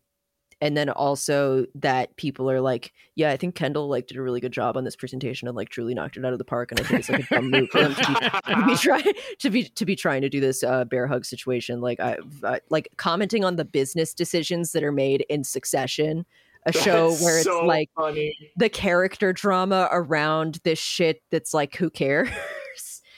and 0.64 0.78
then 0.78 0.90
also 0.90 1.66
that 1.76 2.16
people 2.16 2.50
are 2.50 2.62
like, 2.62 2.94
yeah, 3.16 3.32
I 3.32 3.38
think 3.38 3.54
Kendall 3.54 3.90
like 3.90 4.08
did 4.08 4.16
a 4.16 4.22
really 4.22 4.40
good 4.40 4.54
job 4.54 4.78
on 4.78 4.86
this 4.86 4.96
presentation 4.96 5.50
and 5.50 5.58
like 5.58 5.68
truly 5.68 5.94
knocked 5.94 6.16
it 6.16 6.24
out 6.24 6.32
of 6.32 6.40
the 6.40 6.46
park. 6.46 6.72
And 6.72 6.80
I 6.80 6.84
think 6.84 7.02
it's 7.02 7.10
like 7.10 7.30
a 7.30 7.36
dumb 7.36 7.52
move 7.52 7.68
for 7.70 7.82
them 7.82 7.94
to 7.94 8.42
be, 8.48 8.54
to 8.54 8.66
be 8.66 8.76
trying 8.78 9.14
to 9.40 9.50
be 9.50 9.64
to 9.66 9.86
be 9.86 9.96
trying 9.98 10.22
to 10.22 10.30
do 10.30 10.40
this 10.40 10.64
uh, 10.64 10.86
bear 10.86 11.06
hug 11.06 11.26
situation. 11.26 11.82
Like 11.82 12.00
I, 12.00 12.18
I 12.46 12.62
like 12.70 12.88
commenting 12.96 13.44
on 13.44 13.58
the 13.58 13.66
business 13.66 14.14
decisions 14.14 14.72
that 14.72 14.86
are 14.86 14.94
made 14.94 15.26
in 15.28 15.44
succession. 15.44 16.26
A 16.66 16.72
show 16.72 17.14
where 17.16 17.40
it's 17.40 17.44
so 17.44 17.66
like 17.66 17.90
funny. 17.94 18.34
the 18.56 18.70
character 18.70 19.34
drama 19.34 19.90
around 19.92 20.62
this 20.64 20.80
shit 20.80 21.22
that's 21.30 21.54
like 21.54 21.76
who 21.76 21.90
cares 21.90 22.30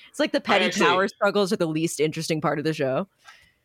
it's 0.10 0.20
like 0.20 0.32
the 0.32 0.42
petty 0.42 0.66
actually- 0.66 0.88
power 0.88 1.08
struggles 1.08 1.54
are 1.54 1.58
the 1.58 1.68
least 1.68 2.00
interesting 2.00 2.42
part 2.42 2.58
of 2.58 2.66
the 2.66 2.74
show 2.74 3.08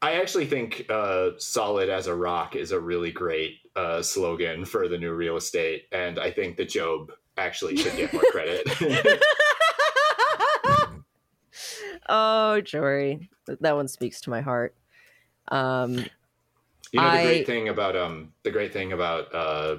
I 0.03 0.14
actually 0.20 0.46
think 0.46 0.86
uh, 0.88 1.30
"solid 1.38 1.88
as 1.90 2.07
a 2.07 2.14
rock" 2.14 2.57
is 2.57 2.72
a 2.72 2.80
really 2.80 3.12
great 3.12 3.59
uh, 3.76 4.01
slogan 4.03 4.64
for 4.64 4.88
the 4.88 4.96
new 4.98 5.12
real 5.12 5.36
estate, 5.36 5.84
and 5.92 6.18
I 6.18 6.30
think 6.30 6.57
that 6.57 6.68
Job 6.70 7.12
actually 7.36 7.76
should 7.76 7.96
get 7.96 8.12
more 8.12 8.22
credit. 8.22 8.66
oh 12.09 12.61
jory 12.61 13.28
that 13.61 13.74
one 13.76 13.88
speaks 13.88 14.20
to 14.22 14.30
my 14.30 14.40
heart 14.40 14.74
um 15.48 15.92
You 16.92 17.01
know 17.01 17.11
the 17.11 17.18
I- 17.18 17.22
great 17.22 17.46
thing 17.46 17.68
about 17.68 17.96
um 17.96 18.32
the 18.42 18.51
great 18.51 18.72
thing 18.72 18.92
about 18.92 19.34
uh 19.34 19.78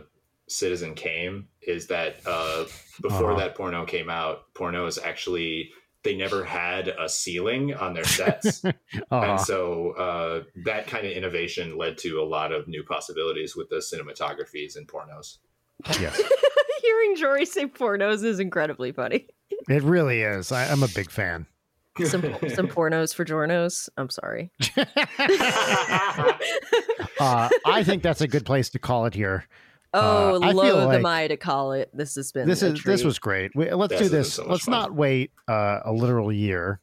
Citizen 0.50 0.96
Kame 0.96 1.48
is 1.62 1.88
that 1.88 2.18
uh 2.26 2.66
before 3.02 3.32
Uh-huh. 3.32 3.40
that 3.40 3.56
porno 3.56 3.86
came 3.86 4.10
out, 4.10 4.54
pornos 4.54 5.02
actually 5.02 5.72
they 6.04 6.16
never 6.16 6.44
had 6.44 6.88
a 6.88 7.08
ceiling 7.08 7.74
on 7.76 7.94
their 7.94 8.04
sets. 8.06 8.64
And 9.12 9.40
so 9.42 9.92
uh 9.92 10.44
that 10.66 10.88
kind 10.88 11.06
of 11.06 11.12
innovation 11.14 11.78
led 11.78 11.98
to 12.00 12.20
a 12.22 12.26
lot 12.26 12.52
of 12.52 12.68
new 12.68 12.84
possibilities 12.84 13.56
with 13.56 13.70
the 13.70 13.78
cinematographies 13.78 14.78
in 14.78 14.86
pornos. 14.86 15.38
yes, 16.00 16.22
hearing 16.82 17.16
jory 17.16 17.46
say 17.46 17.66
pornos 17.68 18.24
is 18.24 18.40
incredibly 18.40 18.92
funny 18.92 19.28
it 19.70 19.84
really 19.84 20.22
is. 20.22 20.52
I, 20.52 20.66
I'm 20.72 20.82
a 20.84 20.88
big 20.88 21.12
fan. 21.12 21.46
some 22.06 22.22
some 22.56 22.68
pornos 22.68 23.14
for 23.14 23.26
jornos 23.26 23.90
i'm 23.98 24.10
sorry 24.10 24.52
Uh, 27.20 27.50
I 27.66 27.84
think 27.84 28.02
that's 28.02 28.22
a 28.22 28.28
good 28.28 28.46
place 28.46 28.70
to 28.72 28.80
call 28.80 29.06
it 29.06 29.14
here. 29.14 29.46
Oh 29.94 30.36
Uh, 30.36 30.40
I 30.42 30.48
feel 30.52 30.56
loath 30.56 30.86
like- 30.88 31.00
am 31.00 31.06
i 31.06 31.28
to 31.28 31.38
call 31.38 31.74
it 31.74 31.90
this 31.94 32.16
has 32.16 32.32
been 32.32 32.48
this 32.48 32.64
a 32.64 32.68
is 32.74 32.84
this 32.84 33.04
was 33.04 33.20
great. 33.20 33.52
We, 33.56 33.70
let's 33.72 33.92
This 33.92 34.02
do 34.04 34.10
this. 34.10 34.34
so 34.34 34.46
let's 34.48 34.66
fun. 34.66 34.72
not 34.72 34.94
wait 34.96 35.32
uh, 35.48 35.80
a 35.86 35.92
literal 35.92 36.32
year 36.32 36.80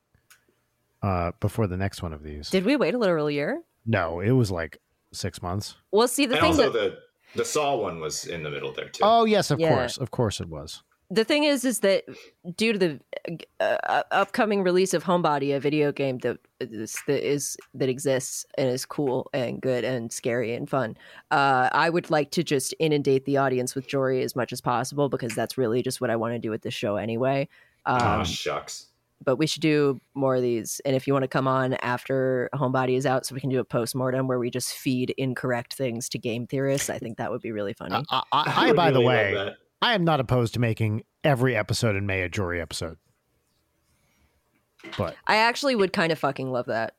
uh, 1.02 1.32
before 1.40 1.66
the 1.66 1.76
next 1.76 2.02
one 2.02 2.12
of 2.12 2.22
these. 2.22 2.50
did 2.50 2.64
we 2.64 2.76
wait 2.76 2.94
a 2.94 2.98
literal 2.98 3.30
year 3.30 3.62
no, 3.86 4.20
it 4.20 4.32
was 4.32 4.50
like 4.50 4.78
six 5.12 5.40
months. 5.40 5.76
well 5.92 6.08
see 6.08 6.26
the 6.26 6.34
and 6.34 6.40
thing 6.42 6.50
also 6.50 6.70
that 6.70 6.72
the 6.72 6.98
the 7.34 7.44
Saw 7.44 7.76
one 7.76 8.00
was 8.00 8.24
in 8.26 8.42
the 8.42 8.50
middle 8.50 8.72
there 8.72 8.88
too. 8.88 9.00
Oh 9.04 9.24
yes, 9.26 9.50
of 9.50 9.60
Yeah. 9.60 9.68
course, 9.74 9.98
of 9.98 10.10
course 10.10 10.40
it 10.40 10.48
was. 10.48 10.82
The 11.10 11.24
thing 11.24 11.44
is 11.44 11.64
is 11.64 11.80
that 11.80 12.04
due 12.56 12.72
to 12.72 12.78
the 12.78 13.00
uh, 13.60 13.76
uh, 13.84 14.02
upcoming 14.10 14.62
release 14.62 14.94
of 14.94 15.04
homebody 15.04 15.56
a 15.56 15.60
video 15.60 15.90
game 15.92 16.18
that 16.18 16.38
is, 16.60 16.98
that 17.06 17.26
is 17.26 17.56
that 17.74 17.88
exists 17.88 18.44
and 18.56 18.68
is 18.68 18.84
cool 18.84 19.28
and 19.32 19.60
good 19.60 19.84
and 19.84 20.12
scary 20.12 20.54
and 20.54 20.68
fun 20.68 20.96
uh, 21.30 21.68
i 21.72 21.88
would 21.88 22.10
like 22.10 22.30
to 22.30 22.42
just 22.42 22.74
inundate 22.78 23.24
the 23.24 23.36
audience 23.36 23.74
with 23.74 23.88
jory 23.88 24.22
as 24.22 24.36
much 24.36 24.52
as 24.52 24.60
possible 24.60 25.08
because 25.08 25.34
that's 25.34 25.56
really 25.58 25.82
just 25.82 26.00
what 26.00 26.10
i 26.10 26.16
want 26.16 26.34
to 26.34 26.38
do 26.38 26.50
with 26.50 26.62
this 26.62 26.74
show 26.74 26.96
anyway 26.96 27.48
oh 27.86 27.94
um, 27.94 28.24
shucks. 28.24 28.86
but 29.24 29.36
we 29.36 29.46
should 29.46 29.62
do 29.62 30.00
more 30.14 30.36
of 30.36 30.42
these 30.42 30.80
and 30.84 30.94
if 30.94 31.06
you 31.06 31.12
want 31.12 31.22
to 31.22 31.28
come 31.28 31.48
on 31.48 31.74
after 31.74 32.50
homebody 32.54 32.96
is 32.96 33.06
out 33.06 33.24
so 33.24 33.34
we 33.34 33.40
can 33.40 33.50
do 33.50 33.60
a 33.60 33.64
post-mortem 33.64 34.26
where 34.26 34.38
we 34.38 34.50
just 34.50 34.74
feed 34.74 35.14
incorrect 35.16 35.72
things 35.72 36.08
to 36.08 36.18
game 36.18 36.46
theorists 36.46 36.90
i 36.90 36.98
think 36.98 37.16
that 37.16 37.30
would 37.30 37.40
be 37.40 37.52
really 37.52 37.72
funny 37.72 38.04
I, 38.10 38.22
I, 38.32 38.42
I, 38.56 38.66
would 38.66 38.76
by 38.76 38.90
the 38.90 38.98
really 38.98 39.06
love 39.06 39.26
way, 39.26 39.34
that. 39.34 39.56
I 39.80 39.94
am 39.94 40.04
not 40.04 40.20
opposed 40.20 40.54
to 40.54 40.60
making 40.60 41.02
every 41.24 41.56
episode 41.56 41.96
in 41.96 42.06
May 42.06 42.22
a 42.22 42.28
Jory 42.28 42.60
episode. 42.60 42.96
But 44.96 45.16
i 45.26 45.36
actually 45.36 45.74
would 45.74 45.92
kind 45.92 46.12
of 46.12 46.18
fucking 46.20 46.50
love 46.52 46.66
that 46.66 46.94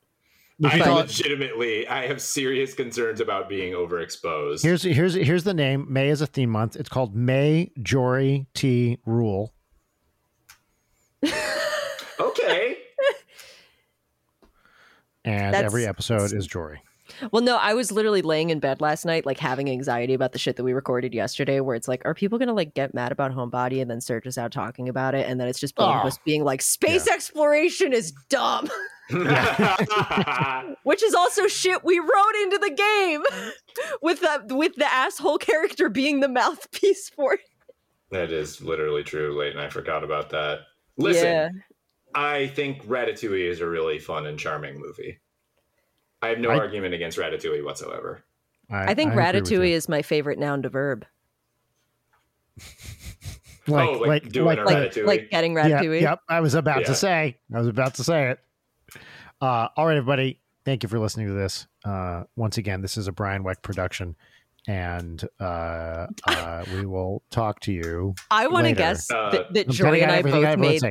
I 0.64 0.78
call 0.80 0.98
it- 1.00 1.08
legitimately, 1.08 1.88
I 1.88 2.08
have 2.08 2.22
serious 2.22 2.74
concerns 2.74 3.22
about 3.22 3.48
being 3.48 3.72
overexposed. 3.74 4.62
here's 4.62 4.84
here's 4.84 5.14
here's 5.14 5.46
the 5.46 5.54
name. 5.54 5.86
May 5.90 6.10
is 6.10 6.20
a 6.22 6.26
theme 6.28 6.50
month. 6.50 6.76
It's 6.76 6.90
called 6.90 7.16
May 7.16 7.72
Jory 7.82 8.48
T 8.54 8.98
Rule. 9.06 9.54
okay. 12.20 12.78
And 15.24 15.54
That's- 15.54 15.64
every 15.64 15.86
episode 15.86 16.34
is 16.34 16.46
Jory. 16.48 16.82
Well, 17.32 17.42
no, 17.42 17.58
I 17.58 17.74
was 17.74 17.92
literally 17.92 18.22
laying 18.22 18.50
in 18.50 18.60
bed 18.60 18.82
last 18.82 19.06
night, 19.06 19.26
like 19.26 19.38
having 19.38 19.70
anxiety 19.70 20.14
about 20.14 20.32
the 20.32 20.40
shit 20.40 20.56
that 20.56 20.64
we 20.64 20.74
recorded 20.74 21.14
yesterday, 21.14 21.60
where 21.60 21.76
it's 21.76 21.88
like, 21.88 22.02
are 22.06 22.14
people 22.14 22.38
gonna 22.40 22.54
like 22.54 22.74
get 22.74 22.94
mad 22.94 23.12
about 23.12 23.32
Homebody 23.34 23.82
and 23.82 23.90
then 23.90 24.02
search 24.02 24.26
us 24.28 24.38
out 24.38 24.52
talking 24.52 24.90
about 24.90 25.16
it, 25.16 25.28
and 25.28 25.40
then 25.40 25.48
it's 25.48 25.60
just 25.60 25.76
both 25.76 25.96
of 25.96 26.06
us 26.06 26.18
being 26.26 26.44
like, 26.44 26.62
space 26.62 27.08
exploration 27.08 27.94
is 27.94 28.12
dumb, 28.30 28.70
which 30.84 31.04
is 31.04 31.14
also 31.14 31.48
shit 31.48 31.84
we 31.84 32.00
wrote 32.00 32.36
into 32.44 32.58
the 32.58 32.72
game, 32.72 33.24
with 34.02 34.22
the 34.22 34.56
with 34.56 34.76
the 34.76 34.92
asshole 34.92 35.38
character 35.38 35.90
being 35.90 36.20
the 36.20 36.28
mouthpiece 36.30 37.10
for 37.10 37.34
it. 37.34 37.42
that 38.12 38.32
is 38.32 38.62
literally 38.62 39.04
true, 39.04 39.38
Leighton. 39.38 39.60
I 39.60 39.70
forgot 39.70 40.04
about 40.04 40.30
that. 40.32 40.60
Listen, 40.98 41.26
Yeah. 41.26 41.50
I 42.16 42.48
think 42.48 42.84
Ratatouille 42.88 43.50
is 43.50 43.62
a 43.62 43.68
really 43.68 44.00
fun 44.00 44.26
and 44.26 44.40
charming 44.40 44.80
movie. 44.80 45.20
I 46.22 46.28
have 46.30 46.40
no 46.40 46.50
I- 46.50 46.58
argument 46.58 46.94
against 46.94 47.18
Ratatouille 47.18 47.64
whatsoever. 47.64 48.24
I 48.72 48.94
think 48.94 49.12
agree 49.14 49.24
with 49.26 49.50
you. 49.52 49.60
Ratatouille 49.60 49.72
is 49.72 49.90
my 49.90 50.02
favorite 50.04 50.38
noun 50.38 50.62
to 50.62 50.70
verb, 50.70 51.04
like 53.68 53.90
oh, 53.90 53.92
like, 53.94 54.08
like 54.24 54.30
doing 54.32 54.46
like 54.46 54.60
a 54.60 54.62
Ratatouille. 54.64 55.06
like 55.06 55.30
getting 55.32 55.54
Yeah, 55.54 55.64
Ratatouille. 55.82 56.02
yep. 56.02 56.20
I 56.30 56.40
was 56.42 56.54
about 56.56 56.82
Yeah. 56.82 56.88
to 56.88 56.96
say. 56.96 57.38
I 57.54 57.58
was 57.58 57.68
about 57.68 57.96
to 57.96 58.04
say 58.04 58.30
it. 58.32 58.40
Uh, 59.42 59.70
all 59.76 59.86
right, 59.88 59.98
everybody. 59.98 60.40
Thank 60.66 60.84
you 60.84 60.90
for 60.90 61.00
listening 61.00 61.28
to 61.28 61.34
this. 61.34 61.68
Uh, 61.86 62.24
once 62.36 62.58
again, 62.58 62.82
this 62.82 62.98
is 62.98 63.08
a 63.08 63.12
Brian 63.12 63.44
Wecht 63.44 63.62
production, 63.64 64.16
and 64.68 65.24
uh, 65.40 66.08
uh, 66.28 66.66
we 66.74 66.86
will 66.86 67.24
talk 67.32 67.60
to 67.62 67.72
you. 67.72 68.14
I 68.32 68.48
want 68.48 68.68
to 68.68 68.74
guess 68.74 69.10
Uh, 69.10 69.30
that, 69.32 69.54
that 69.54 69.68
I'm 69.68 69.74
Jory 69.74 70.02
and 70.02 70.12
I 70.12 70.22
both 70.22 70.60
made 70.60 70.84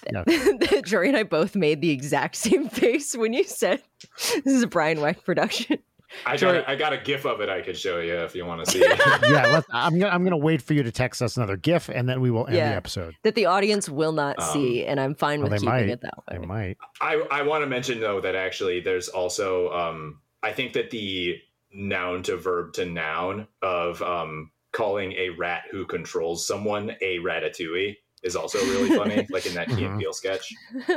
say. 0.00 0.10
that 0.24 0.82
Jory 0.84 1.08
and 1.08 1.16
I 1.16 1.22
both 1.22 1.54
made 1.56 1.80
the 1.80 1.90
exact 1.90 2.36
same 2.36 2.68
face 2.68 3.16
when 3.16 3.32
you 3.32 3.44
said 3.44 3.82
this 4.16 4.46
is 4.46 4.62
a 4.62 4.66
Brian 4.66 5.00
Wecht 5.00 5.24
production. 5.24 5.78
I 6.26 6.36
got, 6.36 6.68
I 6.68 6.74
got 6.74 6.92
a 6.92 6.98
gif 6.98 7.24
of 7.24 7.40
it 7.40 7.48
I 7.48 7.60
could 7.60 7.78
show 7.78 8.00
you 8.00 8.14
if 8.14 8.34
you 8.34 8.44
want 8.44 8.64
to 8.64 8.70
see. 8.72 8.80
it. 8.80 8.98
yeah, 9.30 9.46
let's, 9.46 9.66
I'm 9.70 9.96
gonna 9.96 10.12
I'm 10.12 10.24
gonna 10.24 10.36
wait 10.36 10.60
for 10.60 10.74
you 10.74 10.82
to 10.82 10.90
text 10.90 11.22
us 11.22 11.36
another 11.36 11.56
GIF, 11.56 11.88
and 11.88 12.08
then 12.08 12.20
we 12.20 12.32
will 12.32 12.46
end 12.48 12.56
Yeah. 12.56 12.70
the 12.70 12.74
episode. 12.76 13.14
that 13.22 13.36
the 13.36 13.46
audience 13.46 13.88
will 13.88 14.10
not 14.10 14.36
Um, 14.42 14.52
see, 14.52 14.84
and 14.84 14.98
I'm 14.98 15.14
fine 15.14 15.40
Well, 15.40 15.50
with 15.50 15.60
keeping 15.60 15.68
might. 15.72 15.88
it 15.88 16.00
that 16.00 16.14
I 16.26 16.38
way. 16.40 16.46
might. 16.46 16.76
I, 17.00 17.22
I 17.30 17.42
want 17.42 17.62
to 17.62 17.66
mention 17.68 18.00
though 18.00 18.20
that 18.22 18.34
actually 18.34 18.80
there's 18.80 19.08
also 19.08 19.70
um 19.70 20.20
I 20.42 20.50
think 20.52 20.72
that 20.72 20.90
the 20.90 21.36
noun 21.72 22.24
to 22.24 22.36
verb 22.36 22.72
to 22.72 22.86
noun 22.86 23.46
of 23.62 24.02
um 24.02 24.50
calling 24.72 25.12
a 25.12 25.30
rat 25.30 25.62
who 25.70 25.86
controls 25.86 26.44
someone 26.44 26.90
a 27.00 27.18
ratatouille 27.18 27.96
is 28.22 28.36
also 28.36 28.58
really 28.58 28.90
funny, 28.96 29.26
like 29.30 29.46
in 29.46 29.54
that 29.54 29.68
Key 29.68 29.84
and 29.84 29.96
Mhm. 29.96 30.00
Peele 30.00 30.12
sketch. 30.12 30.54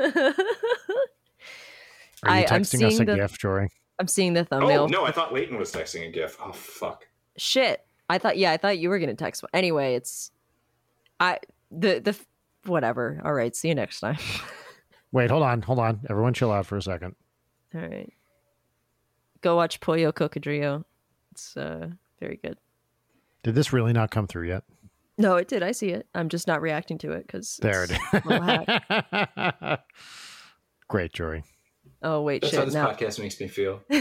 Are 2.24 2.38
you 2.38 2.46
I- 2.46 2.48
I'm 2.50 2.62
texting 2.62 2.86
us 2.86 2.94
a 2.94 2.96
seeing 2.96 3.06
the- 3.06 3.16
GIF, 3.16 3.38
Jory? 3.38 3.70
I'm 4.00 4.08
seeing 4.08 4.34
the 4.34 4.44
thumbnail. 4.46 4.84
Oh 4.84 4.88
no, 4.88 5.06
I 5.06 5.12
thought 5.12 5.34
Leighton 5.34 5.58
was 5.58 5.72
texting 5.72 6.08
a 6.08 6.12
gif. 6.12 6.38
Oh 6.44 6.52
fuck. 6.52 7.06
Shit. 7.38 7.86
I 8.10 8.18
thought 8.18 8.38
yeah, 8.38 8.52
I 8.52 8.58
thought 8.58 8.80
you 8.80 8.90
were 8.90 8.98
gonna 9.00 9.14
text. 9.14 9.44
one. 9.44 9.50
Anyway, 9.54 9.96
it's 9.96 10.32
I 11.20 11.40
the 11.72 12.00
the 12.00 12.18
whatever. 12.66 13.22
All 13.24 13.34
right, 13.34 13.56
see 13.56 13.68
you 13.68 13.76
next 13.76 14.00
time. 14.00 14.18
Wait, 15.12 15.30
hold 15.30 15.44
on, 15.44 15.62
hold 15.62 15.78
on. 15.80 16.02
Everyone, 16.10 16.34
chill 16.34 16.52
out 16.52 16.66
for 16.66 16.76
a 16.78 16.82
second. 16.82 17.16
All 17.76 17.82
right. 17.82 18.12
Go 19.42 19.56
watch 19.56 19.80
Pollo 19.80 20.12
Cocodrilo. 20.12 20.86
It's 21.32 21.56
uh 21.56 21.90
very 22.20 22.38
good. 22.44 22.58
Did 23.44 23.54
this 23.56 23.72
really 23.74 23.94
not 23.94 24.10
come 24.10 24.26
through 24.28 24.48
yet? 24.48 24.64
No, 25.18 25.36
it 25.36 25.48
did. 25.48 25.62
I 25.64 25.72
see 25.74 25.90
it. 25.90 26.08
I'm 26.16 26.28
just 26.30 26.48
not 26.48 26.62
reacting 26.62 26.98
to 27.00 27.12
it 27.12 27.28
because 27.28 27.58
There 27.62 27.84
it 27.84 27.92
is. 29.72 29.78
Great, 30.88 31.14
Jory. 31.14 31.44
Oh 32.02 32.22
wait, 32.22 32.42
That's 32.42 32.56
how 32.56 32.66
this 32.66 32.74
Now 32.74 32.88
podcast 32.92 33.20
makes 33.20 33.40
me 33.40 33.48
feel. 33.48 33.82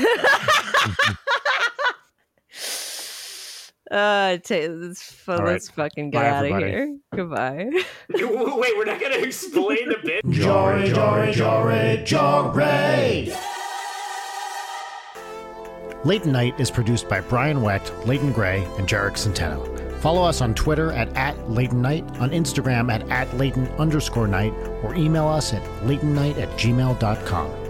uh, 3.90 4.36
ta 4.38 4.54
let's, 4.54 5.02
fu- 5.12 5.32
All 5.32 5.38
right. 5.38 5.46
let's 5.48 5.68
fucking 5.70 6.10
get 6.10 6.22
Bye, 6.22 6.28
out 6.28 6.44
of 6.50 6.58
here. 6.68 6.96
Goodbye. 7.14 7.70
Wait, 8.10 8.76
we're 8.76 8.84
not 8.84 9.00
gonna 9.00 9.16
explain 9.16 9.88
the 9.88 9.98
bit. 10.02 10.24
Jory, 10.30 10.88
Jory, 10.90 11.32
Jory, 11.32 12.02
Jory. 12.04 13.32
Leighton 16.04 16.32
Night 16.32 16.58
is 16.58 16.70
produced 16.70 17.08
by 17.08 17.20
Brian 17.20 17.62
Wecht, 17.62 17.92
Leighton 18.06 18.32
Gray, 18.32 18.64
and 18.76 18.88
Jarek 18.88 19.12
Centeno. 19.12 19.62
Follow 20.02 20.24
us 20.24 20.40
on 20.40 20.52
Twitter 20.52 20.90
at, 20.90 21.16
at 21.16 21.48
Leighton 21.48 21.80
Night, 21.80 22.04
on 22.18 22.30
Instagram 22.30 22.92
at, 22.92 23.08
at 23.08 23.32
Leighton 23.36 23.68
underscore 23.78 24.26
night, 24.26 24.52
or 24.82 24.96
email 24.96 25.28
us 25.28 25.54
at 25.54 25.62
leightonnight 25.84 26.38
at 26.38 26.48
gmail.com. 26.58 27.61